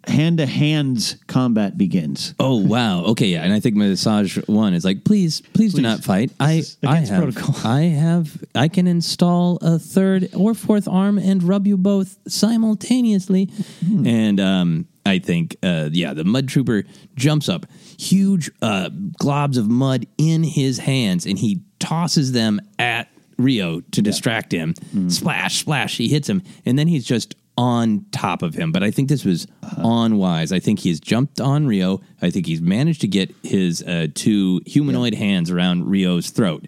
hand 0.06 0.38
to 0.38 0.46
hands 0.46 1.16
combat 1.28 1.78
begins. 1.78 2.34
Oh 2.38 2.56
wow. 2.56 3.04
Okay, 3.04 3.26
yeah, 3.26 3.42
and 3.42 3.52
I 3.52 3.60
think 3.60 3.76
massage 3.76 4.36
one 4.46 4.74
is 4.74 4.84
like, 4.84 5.04
please, 5.04 5.42
please, 5.52 5.74
do 5.74 5.82
not 5.82 6.00
fight. 6.02 6.32
I, 6.40 6.62
I 6.84 6.96
have, 6.96 7.22
protocol. 7.22 7.70
I 7.70 7.82
have, 7.82 8.44
I 8.54 8.68
can 8.68 8.86
install 8.86 9.58
a 9.62 9.78
third 9.78 10.30
or 10.34 10.54
fourth 10.54 10.88
arm 10.88 11.18
and 11.18 11.42
rub 11.42 11.66
you 11.66 11.76
both 11.76 12.18
simultaneously. 12.26 13.46
Hmm. 13.86 14.06
And 14.06 14.40
um, 14.40 14.88
I 15.06 15.18
think, 15.20 15.56
uh, 15.62 15.88
yeah, 15.92 16.14
the 16.14 16.24
mud 16.24 16.48
trooper 16.48 16.84
jumps 17.14 17.48
up, 17.48 17.66
huge 18.02 18.50
uh, 18.60 18.88
globs 19.20 19.56
of 19.56 19.68
mud 19.68 20.06
in 20.18 20.42
his 20.42 20.78
hands, 20.78 21.26
and 21.26 21.38
he 21.38 21.62
tosses 21.78 22.32
them 22.32 22.60
at 22.78 23.08
Rio 23.38 23.80
to 23.80 24.02
distract 24.02 24.52
him. 24.52 24.74
Hmm. 24.92 25.08
Splash, 25.08 25.60
splash. 25.60 25.96
He 25.96 26.08
hits 26.08 26.28
him, 26.28 26.42
and 26.66 26.78
then 26.78 26.88
he's 26.88 27.04
just 27.04 27.34
on 27.56 28.06
top 28.12 28.42
of 28.42 28.54
him. 28.54 28.72
But 28.72 28.82
I 28.82 28.90
think 28.90 29.08
this 29.08 29.24
was 29.24 29.46
Uh-huh. 29.62 29.82
unwise. 30.04 30.52
I 30.52 30.58
think 30.58 30.78
he's 30.80 31.00
jumped 31.00 31.40
on 31.40 31.66
Rio. 31.66 32.00
I 32.22 32.30
think 32.30 32.46
he's 32.46 32.60
managed 32.62 33.00
to 33.02 33.08
get 33.08 33.34
his 33.42 33.82
uh, 33.82 34.06
two 34.14 34.60
humanoid 34.66 35.14
hands 35.14 35.50
around 35.50 35.84
Rio's 35.90 36.30
throat. 36.30 36.66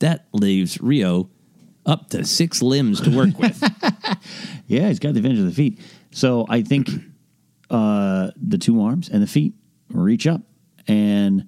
That 0.00 0.26
leaves 0.32 0.80
Rio 0.80 1.30
up 1.86 2.10
to 2.10 2.24
six 2.24 2.62
limbs 2.62 3.00
to 3.02 3.10
work 3.16 3.38
with. 3.38 3.62
Yeah, 4.66 4.88
he's 4.88 4.98
got 4.98 5.12
the 5.12 5.18
advantage 5.18 5.40
of 5.40 5.44
the 5.44 5.52
feet. 5.52 5.78
So 6.10 6.46
I 6.48 6.62
think 6.62 6.88
uh, 7.70 8.30
the 8.36 8.56
two 8.58 8.80
arms 8.80 9.08
and 9.10 9.22
the 9.22 9.26
feet 9.26 9.52
reach 9.90 10.26
up, 10.26 10.40
and 10.86 11.46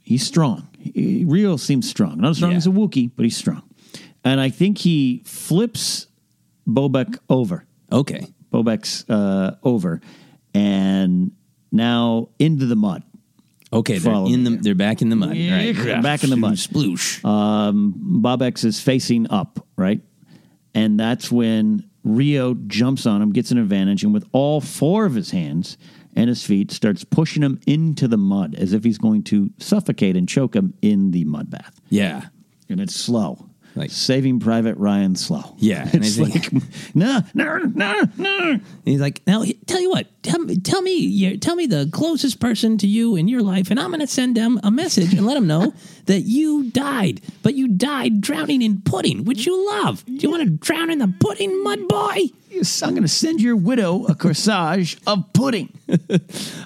he's 0.00 0.26
strong. 0.26 0.68
He, 0.78 1.24
Rio 1.26 1.56
seems 1.56 1.88
strong. 1.88 2.20
Not 2.20 2.30
as 2.30 2.36
strong 2.38 2.52
Yeah. 2.52 2.58
as 2.58 2.66
a 2.66 2.70
Wookiee, 2.70 3.10
but 3.14 3.24
he's 3.24 3.36
strong. 3.36 3.62
And 4.24 4.40
I 4.40 4.50
think 4.50 4.78
he 4.78 5.22
flips 5.24 6.06
Bobek 6.66 7.18
over. 7.28 7.64
Okay. 7.90 8.26
Bobek's 8.52 9.08
uh, 9.08 9.56
over, 9.62 10.00
and 10.54 11.32
now 11.70 12.28
into 12.38 12.66
the 12.66 12.76
mud. 12.76 13.02
Okay, 13.72 13.96
they're 13.96 14.12
in 14.26 14.44
the 14.44 14.50
they're 14.60 14.74
back 14.74 15.00
in 15.00 15.08
the 15.08 15.16
mud. 15.16 15.34
Yeah, 15.34 15.72
right. 15.94 16.02
back 16.02 16.22
in 16.22 16.28
the 16.30 16.36
mud. 16.36 16.54
Sploosh. 16.54 17.24
Um, 17.24 18.20
Bobex 18.22 18.64
is 18.66 18.78
facing 18.80 19.30
up, 19.30 19.66
right? 19.76 20.02
And 20.74 21.00
that's 21.00 21.32
when 21.32 21.88
Rio 22.04 22.52
jumps 22.54 23.06
on 23.06 23.22
him, 23.22 23.32
gets 23.32 23.50
an 23.50 23.56
advantage, 23.56 24.04
and 24.04 24.12
with 24.12 24.28
all 24.32 24.60
four 24.60 25.06
of 25.06 25.14
his 25.14 25.30
hands 25.30 25.78
and 26.14 26.28
his 26.28 26.44
feet, 26.44 26.70
starts 26.70 27.04
pushing 27.04 27.42
him 27.42 27.60
into 27.66 28.08
the 28.08 28.16
mud 28.16 28.54
as 28.54 28.72
if 28.72 28.84
he's 28.84 28.98
going 28.98 29.22
to 29.24 29.50
suffocate 29.58 30.16
and 30.16 30.28
choke 30.28 30.54
him 30.54 30.74
in 30.82 31.10
the 31.10 31.24
mud 31.24 31.50
bath. 31.50 31.80
Yeah. 31.88 32.26
And 32.68 32.80
it's 32.80 32.94
slow. 32.94 33.48
Like- 33.74 33.90
Saving 33.90 34.40
Private 34.40 34.76
Ryan 34.76 35.16
slow. 35.16 35.54
Yeah, 35.58 35.88
and 35.92 36.04
It's 36.04 36.18
like, 36.18 36.52
no, 36.94 37.20
no, 37.34 37.58
no, 37.58 38.02
no. 38.16 38.60
He's 38.84 39.00
like, 39.00 39.22
now 39.26 39.44
tell 39.66 39.80
you 39.80 39.90
what, 39.90 40.06
tell 40.22 40.38
me, 40.40 40.56
tell 40.58 40.82
me, 40.82 41.36
tell 41.38 41.56
me 41.56 41.66
the 41.66 41.88
closest 41.92 42.40
person 42.40 42.78
to 42.78 42.86
you 42.86 43.16
in 43.16 43.28
your 43.28 43.42
life, 43.42 43.70
and 43.70 43.80
I'm 43.80 43.88
going 43.88 44.00
to 44.00 44.06
send 44.06 44.36
them 44.36 44.60
a 44.62 44.70
message 44.70 45.12
and 45.14 45.26
let 45.26 45.34
them 45.34 45.46
know 45.46 45.72
that 46.06 46.20
you 46.20 46.70
died, 46.70 47.20
but 47.42 47.54
you 47.54 47.68
died 47.68 48.20
drowning 48.20 48.62
in 48.62 48.82
pudding, 48.82 49.24
which 49.24 49.46
you 49.46 49.66
love. 49.70 50.04
Do 50.04 50.12
you 50.14 50.30
want 50.30 50.42
to 50.44 50.50
drown 50.50 50.90
in 50.90 50.98
the 50.98 51.12
pudding, 51.20 51.62
mud 51.62 51.88
boy? 51.88 52.16
Yes, 52.50 52.82
I'm 52.82 52.90
going 52.90 53.02
to 53.02 53.08
send 53.08 53.40
your 53.40 53.56
widow 53.56 54.04
a 54.04 54.14
corsage 54.14 54.98
of 55.06 55.32
pudding. 55.32 55.72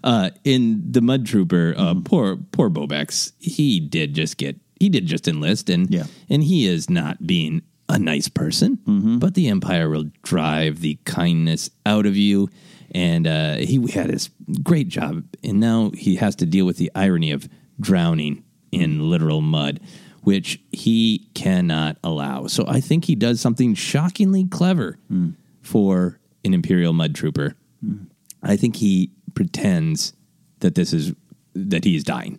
Uh, 0.04 0.30
in 0.44 0.92
the 0.92 1.00
Mud 1.00 1.26
Trooper, 1.26 1.74
uh, 1.76 1.94
poor 2.04 2.36
poor 2.36 2.70
Bobex, 2.70 3.32
he 3.40 3.80
did 3.80 4.14
just 4.14 4.36
get 4.36 4.56
he 4.78 4.88
did 4.88 5.06
just 5.06 5.28
enlist, 5.28 5.70
and 5.70 5.90
Yeah. 5.90 6.06
and 6.28 6.44
he 6.44 6.66
is 6.66 6.88
not 6.88 7.26
being 7.26 7.62
a 7.88 7.98
nice 7.98 8.28
person, 8.28 8.78
mm-hmm. 8.78 9.18
but 9.18 9.34
the 9.34 9.48
Empire 9.48 9.88
will 9.88 10.10
drive 10.22 10.80
the 10.80 10.98
kindness 11.04 11.70
out 11.84 12.06
of 12.06 12.16
you. 12.16 12.48
And 12.92 13.26
uh, 13.26 13.56
he 13.56 13.90
had 13.90 14.10
his 14.10 14.30
great 14.62 14.88
job, 14.88 15.24
and 15.42 15.60
now 15.60 15.90
he 15.90 16.16
has 16.16 16.36
to 16.36 16.46
deal 16.46 16.64
with 16.64 16.76
the 16.76 16.90
irony 16.94 17.32
of 17.32 17.48
drowning 17.80 18.44
in 18.72 19.10
literal 19.10 19.40
mud, 19.40 19.80
which 20.22 20.60
he 20.72 21.28
cannot 21.34 21.98
allow. 22.02 22.46
So 22.46 22.64
I 22.66 22.80
think 22.80 23.04
he 23.04 23.14
does 23.14 23.40
something 23.40 23.74
shockingly 23.74 24.44
clever 24.44 24.98
mm. 25.12 25.34
for 25.62 26.18
an 26.44 26.54
Imperial 26.54 26.92
Mud 26.92 27.14
Trooper. 27.14 27.54
Mm. 27.84 28.06
I 28.42 28.56
think 28.56 28.76
he 28.76 29.10
pretends 29.34 30.12
that 30.60 30.74
this 30.74 30.92
is 30.92 31.12
that 31.54 31.84
he 31.84 31.96
is 31.96 32.04
dying. 32.04 32.38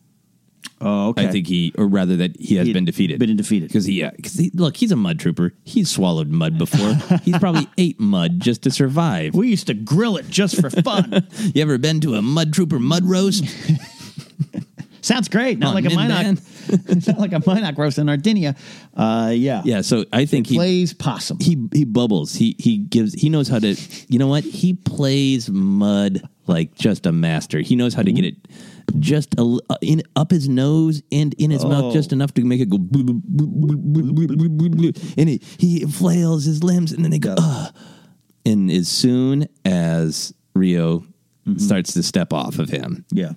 Oh, 0.79 1.09
okay. 1.09 1.27
I 1.27 1.31
think 1.31 1.47
he, 1.47 1.73
or 1.77 1.87
rather 1.87 2.15
that 2.17 2.39
he 2.39 2.55
has 2.55 2.67
He 2.67 2.73
been 2.73 2.85
defeated. 2.85 3.19
been 3.19 3.35
defeated. 3.35 3.69
because 3.69 3.85
he, 3.85 3.99
yeah, 3.99 4.11
because 4.15 4.33
he, 4.33 4.51
look, 4.53 4.77
he's 4.77 4.91
a 4.91 4.95
mud 4.95 5.19
trooper. 5.19 5.53
He's 5.63 5.89
swallowed 5.89 6.27
mud 6.29 6.57
before. 6.59 6.93
he's 7.23 7.37
probably 7.39 7.67
ate 7.79 7.99
mud 7.99 8.39
just 8.39 8.61
to 8.63 8.71
survive. 8.71 9.33
we 9.33 9.47
used 9.49 9.67
to 9.67 9.73
grill 9.73 10.17
it 10.17 10.29
just 10.29 10.59
for 10.61 10.69
fun. 10.69 11.27
You 11.55 11.61
ever 11.63 11.77
been 11.79 11.99
to 12.01 12.13
a 12.15 12.21
mud 12.21 12.53
trooper 12.53 12.77
mud 12.79 13.05
roast? 13.05 13.43
Sounds 15.07 15.29
great. 15.29 15.57
Not 15.57 15.73
like 15.73 15.85
a. 15.85 15.87
Mynock. 15.87 17.07
not 17.07 17.17
like 17.17 17.31
a 17.31 17.39
Mynock 17.39 17.77
roast 17.77 17.97
in 17.97 18.07
Ardennia. 18.07 18.57
Uh, 18.93 19.31
yeah. 19.33 19.61
yeah, 19.63 19.79
so 19.79 20.03
I 20.11 20.25
think 20.25 20.47
he 20.47 20.55
Plays 20.55 20.93
possum. 20.93 21.37
he 21.39 21.65
he 21.73 21.85
bubbles. 21.85 22.35
He 22.35 22.57
he 22.59 22.77
gives. 22.77 23.13
He 23.13 23.29
knows 23.29 23.47
how 23.47 23.59
to. 23.59 23.73
You 24.09 24.19
know 24.19 24.27
what? 24.27 24.43
He 24.43 24.73
plays 24.73 25.49
mud 25.49 26.27
like 26.45 26.75
just 26.75 27.05
a 27.05 27.13
master. 27.13 27.61
He 27.61 27.77
knows 27.77 27.93
how 27.93 28.01
to 28.01 28.11
get 28.11 28.25
it 28.25 28.35
just 28.99 29.33
a, 29.39 29.59
uh, 29.69 29.75
in 29.81 30.03
up 30.17 30.29
his 30.29 30.49
nose 30.49 31.01
and 31.09 31.33
in 31.35 31.51
his 31.51 31.63
mouth 31.63 31.93
just 31.93 32.11
enough 32.11 32.33
to 32.33 32.43
make 32.43 32.59
it 32.59 32.69
go. 32.69 32.77
And 35.17 35.29
he, 35.29 35.41
he 35.57 35.85
flails 35.85 36.43
his 36.43 36.65
limbs, 36.65 36.91
and 36.91 37.01
then 37.01 37.11
they 37.11 37.19
go. 37.19 37.35
Ugh. 37.37 37.73
And 38.45 38.69
as 38.69 38.89
soon 38.89 39.47
as 39.63 40.33
Rio 40.53 41.05
starts 41.55 41.93
to 41.93 42.03
step 42.03 42.33
off 42.33 42.59
of 42.59 42.69
him, 42.69 43.05
yeah. 43.09 43.33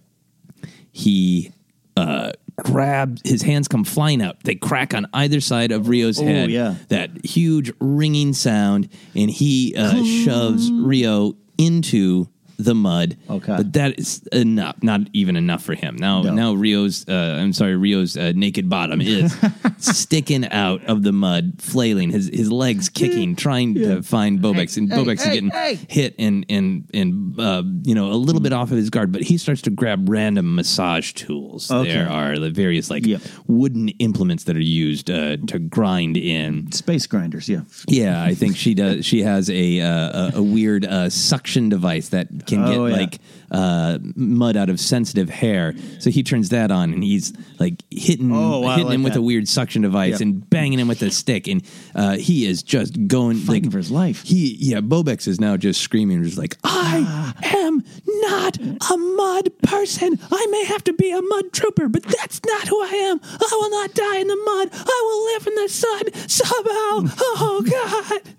he 0.90 1.52
uh, 2.01 2.32
grabs 2.62 3.22
his 3.24 3.42
hands 3.42 3.68
come 3.68 3.84
flying 3.84 4.20
out. 4.22 4.42
They 4.44 4.55
crack 4.55 4.94
on 4.94 5.07
either 5.14 5.40
side 5.40 5.72
of 5.72 5.88
Rio's 5.88 6.20
Oh, 6.20 6.24
head. 6.24 6.51
yeah. 6.51 6.74
That 6.88 7.24
huge 7.24 7.72
ringing 7.80 8.32
sound, 8.32 8.88
and 9.14 9.30
he 9.30 9.74
uh, 9.76 10.03
shoves 10.05 10.70
Rio 10.70 11.34
into 11.59 12.28
the 12.64 12.74
mud. 12.74 13.16
Okay. 13.28 13.56
but 13.56 13.72
that 13.74 13.98
is 13.98 14.22
enough. 14.32 14.82
Not 14.82 15.02
even 15.12 15.36
enough 15.36 15.62
for 15.62 15.74
him. 15.74 15.96
Now, 15.96 16.22
No. 16.22 16.34
now 16.34 16.54
Rio's. 16.54 17.08
Uh, 17.08 17.38
I'm 17.40 17.52
sorry, 17.52 17.76
Rio's 17.76 18.16
uh, 18.16 18.32
naked 18.34 18.68
bottom 18.68 19.00
is 19.00 19.34
sticking 19.78 20.46
out 20.50 20.84
of 20.84 21.02
the 21.02 21.12
mud, 21.12 21.54
flailing, 21.58 22.11
his 22.11 22.28
his 22.28 22.50
legs 22.50 22.88
kicking, 22.88 23.36
trying 23.36 23.74
to 23.74 24.02
find 24.02 24.40
Bobex, 24.40 24.76
and 24.76 24.90
Hey, 24.92 24.98
Bobex 24.98 25.06
hey, 25.22 25.28
is 25.28 25.34
getting 25.34 25.50
hey. 25.50 25.74
hit 25.88 26.14
and 26.18 26.44
and 26.48 26.88
and 26.92 27.38
uh, 27.40 27.62
you 27.82 27.94
know 27.94 28.11
a 28.11 28.14
little 28.14 28.40
bit 28.40 28.52
off 28.52 28.70
of 28.70 28.76
his 28.76 28.90
guard. 28.90 29.12
But 29.12 29.22
he 29.22 29.38
starts 29.38 29.62
to 29.62 29.70
grab 29.70 30.08
random 30.08 30.54
massage 30.54 31.12
tools. 31.12 31.70
Okay. 31.70 31.90
There 31.92 32.08
are 32.08 32.38
the 32.38 32.50
various 32.50 32.90
like 32.90 33.04
wooden 33.46 33.88
implements 34.00 34.44
that 34.44 34.56
are 34.56 34.61
used 34.61 35.11
uh, 35.11 35.36
to 35.48 35.58
grind 35.58 36.16
in 36.16 36.70
Space 36.72 37.06
grinders, 37.06 37.48
yeah. 37.48 37.62
yeah, 37.88 38.22
I 38.22 38.34
think 38.34 38.56
she 38.56 38.74
does. 38.74 39.04
She 39.04 39.22
has 39.22 39.50
a 39.50 39.80
uh, 39.80 39.90
a, 39.90 40.32
a 40.36 40.42
weird 40.42 40.84
uh, 40.84 41.08
suction 41.11 41.68
device 41.68 42.08
that 42.11 42.46
can 42.51 42.64
get 42.66 42.76
Oh, 42.78 42.86
yeah. 42.86 42.96
like 42.96 43.18
uh, 43.51 43.98
mud 44.14 44.57
out 44.57 44.68
of 44.68 44.78
sensitive 44.78 45.28
hair. 45.28 45.74
So 45.98 46.11
he 46.11 46.22
turns 46.22 46.51
that 46.51 46.70
on, 46.70 46.92
and 46.92 47.03
he's 47.03 47.32
like 47.59 47.82
hitting 47.90 48.30
Oh, 48.32 48.64
I 48.64 48.72
hitting 48.74 48.86
like 48.86 48.94
him 48.96 49.03
with 49.03 49.12
that. 49.14 49.18
a 49.20 49.22
weird 49.22 49.48
suction 49.48 49.82
device 49.82 50.12
Yep. 50.12 50.20
and 50.20 50.51
banging 50.51 50.78
him 50.78 50.88
with 50.88 51.03
a 51.03 51.11
stick, 51.11 51.48
and 51.48 51.62
uh, 51.94 52.16
he 52.16 52.46
is 52.46 52.62
just 52.62 53.07
going 53.09 53.38
Fighting 53.38 53.64
like 53.64 53.72
for 53.72 53.78
his 53.78 53.90
life. 53.90 54.22
He 54.24 54.57
yeah, 54.61 54.80
Bobex 54.80 55.26
is 55.26 55.40
now 55.40 55.57
just 55.57 55.80
screaming, 55.80 56.22
just 56.22 56.38
like 56.38 56.57
I 56.64 57.32
am 57.57 57.82
not 58.07 58.59
a 58.59 58.96
mud 58.96 59.51
person. 59.62 60.18
I 60.30 60.46
may 60.51 60.64
have 60.66 60.84
to 60.84 60.92
be 60.92 61.11
a 61.11 61.22
mud 61.22 61.53
trooper, 61.53 61.88
but 61.88 62.03
that's 62.05 62.40
not 62.46 62.68
who 62.68 62.80
I 62.82 62.88
am. 63.11 63.20
I 63.22 63.48
will 63.61 63.70
not 63.70 63.94
die 63.94 64.18
in 64.18 64.26
the 64.28 64.36
mud. 64.36 64.68
I 64.72 65.03
will 65.07 65.24
live 65.32 65.46
in 65.46 65.55
the 65.62 65.68
sun 65.68 66.28
somehow. 66.28 67.16
Oh 67.42 67.62
God. 67.68 68.34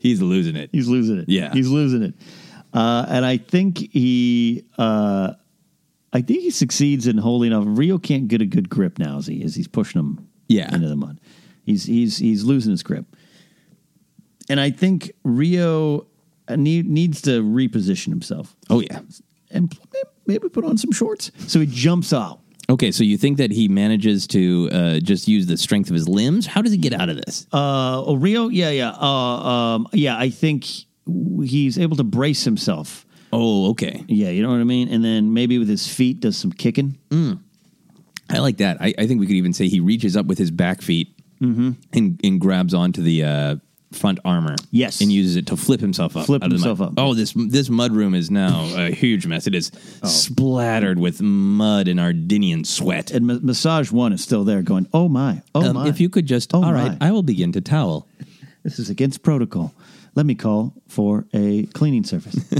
He's 0.00 0.22
losing 0.22 0.56
it. 0.56 0.70
He's 0.72 0.88
losing 0.88 1.18
it. 1.18 1.28
Yeah. 1.28 1.52
He's 1.52 1.68
losing 1.68 2.02
it. 2.02 2.14
Uh, 2.76 3.06
and 3.08 3.24
I 3.24 3.38
think 3.38 3.78
he, 3.92 4.64
uh, 4.76 5.32
I 6.12 6.20
think 6.22 6.40
he 6.42 6.50
succeeds 6.50 7.06
in 7.06 7.16
holding 7.18 7.52
off. 7.52 7.64
Rio 7.66 7.98
can't 7.98 8.28
get 8.28 8.40
a 8.42 8.46
good 8.46 8.68
grip 8.68 8.98
now 8.98 9.18
as 9.18 9.26
he 9.26 9.42
as 9.42 9.54
he's 9.54 9.68
pushing 9.68 9.98
him 10.00 10.28
Yeah. 10.48 10.74
into 10.74 10.86
the 10.88 10.96
mud. 10.96 11.18
He's 11.64 11.84
he's 11.84 12.18
he's 12.18 12.44
losing 12.44 12.70
his 12.72 12.82
grip. 12.82 13.06
And 14.48 14.60
I 14.60 14.70
think 14.70 15.10
Rio 15.24 16.06
uh, 16.48 16.56
need, 16.56 16.86
needs 16.88 17.20
to 17.22 17.42
reposition 17.42 18.08
himself 18.08 18.54
Oh 18.70 18.80
yeah. 18.80 19.00
and 19.50 19.76
maybe, 19.92 20.08
maybe 20.26 20.48
put 20.48 20.64
on 20.64 20.78
some 20.78 20.92
shorts. 20.92 21.32
So 21.48 21.58
he 21.60 21.66
jumps 21.66 22.12
out. 22.12 22.40
Okay, 22.68 22.90
so 22.92 23.02
you 23.04 23.16
think 23.16 23.38
that 23.38 23.50
he 23.52 23.68
manages 23.68 24.26
to 24.28 24.68
uh, 24.72 24.98
just 25.00 25.28
use 25.28 25.46
the 25.46 25.56
strength 25.56 25.88
of 25.88 25.94
his 25.94 26.08
limbs? 26.08 26.46
How 26.46 26.62
does 26.62 26.72
he 26.72 26.78
get 26.78 26.92
out 26.92 27.08
of 27.08 27.16
this? 27.16 27.46
Uh, 27.52 28.02
oh, 28.04 28.16
Rio, 28.16 28.48
yeah, 28.48 28.70
yeah, 28.70 28.90
uh, 28.90 29.06
um, 29.06 29.88
yeah. 29.92 30.18
I 30.18 30.30
think 30.30 30.66
he's 31.44 31.78
able 31.78 31.96
to 31.96 32.04
brace 32.04 32.44
himself. 32.44 33.04
Oh, 33.32 33.70
okay. 33.70 34.04
Yeah, 34.08 34.30
you 34.30 34.42
know 34.42 34.50
what 34.50 34.60
I 34.60 34.64
mean. 34.64 34.88
And 34.88 35.04
then 35.04 35.34
maybe 35.34 35.58
with 35.58 35.68
his 35.68 35.86
feet 35.86 36.20
does 36.20 36.36
some 36.36 36.52
kicking. 36.52 36.96
I 38.30 38.38
like 38.38 38.58
that. 38.58 38.78
I, 38.80 38.94
I 38.98 39.06
think 39.06 39.20
we 39.20 39.26
could 39.26 39.36
even 39.36 39.52
say 39.52 39.68
he 39.68 39.80
reaches 39.80 40.16
up 40.16 40.26
with 40.26 40.38
his 40.38 40.50
back 40.50 40.82
feet 40.82 41.08
and, 41.40 41.76
and 42.24 42.40
grabs 42.40 42.72
onto 42.74 43.02
the 43.02 43.24
uh, 43.24 43.56
front 43.92 44.18
armor. 44.24 44.56
Yes. 44.70 45.00
and 45.00 45.12
uses 45.12 45.36
it 45.36 45.46
to 45.48 45.56
flip 45.56 45.80
himself 45.80 46.16
up. 46.16 46.26
Flip 46.26 46.42
out 46.42 46.46
of 46.46 46.50
the 46.50 46.56
himself 46.66 46.80
up. 46.80 46.94
Oh, 46.96 47.14
this 47.14 47.32
this 47.36 47.68
mud 47.68 47.92
room 47.92 48.14
is 48.14 48.30
now 48.30 48.64
a 48.76 48.90
huge 48.90 49.26
mess. 49.26 49.46
It 49.46 49.54
is 49.54 49.70
splattered 50.04 50.98
with 50.98 51.20
mud 51.20 51.88
and 51.88 52.00
Ardennian 52.00 52.64
sweat. 52.66 53.10
And 53.10 53.26
ma- 53.26 53.38
massage 53.42 53.90
one 53.92 54.12
is 54.12 54.22
still 54.22 54.44
there, 54.44 54.62
going, 54.62 54.88
"Oh 54.92 55.08
my, 55.08 55.42
oh 55.54 55.62
Um, 55.70 55.74
my." 55.76 55.88
if 55.88 56.00
you 56.00 56.08
could 56.08 56.26
just, 56.26 56.54
Oh 56.54 56.62
all 56.64 56.72
right. 56.72 56.96
I 57.00 57.10
will 57.12 57.22
begin 57.22 57.52
to 57.52 57.60
towel. 57.60 58.08
this 58.64 58.78
is 58.78 58.90
against 58.90 59.22
protocol. 59.22 59.74
Let 60.16 60.26
me 60.26 60.34
call 60.34 60.74
for 60.88 61.26
a 61.32 61.66
cleaning 61.66 62.02
service. 62.04 62.34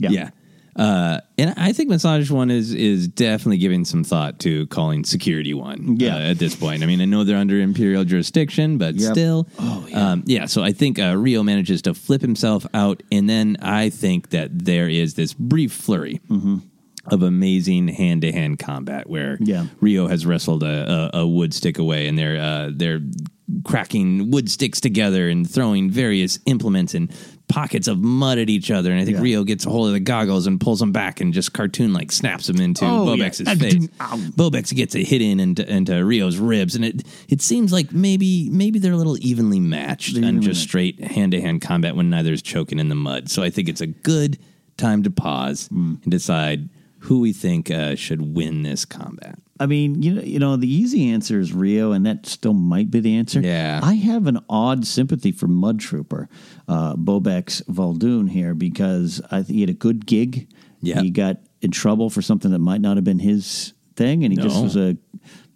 Yep. 0.00 0.12
Yeah. 0.12 0.30
Yeah. 0.76 0.84
Uh, 0.84 1.20
and 1.36 1.54
I 1.56 1.72
think 1.72 1.88
Massage 1.90 2.30
One 2.30 2.52
is 2.52 2.72
is 2.72 3.08
definitely 3.08 3.58
giving 3.58 3.84
some 3.84 4.04
thought 4.04 4.38
to 4.40 4.68
calling 4.68 5.02
Security 5.04 5.52
One. 5.52 5.96
Yeah. 5.98 6.14
uh, 6.14 6.30
at 6.30 6.38
this 6.38 6.54
point, 6.54 6.84
I 6.84 6.86
mean, 6.86 7.00
I 7.00 7.04
know 7.04 7.24
they're 7.24 7.36
under 7.36 7.58
Imperial 7.60 8.04
jurisdiction, 8.04 8.78
but 8.78 8.94
Yep. 8.94 9.12
still, 9.12 9.48
Oh, 9.58 9.84
yeah. 9.88 10.10
um, 10.12 10.22
yeah. 10.26 10.46
So 10.46 10.62
I 10.62 10.70
think 10.70 11.00
uh, 11.00 11.16
Rio 11.16 11.42
manages 11.42 11.82
to 11.82 11.94
flip 11.94 12.20
himself 12.22 12.64
out, 12.74 13.02
and 13.10 13.28
then 13.28 13.56
I 13.60 13.90
think 13.90 14.30
that 14.30 14.56
there 14.66 14.88
is 14.88 15.14
this 15.14 15.34
brief 15.34 15.72
flurry. 15.72 16.20
Of 17.10 17.22
amazing 17.22 17.88
hand 17.88 18.20
to 18.20 18.30
hand 18.32 18.58
combat, 18.60 19.08
where 19.08 19.34
Mm-hmm. 19.38 19.44
Yeah. 19.46 19.64
Rio 19.80 20.06
has 20.08 20.26
wrestled 20.26 20.62
a, 20.62 21.10
a, 21.16 21.20
a 21.20 21.26
wood 21.26 21.54
stick 21.54 21.78
away, 21.78 22.06
and 22.06 22.16
they're 22.18 22.38
uh, 22.40 22.70
they're 22.72 23.00
cracking 23.64 24.30
wood 24.30 24.50
sticks 24.50 24.80
together 24.80 25.28
and 25.28 25.48
throwing 25.48 25.90
various 25.90 26.38
implements 26.46 26.94
and 26.94 27.10
pockets 27.48 27.88
of 27.88 27.98
mud 27.98 28.36
at 28.38 28.50
each 28.50 28.70
other. 28.70 28.90
And 28.92 29.00
I 29.00 29.04
think 29.06 29.16
Yeah. 29.16 29.22
Rio 29.22 29.44
gets 29.44 29.64
a 29.64 29.70
hold 29.70 29.86
of 29.88 29.94
the 29.94 30.00
goggles 30.00 30.46
and 30.46 30.60
pulls 30.60 30.80
them 30.80 30.92
back 30.92 31.20
and 31.22 31.32
just 31.32 31.54
cartoon 31.54 31.94
like 31.94 32.12
snaps 32.12 32.46
them 32.46 32.60
into 32.60 32.84
Oh, 32.84 33.06
Bobex's 33.06 33.48
yeah. 33.48 33.54
face. 33.54 33.86
Bobex 34.36 34.74
gets 34.76 34.94
a 34.94 35.02
hit 35.02 35.22
in 35.22 35.40
into, 35.40 35.66
into 35.70 36.04
Rio's 36.04 36.36
ribs, 36.36 36.74
and 36.74 36.84
it 36.84 37.06
it 37.28 37.40
seems 37.40 37.72
like 37.72 37.90
maybe 37.92 38.50
maybe 38.50 38.78
they're 38.78 38.92
a 38.92 38.96
little 38.98 39.16
evenly 39.24 39.60
matched 39.60 40.14
They're 40.14 40.24
on 40.26 40.42
just 40.42 40.58
matched. 40.60 40.68
straight 40.68 41.00
hand 41.00 41.32
to 41.32 41.40
hand 41.40 41.62
combat 41.62 41.96
when 41.96 42.10
neither's 42.10 42.42
choking 42.42 42.78
in 42.78 42.90
the 42.90 42.94
mud. 42.94 43.30
So 43.30 43.42
I 43.42 43.48
think 43.50 43.68
it's 43.70 43.80
a 43.80 43.86
good 43.86 44.38
time 44.76 45.02
to 45.04 45.10
pause 45.10 45.68
Hmm. 45.68 45.94
and 46.02 46.10
decide 46.10 46.68
who 47.02 47.20
we 47.20 47.32
think 47.32 47.70
uh, 47.70 47.94
should 47.94 48.34
win 48.34 48.62
this 48.62 48.84
combat. 48.84 49.38
I 49.60 49.66
mean, 49.66 50.02
you 50.02 50.14
know, 50.14 50.22
you 50.22 50.38
know, 50.38 50.56
the 50.56 50.72
easy 50.72 51.10
answer 51.10 51.40
is 51.40 51.52
Rio, 51.52 51.92
and 51.92 52.06
that 52.06 52.26
still 52.26 52.54
might 52.54 52.90
be 52.90 53.00
the 53.00 53.16
answer. 53.16 53.40
Yeah. 53.40 53.80
I 53.82 53.94
have 53.94 54.26
an 54.26 54.38
odd 54.48 54.86
sympathy 54.86 55.32
for 55.32 55.48
Mud 55.48 55.80
Trooper, 55.80 56.28
uh, 56.68 56.94
Bobex 56.94 57.62
Valdoon 57.64 58.30
here 58.30 58.54
because 58.54 59.20
I 59.30 59.42
think 59.42 59.48
he 59.48 59.60
had 59.62 59.70
a 59.70 59.74
good 59.74 60.06
gig. 60.06 60.48
Yeah. 60.80 61.00
he 61.00 61.10
got 61.10 61.38
in 61.60 61.72
trouble 61.72 62.08
for 62.08 62.22
something 62.22 62.52
that 62.52 62.60
might 62.60 62.80
not 62.80 62.96
have 62.96 63.04
been 63.04 63.18
his 63.18 63.72
thing, 63.96 64.22
and 64.22 64.32
he 64.32 64.40
just 64.40 64.62
was 64.62 64.76
a, 64.76 64.96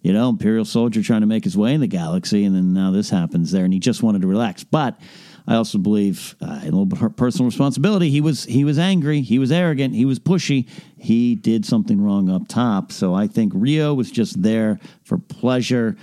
you 0.03 0.13
know, 0.13 0.29
Imperial 0.29 0.65
soldier 0.65 1.01
trying 1.01 1.21
to 1.21 1.29
make 1.29 1.45
his 1.45 1.57
way 1.57 1.73
in 1.75 1.81
the 1.81 1.87
galaxy, 1.87 2.45
and 2.45 2.57
then 2.57 2.73
now 2.73 2.91
this 2.91 3.09
happens 3.09 3.53
there, 3.53 3.65
and 3.65 3.73
he 3.73 3.79
just 3.79 4.03
wanted 4.03 4.23
to 4.23 4.29
relax, 4.29 4.65
but. 4.65 5.01
I 5.47 5.57
also 5.57 5.79
believe 5.79 6.37
uh, 6.41 6.61
a 6.63 6.65
little 6.65 6.87
bit 6.87 7.03
of 7.03 7.17
personal 7.17 7.47
responsibility. 7.47 8.11
He 8.11 8.21
was 8.21 8.45
he 8.45 8.65
was 8.65 8.79
angry. 8.79 9.21
He 9.23 9.39
was 9.39 9.51
arrogant. 9.51 9.95
He 9.95 10.05
was 10.05 10.19
pushy. 10.19 10.69
He 10.97 11.35
did 11.35 11.65
something 11.65 12.01
wrong 12.01 12.31
up 12.31 12.49
top. 12.49 12.93
So 12.93 13.15
I 13.15 13.27
think 13.27 13.53
Rio 13.55 13.95
was 13.95 14.11
just 14.11 14.43
there 14.43 14.79
for 15.05 15.19
pleasure. 15.19 15.97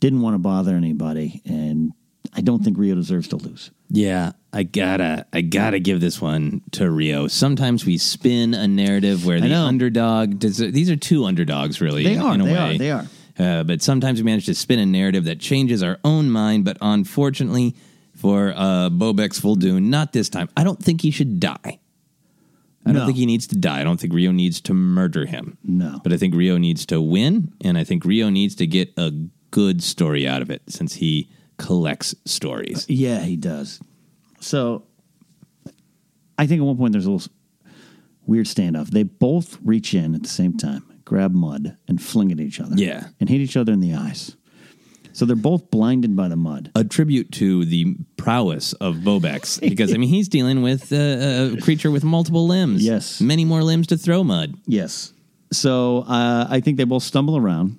Didn't 0.00 0.20
want 0.22 0.34
to 0.34 0.38
bother 0.38 0.74
anybody, 0.74 1.42
and 1.44 1.92
I 2.34 2.40
don't 2.40 2.62
think 2.62 2.78
Rio 2.78 2.94
deserves 2.94 3.28
to 3.28 3.36
lose. 3.36 3.70
Yeah, 3.90 4.32
I 4.52 4.62
gotta, 4.62 5.26
I 5.32 5.40
gotta 5.40 5.78
give 5.78 6.00
this 6.00 6.20
one 6.20 6.62
to 6.72 6.90
Rio. 6.90 7.26
Sometimes 7.26 7.84
we 7.84 7.98
spin 7.98 8.54
a 8.54 8.68
narrative 8.68 9.26
where 9.26 9.40
the 9.40 9.54
underdog. 9.54 10.38
Does, 10.38 10.58
these 10.58 10.90
are 10.90 10.96
two 10.96 11.24
underdogs, 11.24 11.80
really. 11.80 12.04
They 12.04 12.14
in, 12.14 12.20
are, 12.20 12.34
in 12.34 12.40
a 12.40 12.44
they 12.44 12.52
way. 12.52 12.58
are, 12.58 12.78
they 12.78 12.90
are. 12.90 13.06
Uh, 13.38 13.62
but 13.62 13.82
sometimes 13.82 14.20
we 14.20 14.24
manage 14.24 14.46
to 14.46 14.54
spin 14.54 14.78
a 14.78 14.86
narrative 14.86 15.24
that 15.24 15.38
changes 15.38 15.82
our 15.82 15.98
own 16.04 16.30
mind. 16.30 16.64
But 16.64 16.76
unfortunately, 16.80 17.74
for 18.18 18.52
uh, 18.56 18.90
Bobex 18.90 19.40
Fuldoon, 19.40 19.84
not 19.84 20.12
this 20.12 20.28
time. 20.28 20.48
I 20.56 20.64
don't 20.64 20.82
think 20.82 21.00
he 21.02 21.10
should 21.10 21.38
die. 21.40 21.78
I 22.84 22.92
No. 22.92 23.00
don't 23.00 23.06
think 23.06 23.18
he 23.18 23.26
needs 23.26 23.46
to 23.48 23.56
die. 23.56 23.80
I 23.80 23.84
don't 23.84 24.00
think 24.00 24.12
Rio 24.12 24.32
needs 24.32 24.60
to 24.62 24.74
murder 24.74 25.26
him. 25.26 25.56
No. 25.62 26.00
But 26.02 26.12
I 26.12 26.16
think 26.16 26.34
Rio 26.34 26.56
needs 26.58 26.84
to 26.86 27.00
win, 27.00 27.52
and 27.60 27.76
I 27.78 27.84
think 27.84 28.04
Rio 28.04 28.28
needs 28.30 28.54
to 28.56 28.66
get 28.66 28.92
a 28.96 29.12
good 29.50 29.82
story 29.82 30.26
out 30.26 30.42
of 30.42 30.50
it 30.50 30.62
since 30.68 30.94
he 30.94 31.28
collects 31.58 32.14
stories. 32.24 32.86
Yeah, 32.88 33.20
he 33.20 33.36
does. 33.36 33.80
So 34.40 34.84
I 36.38 36.46
think 36.46 36.60
at 36.60 36.64
one 36.64 36.76
point 36.76 36.92
there's 36.92 37.06
a 37.06 37.10
little 37.10 37.30
weird 38.26 38.46
standoff. 38.46 38.88
They 38.90 39.02
both 39.02 39.58
reach 39.64 39.94
in 39.94 40.14
at 40.14 40.22
the 40.22 40.28
same 40.28 40.56
time, 40.56 40.82
grab 41.04 41.32
mud, 41.34 41.76
and 41.88 42.00
fling 42.00 42.30
it 42.30 42.40
at 42.40 42.46
each 42.46 42.60
other. 42.60 42.76
Yeah. 42.76 43.08
And 43.20 43.28
hit 43.28 43.40
each 43.40 43.56
other 43.56 43.72
in 43.72 43.80
the 43.80 43.94
eyes. 43.94 44.36
So 45.18 45.24
they're 45.24 45.34
both 45.34 45.72
blinded 45.72 46.14
by 46.14 46.28
the 46.28 46.36
mud. 46.36 46.70
a 46.76 46.84
tribute 46.84 47.32
to 47.32 47.64
the 47.64 47.96
prowess 48.16 48.72
of 48.74 48.98
Bobex 48.98 49.58
because 49.60 49.92
I 49.92 49.96
mean 49.96 50.10
he's 50.10 50.28
dealing 50.28 50.62
with 50.62 50.92
uh, 50.92 51.56
a 51.56 51.60
creature 51.60 51.90
with 51.90 52.04
multiple 52.04 52.46
limbs. 52.46 52.84
Yes. 52.86 53.20
many 53.20 53.44
more 53.44 53.64
limbs 53.64 53.88
to 53.88 53.96
throw 53.96 54.22
mud. 54.22 54.54
Yes. 54.64 55.12
So 55.52 56.04
uh, 56.06 56.46
I 56.48 56.60
think 56.60 56.76
they 56.76 56.84
both 56.84 57.02
stumble 57.02 57.36
around. 57.36 57.78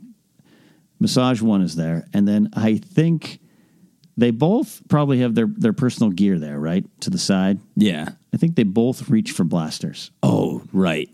Massage 1.00 1.42
one 1.42 1.62
is 1.62 1.78
there. 1.78 2.06
And 2.14 2.28
then 2.28 2.50
I 2.52 2.76
think 2.76 3.40
they 4.18 4.32
both 4.32 4.82
probably 4.90 5.22
have 5.22 5.34
their, 5.34 5.48
their 5.48 5.72
personal 5.72 6.12
gear 6.12 6.40
there, 6.40 6.60
right? 6.60 6.84
To 7.04 7.10
the 7.10 7.18
side. 7.18 7.60
Yeah. 7.78 8.10
I 8.34 8.38
think 8.38 8.58
they 8.58 8.64
both 8.64 9.10
reach 9.10 9.32
for 9.32 9.46
blasters. 9.46 10.12
Oh 10.22 10.62
right. 10.74 11.10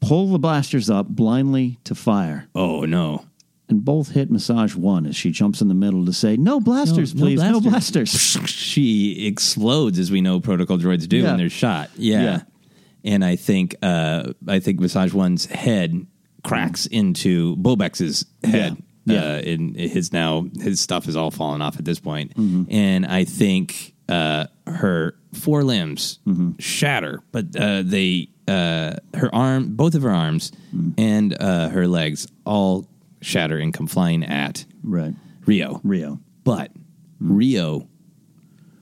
Pull 0.00 0.32
the 0.32 0.38
blasters 0.38 0.88
up 0.88 1.06
blindly 1.06 1.78
to 1.84 1.94
fire. 1.94 2.48
Oh 2.54 2.86
no. 2.86 3.26
And 3.70 3.84
both 3.84 4.10
hit 4.10 4.30
Massage 4.30 4.74
one 4.74 5.06
as 5.06 5.14
she 5.16 5.30
jumps 5.30 5.60
in 5.62 5.68
the 5.68 5.74
middle 5.74 6.04
to 6.04 6.12
say, 6.12 6.36
No 6.36 6.60
blasters, 6.60 7.14
please. 7.14 7.40
No 7.40 7.60
blasters. 7.60 8.10
she 8.46 9.26
explodes 9.26 9.98
as 9.98 10.10
we 10.10 10.20
know 10.20 10.40
protocol 10.40 10.76
droids 10.76 11.08
do 11.08 11.18
Yeah. 11.18 11.28
when 11.30 11.38
they're 11.38 11.48
shot. 11.48 11.88
Yeah. 11.96 12.22
Yeah. 12.22 12.40
And 13.04 13.24
I 13.24 13.36
think 13.36 13.76
uh, 13.82 14.32
I 14.46 14.58
think 14.58 14.80
Massage 14.80 15.12
One's 15.14 15.46
head 15.46 16.06
cracks 16.42 16.86
into 16.86 17.56
Bobex's 17.56 18.26
head. 18.44 18.76
Yeah. 19.06 19.14
Yeah. 19.14 19.22
Uh, 19.22 19.38
and 19.52 19.76
his 19.76 20.12
now 20.12 20.46
his 20.60 20.80
stuff 20.80 21.08
is 21.08 21.16
all 21.16 21.30
fallen 21.30 21.62
off 21.62 21.78
at 21.78 21.84
this 21.84 21.98
point. 22.00 22.34
Mm-hmm. 22.36 22.64
And 22.70 23.06
I 23.06 23.24
think 23.24 23.94
uh, 24.08 24.46
her 24.66 25.14
four 25.32 25.62
limbs 25.64 26.18
shatter, 26.58 27.22
but 27.32 27.56
uh, 27.56 27.82
they 27.84 28.28
uh, 28.48 28.96
her 29.14 29.32
arm, 29.34 29.76
both 29.76 29.94
of 29.94 30.02
her 30.02 30.10
arms, 30.10 30.50
and 30.98 31.40
uh, 31.40 31.68
her 31.68 31.86
legs 31.86 32.26
all 32.44 32.86
shatter 33.20 33.58
and 33.58 33.72
come 33.72 33.86
flying 33.86 34.24
at 34.24 34.64
right 34.82 35.14
Rio. 35.46 35.80
Rio, 35.82 36.20
but 36.44 36.70
Rio, 37.18 37.88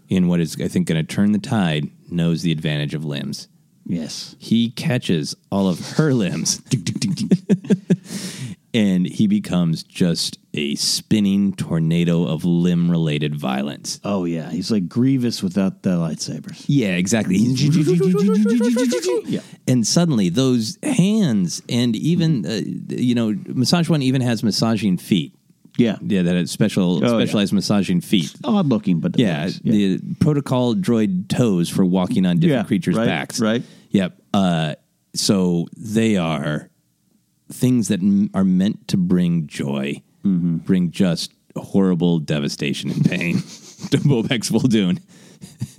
in 0.08 0.28
what 0.28 0.40
is 0.40 0.56
I 0.60 0.68
think 0.68 0.86
going 0.86 1.04
to 1.04 1.14
turn 1.14 1.32
the 1.32 1.38
tide, 1.38 1.90
knows 2.10 2.42
the 2.42 2.52
advantage 2.52 2.94
of 2.94 3.04
limbs. 3.04 3.48
Yes. 3.86 4.36
He 4.38 4.70
catches 4.70 5.34
all 5.50 5.68
of 5.68 5.92
her 5.92 6.12
limbs. 6.12 6.60
and 8.74 9.06
he 9.06 9.26
becomes 9.26 9.82
just 9.82 10.38
a 10.58 10.74
spinning 10.74 11.52
tornado 11.54 12.24
of 12.26 12.44
limb 12.44 12.90
related 12.90 13.34
violence. 13.34 14.00
Oh 14.04 14.24
yeah, 14.24 14.50
he's 14.50 14.70
like 14.70 14.88
Grievous 14.88 15.42
without 15.42 15.82
the 15.82 15.90
lightsabers. 15.90 16.64
Yeah, 16.66 16.96
exactly. 16.96 17.36
Yeah. 19.26 19.40
And 19.66 19.86
suddenly 19.86 20.28
those 20.30 20.78
hands 20.82 21.62
and 21.68 21.94
even 21.96 22.44
uh, 22.46 22.60
you 22.88 23.14
know, 23.14 23.34
Massage 23.46 23.88
One 23.88 24.02
even 24.02 24.20
has 24.22 24.42
massaging 24.42 24.96
feet. 24.98 25.34
Yeah. 25.76 25.96
Yeah, 26.02 26.22
that 26.22 26.34
has 26.34 26.50
special 26.50 27.04
Oh, 27.04 27.18
yeah. 27.18 27.24
specialized 27.24 27.52
massaging 27.52 28.00
feet. 28.00 28.34
Odd 28.42 28.66
looking, 28.66 28.98
but 29.00 29.16
Yeah, 29.18 29.44
nice. 29.44 29.58
the 29.60 30.00
protocol 30.20 30.74
droid 30.74 31.28
toes 31.28 31.68
for 31.68 31.84
walking 31.84 32.26
on 32.26 32.38
different 32.40 32.64
Yeah, 32.64 32.66
creatures' 32.66 32.96
right, 32.96 33.06
backs. 33.06 33.38
right. 33.40 33.62
Yep. 33.90 34.20
Uh, 34.34 34.74
so 35.14 35.68
they 35.76 36.16
are 36.16 36.68
things 37.52 37.88
that 37.88 38.00
m- 38.00 38.30
are 38.34 38.44
meant 38.44 38.88
to 38.88 38.96
bring 38.96 39.46
joy, 39.46 40.02
Mm-hmm. 40.28 40.56
bring 40.58 40.90
just 40.90 41.32
horrible 41.56 42.18
devastation 42.20 42.90
and 42.90 43.04
pain 43.04 43.34
to 43.90 43.98
Bobex 43.98 44.50
Muldoon. 44.52 45.00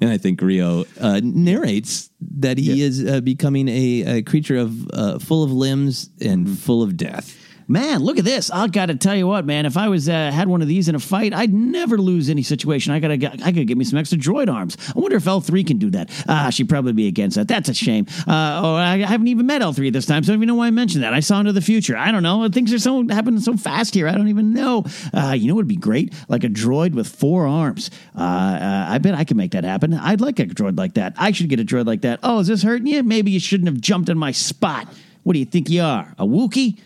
and 0.00 0.10
I 0.10 0.18
think 0.18 0.40
Rio 0.40 0.84
uh, 1.00 1.20
narrates 1.22 2.10
that 2.38 2.58
he 2.58 2.82
is 2.82 3.04
uh, 3.04 3.20
becoming 3.20 3.68
a, 3.68 4.18
a 4.18 4.22
creature 4.22 4.56
of 4.58 4.88
uh, 4.92 5.18
full 5.18 5.42
of 5.42 5.50
limbs 5.52 6.10
and 6.20 6.46
Mm-hmm. 6.46 6.54
full 6.56 6.82
of 6.82 6.96
death. 6.96 7.34
Man, 7.68 8.04
look 8.04 8.16
at 8.16 8.24
this! 8.24 8.48
I 8.48 8.68
got 8.68 8.86
to 8.86 8.94
tell 8.94 9.16
you 9.16 9.26
what, 9.26 9.44
man. 9.44 9.66
If 9.66 9.76
I 9.76 9.88
was 9.88 10.08
uh, 10.08 10.30
had 10.30 10.46
one 10.46 10.62
of 10.62 10.68
these 10.68 10.88
in 10.88 10.94
a 10.94 11.00
fight, 11.00 11.34
I'd 11.34 11.52
never 11.52 11.98
lose 11.98 12.30
any 12.30 12.44
situation. 12.44 12.92
I 12.92 13.00
gotta, 13.00 13.44
I 13.44 13.50
could 13.50 13.66
get 13.66 13.76
me 13.76 13.84
some 13.84 13.98
extra 13.98 14.16
droid 14.16 14.48
arms. 14.48 14.76
I 14.94 15.00
wonder 15.00 15.16
if 15.16 15.26
L 15.26 15.40
three 15.40 15.64
can 15.64 15.78
do 15.78 15.90
that. 15.90 16.08
Ah, 16.28 16.50
she'd 16.50 16.68
probably 16.68 16.92
be 16.92 17.08
against 17.08 17.36
that. 17.36 17.48
That's 17.48 17.68
a 17.68 17.74
shame. 17.74 18.06
Uh, 18.20 18.60
oh, 18.62 18.74
I 18.76 18.98
haven't 18.98 19.26
even 19.26 19.46
met 19.46 19.62
L 19.62 19.72
three 19.72 19.90
this 19.90 20.06
time, 20.06 20.22
so 20.22 20.30
I 20.30 20.34
don't 20.34 20.44
even 20.44 20.46
know 20.46 20.54
why 20.54 20.68
I 20.68 20.70
mentioned 20.70 21.02
that. 21.02 21.12
I 21.12 21.18
saw 21.18 21.40
into 21.40 21.52
the 21.52 21.60
future. 21.60 21.96
I 21.96 22.12
don't 22.12 22.22
know. 22.22 22.48
Things 22.48 22.72
are 22.72 22.78
so 22.78 23.04
happening 23.08 23.40
so 23.40 23.56
fast 23.56 23.94
here. 23.94 24.06
I 24.06 24.12
don't 24.12 24.28
even 24.28 24.52
know. 24.54 24.84
Uh, 25.12 25.34
you 25.36 25.48
know 25.48 25.54
what 25.54 25.62
would 25.62 25.68
be 25.68 25.74
great? 25.74 26.14
Like 26.28 26.44
a 26.44 26.48
droid 26.48 26.94
with 26.94 27.08
four 27.08 27.48
arms. 27.48 27.90
Uh, 28.16 28.20
uh, 28.20 28.86
I 28.90 28.98
bet 28.98 29.14
I 29.14 29.24
could 29.24 29.36
make 29.36 29.50
that 29.52 29.64
happen. 29.64 29.92
I'd 29.92 30.20
like 30.20 30.38
a 30.38 30.44
droid 30.46 30.78
like 30.78 30.94
that. 30.94 31.14
I 31.16 31.32
should 31.32 31.48
get 31.48 31.58
a 31.58 31.64
droid 31.64 31.86
like 31.86 32.02
that. 32.02 32.20
Oh, 32.22 32.38
is 32.38 32.46
this 32.46 32.62
hurting 32.62 32.86
you? 32.86 33.02
Maybe 33.02 33.32
you 33.32 33.40
shouldn't 33.40 33.66
have 33.66 33.80
jumped 33.80 34.08
in 34.08 34.16
my 34.16 34.30
spot. 34.30 34.86
What 35.24 35.32
do 35.32 35.40
you 35.40 35.46
think 35.46 35.68
you 35.68 35.82
are? 35.82 36.14
A 36.16 36.24
Wookiee? 36.24 36.78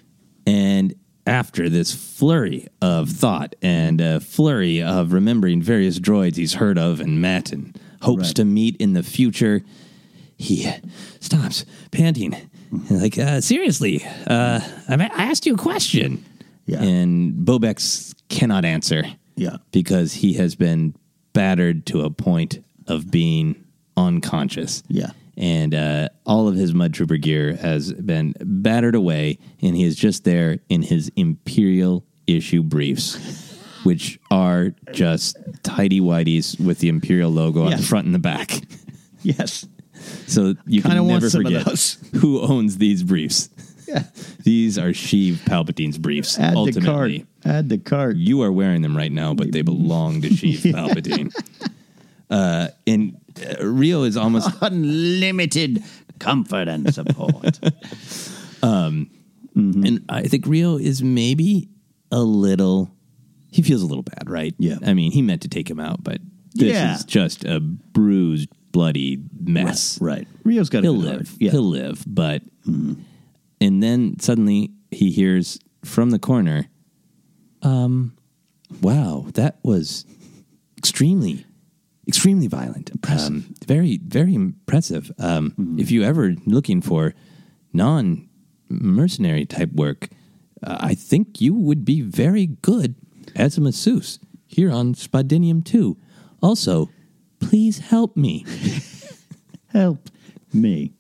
And 0.46 0.94
after 1.26 1.68
this 1.68 1.94
flurry 1.94 2.66
of 2.80 3.08
thought 3.10 3.54
and 3.62 4.00
a 4.00 4.20
flurry 4.20 4.82
of 4.82 5.12
remembering 5.12 5.62
various 5.62 5.98
droids 6.00 6.36
he's 6.36 6.54
heard 6.54 6.78
of 6.78 7.00
and 7.00 7.20
met 7.20 7.52
and 7.52 7.78
hopes 8.02 8.28
Right. 8.28 8.36
to 8.36 8.44
meet 8.44 8.76
in 8.78 8.94
the 8.94 9.02
future, 9.02 9.62
he 10.36 10.70
stops, 11.20 11.64
panting. 11.90 12.34
And 12.88 13.02
like, 13.02 13.18
uh, 13.18 13.40
seriously, 13.40 14.02
uh, 14.26 14.60
I 14.88 14.94
I 14.94 15.24
asked 15.24 15.44
you 15.46 15.54
a 15.54 15.58
question. 15.58 16.24
Yeah. 16.66 16.82
And 16.82 17.34
Bobex 17.46 18.14
cannot 18.28 18.64
answer. 18.64 19.04
Yeah. 19.36 19.56
Because 19.72 20.14
he 20.14 20.34
has 20.34 20.54
been 20.54 20.94
battered 21.32 21.84
to 21.86 22.02
a 22.02 22.10
point 22.10 22.64
of 22.86 23.10
being 23.10 23.56
unconscious. 23.96 24.82
Yeah. 24.88 25.10
And 25.40 25.74
uh, 25.74 26.10
all 26.26 26.48
of 26.48 26.54
his 26.54 26.74
Mud 26.74 26.92
Trooper 26.92 27.16
gear 27.16 27.56
has 27.56 27.92
been 27.94 28.34
battered 28.40 28.94
away, 28.94 29.38
and 29.62 29.74
he 29.74 29.84
is 29.84 29.96
just 29.96 30.24
there 30.24 30.58
in 30.68 30.82
his 30.82 31.10
Imperial 31.16 32.04
issue 32.26 32.62
briefs, 32.62 33.16
which 33.84 34.20
are 34.30 34.74
just 34.92 35.38
tidy 35.62 35.98
whities 35.98 36.60
with 36.64 36.80
the 36.80 36.88
Imperial 36.90 37.30
logo 37.30 37.62
on 37.64 37.70
Yeah. 37.70 37.78
the 37.78 37.82
front 37.82 38.04
and 38.04 38.14
the 38.14 38.18
back. 38.20 38.60
Yes. 39.22 39.66
So 40.26 40.54
you 40.66 40.80
Kinda 40.80 40.96
can 40.96 41.06
want 41.08 41.22
never 41.24 41.28
forget 41.30 41.96
who 42.14 42.40
owns 42.40 42.78
these 42.78 43.02
briefs. 43.02 43.50
Yeah. 43.86 44.04
These 44.44 44.78
are 44.78 44.90
Sheev 44.92 45.34
Palpatine's 45.44 45.98
briefs. 45.98 46.38
Add 46.38 46.54
ultimately. 46.54 46.80
the 46.80 46.86
card. 46.86 47.26
Add 47.44 47.68
the 47.68 47.76
card. 47.78 48.16
You 48.16 48.40
are 48.42 48.50
wearing 48.50 48.80
them 48.80 48.96
right 48.96 49.12
now, 49.12 49.34
but 49.34 49.52
they 49.52 49.60
belong 49.60 50.22
to 50.22 50.28
Sheev 50.28 50.72
Palpatine. 50.74 51.34
Uh, 52.30 52.68
and 52.86 53.19
Rio 53.60 54.02
is 54.04 54.16
almost 54.16 54.50
Unlimited 54.62 55.82
comfort 56.18 56.68
and 56.68 56.92
support. 56.94 57.58
Um, 58.62 59.10
And 59.56 60.04
I 60.10 60.24
think 60.24 60.46
Rio 60.46 60.76
is 60.76 61.02
maybe 61.02 61.68
a 62.12 62.20
little. 62.20 62.90
He 63.50 63.62
feels 63.62 63.80
a 63.82 63.86
little 63.86 64.02
bad, 64.02 64.28
right? 64.28 64.54
Yeah. 64.58 64.76
I 64.84 64.92
mean, 64.92 65.12
he 65.12 65.22
meant 65.22 65.40
to 65.42 65.48
take 65.48 65.68
him 65.70 65.80
out, 65.80 66.04
but 66.04 66.18
this 66.54 66.74
Yeah. 66.74 66.94
is 66.94 67.04
just 67.04 67.44
a 67.46 67.58
bruised, 67.58 68.50
bloody 68.70 69.18
mess. 69.42 69.98
right. 70.00 70.28
Rio's 70.44 70.68
got 70.68 70.82
good 70.82 70.90
live. 70.90 71.34
Yeah. 71.40 71.48
Mm-hmm. 71.48 71.56
He'll 71.56 71.68
live. 71.70 72.04
But 72.06 72.42
and 72.66 73.82
then 73.82 74.20
suddenly 74.20 74.72
he 74.90 75.10
hears 75.10 75.58
from 75.84 76.10
the 76.10 76.18
corner, 76.18 76.68
um, 77.62 78.12
wow, 78.82 79.24
that 79.34 79.58
was 79.64 80.04
extremely, 80.76 81.44
extremely 82.10 82.48
violent. 82.48 82.90
Um, 83.08 83.54
very, 83.66 83.98
very 84.04 84.34
impressive. 84.34 85.10
Um, 85.18 85.50
Mm-hmm. 85.52 85.78
If 85.78 85.90
you 85.90 86.02
ever 86.02 86.34
looking 86.46 86.80
for 86.82 87.14
non 87.72 88.28
mercenary 88.68 89.46
type 89.46 89.72
work, 89.72 90.08
uh, 90.62 90.76
I 90.80 90.94
think 90.94 91.40
you 91.40 91.54
would 91.54 91.84
be 91.84 92.00
very 92.02 92.46
good 92.62 92.94
as 93.36 93.56
a 93.56 93.60
masseuse 93.60 94.18
here 94.48 94.70
on 94.72 94.94
Spadinium 94.94 95.64
2. 95.64 95.96
Also, 96.42 96.90
please 97.38 97.78
help 97.78 98.16
me. 98.16 98.44
Help 99.72 100.10
me. 100.52 100.92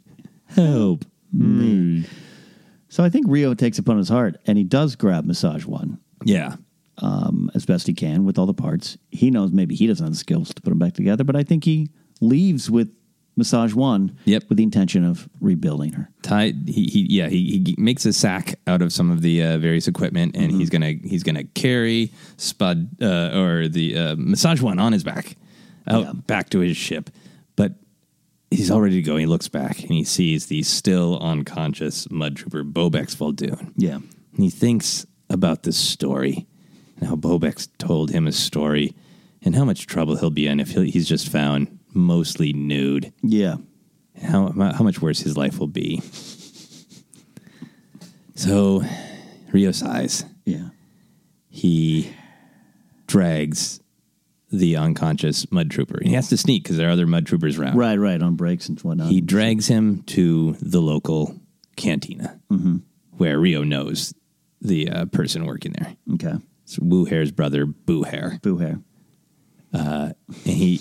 Help 0.46 1.04
me. 1.32 2.04
So 2.88 3.02
I 3.02 3.08
think 3.10 3.26
Rio 3.28 3.52
takes 3.54 3.78
upon 3.78 3.98
his 3.98 4.08
heart 4.08 4.36
and 4.46 4.56
he 4.56 4.62
does 4.64 4.94
grab 4.94 5.24
Massage 5.24 5.64
One 5.66 5.98
Yeah. 6.24 6.54
Um, 7.00 7.50
as 7.54 7.66
best 7.66 7.86
he 7.86 7.94
can 7.94 8.24
with 8.24 8.38
all 8.38 8.46
the 8.46 8.54
parts. 8.54 8.96
He 9.10 9.30
knows 9.30 9.52
maybe 9.52 9.74
he 9.74 9.86
doesn't 9.86 10.04
have 10.04 10.12
the 10.12 10.18
skills 10.18 10.48
to 10.54 10.62
put 10.62 10.70
them 10.70 10.78
back 10.78 10.94
together, 10.94 11.24
but 11.24 11.36
I 11.36 11.42
think 11.42 11.64
he 11.64 11.90
leaves 12.20 12.70
with 12.70 12.90
Massage 13.36 13.72
One 13.74 14.18
Yep. 14.26 14.44
with 14.48 14.58
the 14.58 14.64
intention 14.64 15.04
of 15.04 15.28
rebuilding 15.40 15.92
her. 15.92 16.10
Ty, 16.22 16.52
he, 16.66 16.84
he 16.84 17.06
yeah 17.08 17.28
he, 17.28 17.62
he 17.64 17.74
makes 17.78 18.04
a 18.04 18.12
sack 18.12 18.56
out 18.66 18.82
of 18.82 18.92
some 18.92 19.10
of 19.10 19.22
the 19.22 19.42
uh, 19.42 19.58
various 19.58 19.88
equipment 19.88 20.36
and 20.36 20.50
Mm-hmm. 20.50 20.58
he's 20.58 20.68
gonna 20.70 20.92
he's 21.04 21.22
gonna 21.22 21.44
carry 21.44 22.12
Spud 22.36 22.88
uh, 23.00 23.30
or 23.38 23.68
the 23.68 23.96
uh, 23.96 24.16
massage 24.18 24.60
one 24.60 24.78
on 24.78 24.92
his 24.92 25.04
back 25.04 25.36
out 25.86 26.26
back 26.26 26.50
to 26.50 26.58
his 26.58 26.76
ship, 26.76 27.08
but 27.56 27.76
he's 28.50 28.70
all 28.70 28.80
ready 28.80 28.96
to 28.96 29.02
go. 29.02 29.16
He 29.16 29.26
looks 29.26 29.48
back 29.48 29.80
and 29.80 29.90
he 29.92 30.04
sees 30.04 30.46
the 30.46 30.62
still 30.62 31.18
unconscious 31.20 32.10
mud 32.10 32.36
trooper 32.36 32.62
Bobex 32.64 33.18
Muldoon. 33.18 33.72
Yeah. 33.76 33.94
And 33.94 34.44
he 34.44 34.50
thinks 34.50 35.06
about 35.30 35.62
this 35.62 35.76
story 35.78 36.46
and 37.00 37.08
how 37.08 37.16
Bobex 37.16 37.68
told 37.78 38.10
him 38.10 38.26
a 38.26 38.32
story 38.32 38.94
and 39.42 39.56
how 39.56 39.64
much 39.64 39.86
trouble 39.86 40.16
he'll 40.16 40.30
be 40.30 40.46
in 40.46 40.60
if 40.60 40.70
he'll, 40.72 40.82
he's 40.82 41.08
just 41.08 41.28
found 41.28 41.78
mostly 41.92 42.52
nude 42.52 43.12
Yeah. 43.22 43.56
how 44.22 44.52
how 44.52 44.84
much 44.84 45.00
worse 45.02 45.20
his 45.20 45.36
life 45.36 45.58
will 45.58 45.66
be. 45.66 46.02
So, 48.34 48.82
Rio 49.52 49.72
sighs. 49.72 50.24
Yeah. 50.44 50.68
He 51.50 52.12
drags 53.06 53.80
the 54.50 54.76
unconscious 54.76 55.50
mud 55.52 55.70
trooper. 55.70 55.98
And 55.98 56.08
he 56.08 56.14
has 56.14 56.28
to 56.30 56.36
sneak 56.36 56.62
because 56.62 56.76
there 56.76 56.88
are 56.88 56.92
other 56.92 57.06
mud 57.06 57.26
troopers 57.26 57.58
around. 57.58 57.76
Right, 57.76 57.96
right, 57.98 58.20
on 58.22 58.36
breaks 58.36 58.68
and 58.68 58.80
whatnot. 58.80 59.10
He 59.10 59.20
drags 59.20 59.66
him 59.68 60.02
to 60.04 60.56
the 60.60 60.80
local 60.80 61.36
cantina 61.76 62.40
where 63.16 63.38
Rio 63.38 63.62
knows 63.62 64.14
the 64.62 64.88
uh, 64.90 65.04
person 65.06 65.44
working 65.46 65.72
there. 65.78 65.96
okay. 66.14 66.34
It's 66.70 66.78
Wu 66.78 67.04
Hair's 67.04 67.32
brother, 67.32 67.66
Boo 67.66 68.04
Hair. 68.04 68.38
Boo 68.42 68.58
hair. 68.58 68.80
Uh, 69.74 70.12
and 70.28 70.54
he 70.54 70.80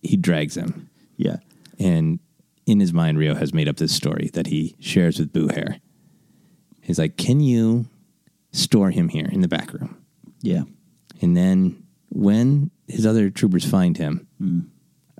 he 0.00 0.16
drags 0.16 0.56
him. 0.56 0.88
Yeah. 1.18 1.36
And 1.78 2.20
in 2.64 2.80
his 2.80 2.94
mind, 2.94 3.18
Rio 3.18 3.34
has 3.34 3.52
made 3.52 3.68
up 3.68 3.76
this 3.76 3.94
story 3.94 4.30
that 4.32 4.46
he 4.46 4.76
shares 4.80 5.18
with 5.18 5.34
Boo 5.34 5.48
Hair. 5.48 5.80
He's 6.80 6.98
like, 6.98 7.18
Can 7.18 7.40
you 7.40 7.84
store 8.52 8.90
him 8.90 9.10
here 9.10 9.28
in 9.30 9.42
the 9.42 9.48
back 9.48 9.74
room? 9.74 10.02
Yeah. 10.40 10.62
And 11.20 11.36
then 11.36 11.84
when 12.08 12.70
his 12.88 13.04
other 13.04 13.28
troopers 13.28 13.66
find 13.66 13.98
him, 13.98 14.26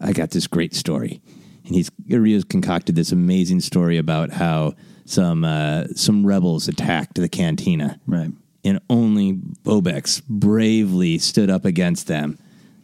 I 0.01 0.15
got 0.15 0.31
this 0.31 0.47
great 0.47 0.75
story. 0.75 1.21
And 1.67 1.75
he's 1.75 1.91
Rio's 2.09 2.45
concocted 2.45 2.95
this 2.95 3.13
amazing 3.13 3.61
story 3.61 3.99
about 3.99 4.31
how 4.31 4.77
some 5.05 5.45
uh, 5.45 5.89
some 5.95 6.27
rebels 6.27 6.69
attacked 6.69 7.17
the 7.17 7.29
cantina. 7.29 8.01
Right. 8.07 8.31
And 8.67 8.81
only 8.91 9.33
Bobex 9.33 10.23
bravely 10.29 11.19
stood 11.19 11.49
up 11.49 11.65
against 11.65 12.09
them 12.09 12.39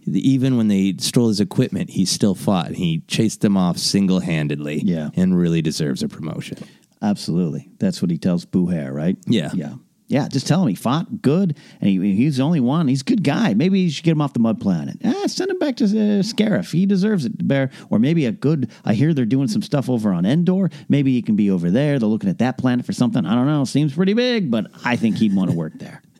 even 0.06 0.56
when 0.56 0.68
they 0.68 0.94
stole 0.98 1.28
his 1.28 1.40
equipment, 1.40 1.90
he 1.90 2.04
still 2.04 2.34
fought. 2.34 2.68
And 2.68 2.76
he 2.76 3.00
chased 3.08 3.40
them 3.40 3.56
off 3.56 3.78
single 3.78 4.20
handedly. 4.20 4.80
Yeah. 4.84 5.10
And 5.14 5.36
really 5.36 5.62
deserves 5.62 6.02
a 6.02 6.08
promotion. 6.08 6.58
Absolutely. 7.00 7.68
That's 7.78 8.00
what 8.00 8.10
he 8.10 8.18
tells 8.18 8.44
Booher, 8.46 8.92
right? 8.92 9.16
Yeah. 9.26 9.50
Yeah. 9.54 9.74
Yeah, 10.12 10.28
just 10.28 10.46
tell 10.46 10.60
him 10.60 10.68
he 10.68 10.74
fought 10.74 11.22
good, 11.22 11.56
and 11.80 11.88
he, 11.88 12.14
he's 12.14 12.36
the 12.36 12.42
only 12.42 12.60
one. 12.60 12.86
He's 12.86 13.00
a 13.00 13.04
good 13.04 13.24
guy. 13.24 13.54
Maybe 13.54 13.80
you 13.80 13.90
should 13.90 14.04
get 14.04 14.12
him 14.12 14.20
off 14.20 14.34
the 14.34 14.40
mud 14.40 14.60
planet. 14.60 14.98
Ah, 15.02 15.26
send 15.26 15.50
him 15.50 15.58
back 15.58 15.76
to 15.76 15.84
uh, 15.84 16.22
Scarif. 16.22 16.70
He 16.70 16.84
deserves 16.84 17.24
it, 17.24 17.48
Bear. 17.48 17.70
Or 17.88 17.98
maybe 17.98 18.26
a 18.26 18.32
good. 18.32 18.70
I 18.84 18.92
hear 18.92 19.14
they're 19.14 19.24
doing 19.24 19.48
some 19.48 19.62
stuff 19.62 19.88
over 19.88 20.12
on 20.12 20.26
Endor. 20.26 20.68
Maybe 20.90 21.12
he 21.12 21.22
can 21.22 21.34
be 21.34 21.50
over 21.50 21.70
there. 21.70 21.98
They're 21.98 22.10
looking 22.10 22.28
at 22.28 22.38
that 22.40 22.58
planet 22.58 22.84
for 22.84 22.92
something. 22.92 23.24
I 23.24 23.34
don't 23.34 23.46
know. 23.46 23.64
Seems 23.64 23.94
pretty 23.94 24.12
big, 24.12 24.50
but 24.50 24.66
I 24.84 24.96
think 24.96 25.16
he'd 25.16 25.34
want 25.34 25.50
to 25.50 25.56
work 25.56 25.78
there. 25.78 26.02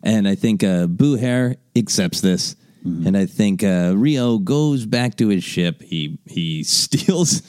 And 0.00 0.28
I 0.28 0.36
think 0.36 0.62
uh, 0.62 0.86
Booher 0.86 1.56
accepts 1.76 2.20
this. 2.20 2.54
And 2.84 3.16
I 3.16 3.26
think 3.26 3.64
uh, 3.64 3.94
Rio 3.96 4.38
goes 4.38 4.86
back 4.86 5.16
to 5.16 5.28
his 5.28 5.42
ship. 5.42 5.82
He 5.82 6.20
he 6.24 6.62
steals. 6.78 7.42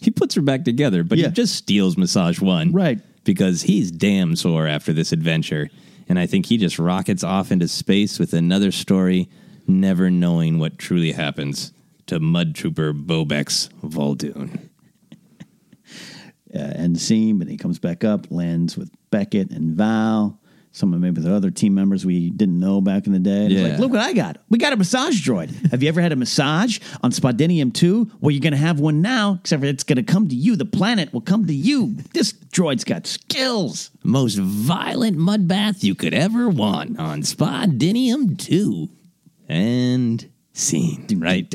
he 0.00 0.10
puts 0.12 0.36
her 0.36 0.40
back 0.40 0.64
together, 0.64 1.02
but 1.02 1.18
he 1.18 1.28
just 1.28 1.56
steals 1.56 1.98
Massage 1.98 2.40
One, 2.40 2.72
right? 2.72 3.00
Because 3.28 3.60
he's 3.60 3.90
damn 3.90 4.36
sore 4.36 4.66
after 4.66 4.90
this 4.90 5.12
adventure, 5.12 5.68
and 6.08 6.18
I 6.18 6.24
think 6.24 6.46
he 6.46 6.56
just 6.56 6.78
rockets 6.78 7.22
off 7.22 7.52
into 7.52 7.68
space 7.68 8.18
with 8.18 8.32
another 8.32 8.72
story, 8.72 9.28
never 9.66 10.10
knowing 10.10 10.58
what 10.58 10.78
truly 10.78 11.12
happens 11.12 11.74
to 12.06 12.20
Mud 12.20 12.54
Trooper 12.54 12.94
Bobex 12.94 13.68
Voldoon. 13.84 14.70
uh, 16.54 16.58
end 16.58 16.98
scene, 16.98 17.38
but 17.38 17.48
he 17.48 17.58
comes 17.58 17.78
back 17.78 18.02
up, 18.02 18.30
lands 18.30 18.78
with 18.78 18.90
Beckett 19.10 19.50
and 19.50 19.76
Val. 19.76 20.40
Some 20.70 20.92
of 20.94 21.00
maybe 21.00 21.20
the 21.20 21.34
other 21.34 21.50
team 21.50 21.74
members 21.74 22.04
we 22.06 22.30
didn't 22.30 22.60
know 22.60 22.80
back 22.80 23.06
in 23.06 23.12
the 23.12 23.18
day. 23.18 23.44
And 23.46 23.50
Yeah. 23.52 23.62
like, 23.68 23.78
look 23.78 23.90
what 23.90 24.00
I 24.00 24.12
got. 24.12 24.36
We 24.48 24.58
got 24.58 24.72
a 24.72 24.76
massage 24.76 25.26
droid. 25.26 25.50
Have 25.70 25.82
you 25.82 25.88
ever 25.88 26.00
had 26.00 26.12
a 26.12 26.16
massage 26.16 26.78
on 27.02 27.10
Spodinium 27.10 27.72
2? 27.72 28.10
Well, 28.20 28.30
you're 28.30 28.40
going 28.42 28.52
to 28.52 28.58
have 28.58 28.78
one 28.78 29.00
now, 29.02 29.38
except 29.40 29.64
it's 29.64 29.82
going 29.82 29.96
to 29.96 30.02
come 30.02 30.28
to 30.28 30.34
you. 30.36 30.54
The 30.56 30.64
planet 30.66 31.12
will 31.12 31.20
come 31.22 31.46
to 31.46 31.54
you. 31.54 31.96
This 32.12 32.32
droid's 32.32 32.84
got 32.84 33.06
skills. 33.06 33.90
Most 34.04 34.36
violent 34.38 35.16
mud 35.16 35.48
bath 35.48 35.82
you 35.82 35.94
could 35.94 36.14
ever 36.14 36.48
want 36.48 36.98
on 36.98 37.22
Spodinium 37.22 38.38
2. 38.38 38.88
And 39.48 40.28
scene, 40.52 41.06
right? 41.16 41.52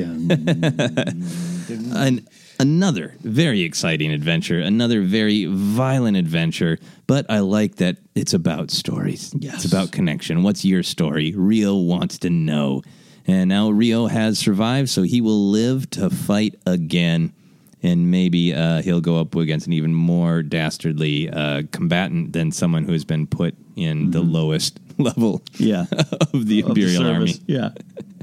An, 1.94 2.26
another 2.58 3.14
very 3.20 3.62
exciting 3.62 4.10
adventure, 4.12 4.60
another 4.60 5.02
very 5.02 5.44
violent 5.46 6.16
adventure, 6.16 6.78
but 7.06 7.26
I 7.30 7.40
like 7.40 7.76
that 7.76 7.96
it's 8.14 8.34
about 8.34 8.70
stories. 8.70 9.34
It's 9.40 9.64
about 9.64 9.92
connection. 9.92 10.42
What's 10.42 10.64
your 10.64 10.82
story? 10.82 11.32
Rio 11.36 11.74
wants 11.76 12.18
to 12.18 12.30
know. 12.30 12.82
And 13.26 13.48
now 13.48 13.70
Rio 13.70 14.06
has 14.06 14.38
survived, 14.38 14.90
so 14.90 15.02
he 15.02 15.20
will 15.20 15.50
live 15.50 15.88
to 15.90 16.10
fight 16.10 16.54
again. 16.66 17.32
And 17.82 18.10
maybe 18.10 18.54
uh, 18.54 18.80
he'll 18.82 19.00
go 19.02 19.18
up 19.20 19.34
against 19.34 19.66
an 19.66 19.72
even 19.74 19.92
more 19.94 20.42
dastardly 20.42 21.28
uh, 21.30 21.62
combatant 21.72 22.32
than 22.32 22.50
someone 22.52 22.84
who 22.84 22.92
has 22.92 23.04
been 23.04 23.26
put 23.26 23.54
in 23.76 24.10
the 24.10 24.22
lowest 24.22 24.78
level 24.98 25.42
Yeah. 25.58 25.86
of 25.90 25.90
the 25.90 26.32
Of 26.32 26.46
the 26.46 26.60
Imperial 26.60 27.06
Army. 27.06 27.34
Yeah. 27.46 27.70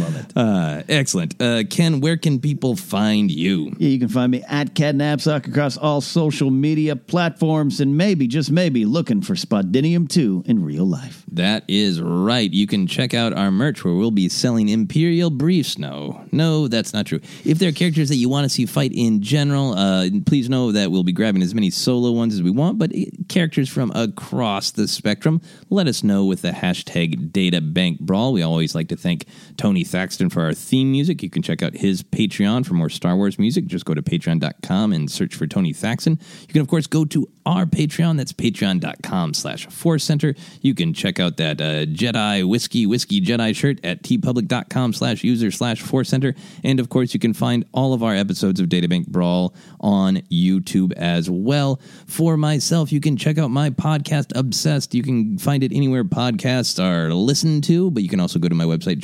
Love 0.00 0.16
it. 0.16 0.32
Uh, 0.36 0.82
excellent. 0.88 1.40
Uh, 1.40 1.64
Ken, 1.68 2.00
where 2.00 2.16
can 2.16 2.40
people 2.40 2.76
find 2.76 3.30
you? 3.30 3.74
Yeah, 3.78 3.88
you 3.88 3.98
can 3.98 4.08
find 4.08 4.30
me 4.30 4.42
at 4.48 4.74
KenNapzok 4.74 5.48
across 5.48 5.76
all 5.76 6.00
social 6.00 6.50
media 6.50 6.96
platforms 6.96 7.80
and 7.80 7.96
maybe, 7.96 8.26
just 8.26 8.50
maybe, 8.50 8.84
looking 8.84 9.22
for 9.22 9.34
Spodinium 9.34 10.08
2 10.08 10.44
in 10.46 10.64
real 10.64 10.84
life. 10.84 11.24
That 11.32 11.64
is 11.68 12.00
right. 12.00 12.50
You 12.50 12.66
can 12.66 12.86
check 12.86 13.14
out 13.14 13.32
our 13.32 13.50
merch 13.50 13.84
where 13.84 13.94
we'll 13.94 14.10
be 14.10 14.28
selling 14.28 14.68
Imperial 14.68 15.30
briefs. 15.30 15.78
No, 15.78 16.24
no, 16.32 16.68
that's 16.68 16.92
not 16.92 17.06
true. 17.06 17.20
If 17.44 17.58
there 17.58 17.68
are 17.68 17.72
characters 17.72 18.08
that 18.08 18.16
you 18.16 18.28
want 18.28 18.44
to 18.44 18.48
see 18.48 18.66
fight 18.66 18.92
in 18.94 19.22
general, 19.22 19.74
uh, 19.74 20.08
please 20.26 20.48
know 20.48 20.72
that 20.72 20.90
we'll 20.90 21.04
be 21.04 21.12
grabbing 21.12 21.42
as 21.42 21.54
many 21.54 21.70
solo 21.70 22.12
ones 22.12 22.34
as 22.34 22.42
we 22.42 22.50
want, 22.50 22.78
but 22.78 22.92
uh, 22.94 23.00
characters 23.28 23.68
from 23.68 23.90
across 23.94 24.70
the 24.70 24.88
spectrum, 24.88 25.40
let 25.70 25.86
us 25.86 26.02
know 26.02 26.24
with 26.24 26.42
the 26.42 26.50
hashtag 26.50 27.30
DataBankBrawl. 27.30 28.32
We 28.32 28.42
always 28.42 28.74
like 28.74 28.88
to 28.88 28.96
thank 28.96 29.26
Tony 29.58 29.84
Thaxton 29.84 30.30
for 30.30 30.42
our 30.42 30.54
theme 30.54 30.90
music. 30.90 31.22
You 31.22 31.28
can 31.28 31.42
check 31.42 31.62
out 31.62 31.74
his 31.74 32.02
Patreon 32.02 32.64
for 32.64 32.74
more 32.74 32.88
Star 32.88 33.16
Wars 33.16 33.38
music. 33.38 33.66
Just 33.66 33.84
go 33.84 33.92
to 33.92 34.00
patreon.com 34.00 34.92
and 34.92 35.10
search 35.10 35.34
for 35.34 35.46
Tony 35.46 35.72
Thaxton. 35.72 36.18
You 36.42 36.52
can, 36.52 36.62
of 36.62 36.68
course, 36.68 36.86
go 36.86 37.04
to 37.06 37.28
our 37.44 37.66
Patreon. 37.66 38.16
That's 38.16 38.32
patreon.com 38.32 39.34
slash 39.34 39.66
Force 39.66 40.04
Center. 40.04 40.34
You 40.62 40.74
can 40.74 40.94
check 40.94 41.18
out 41.18 41.38
that 41.38 41.60
uh, 41.60 41.86
Jedi 41.86 42.48
Whiskey 42.48 42.86
Whiskey 42.86 43.20
Jedi 43.20 43.54
shirt 43.54 43.84
at 43.84 44.02
teepublic.com 44.02 44.92
slash 44.92 45.24
user 45.24 45.50
slash 45.50 45.82
Force 45.82 46.08
Center. 46.08 46.34
And, 46.62 46.78
of 46.78 46.88
course, 46.88 47.12
you 47.12 47.20
can 47.20 47.34
find 47.34 47.64
all 47.72 47.92
of 47.92 48.02
our 48.02 48.14
episodes 48.14 48.60
of 48.60 48.68
Databank 48.68 49.08
Brawl 49.08 49.54
on 49.80 50.16
YouTube 50.30 50.92
as 50.92 51.28
well. 51.28 51.80
For 52.06 52.36
myself, 52.36 52.92
you 52.92 53.00
can 53.00 53.16
check 53.16 53.38
out 53.38 53.50
my 53.50 53.70
podcast, 53.70 54.32
Obsessed. 54.36 54.94
You 54.94 55.02
can 55.02 55.38
find 55.38 55.64
it 55.64 55.72
anywhere 55.72 56.04
podcasts 56.04 56.82
are 56.82 57.12
listened 57.12 57.64
to, 57.64 57.90
but 57.90 58.02
you 58.04 58.08
can 58.08 58.20
also 58.20 58.38
go 58.38 58.48
to 58.48 58.54
my 58.54 58.64
website, 58.64 58.98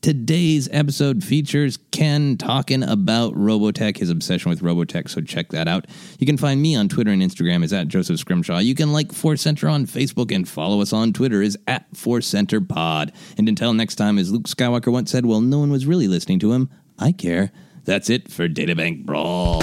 Today's 0.00 0.68
episode 0.72 1.24
features 1.24 1.78
Ken 1.90 2.36
talking 2.36 2.82
about 2.82 3.34
Robotech, 3.34 3.96
his 3.98 4.10
obsession 4.10 4.50
with 4.50 4.60
Robotech, 4.60 5.08
so 5.08 5.20
check 5.20 5.50
that 5.50 5.68
out. 5.68 5.86
You 6.18 6.26
can 6.26 6.36
find 6.36 6.62
me 6.62 6.76
on 6.76 6.88
Twitter 6.88 7.10
and 7.10 7.22
Instagram 7.22 7.64
is 7.64 7.72
at 7.72 7.88
Joseph 7.88 8.18
Scrimshaw. 8.18 8.58
You 8.58 8.74
can 8.74 8.92
like 8.92 9.12
Force 9.12 9.42
Center 9.42 9.68
on 9.68 9.86
Facebook 9.86 10.34
and 10.34 10.48
follow 10.48 10.80
us 10.80 10.92
on 10.92 11.12
Twitter 11.12 11.42
is 11.42 11.58
at 11.66 11.86
Force 11.96 12.26
Center 12.26 12.60
Pod. 12.60 13.12
And 13.36 13.48
until 13.48 13.72
next 13.74 13.96
time, 13.96 14.18
as 14.18 14.30
Luke 14.30 14.44
Skywalker 14.44 14.92
once 14.92 15.10
said, 15.10 15.26
well, 15.26 15.40
no 15.40 15.58
one 15.58 15.70
was 15.70 15.86
really 15.86 16.08
listening 16.08 16.38
to 16.40 16.52
him. 16.52 16.70
I 16.98 17.12
care. 17.12 17.52
That's 17.84 18.10
it 18.10 18.30
for 18.30 18.48
Databank 18.48 19.06
Brawl. 19.06 19.62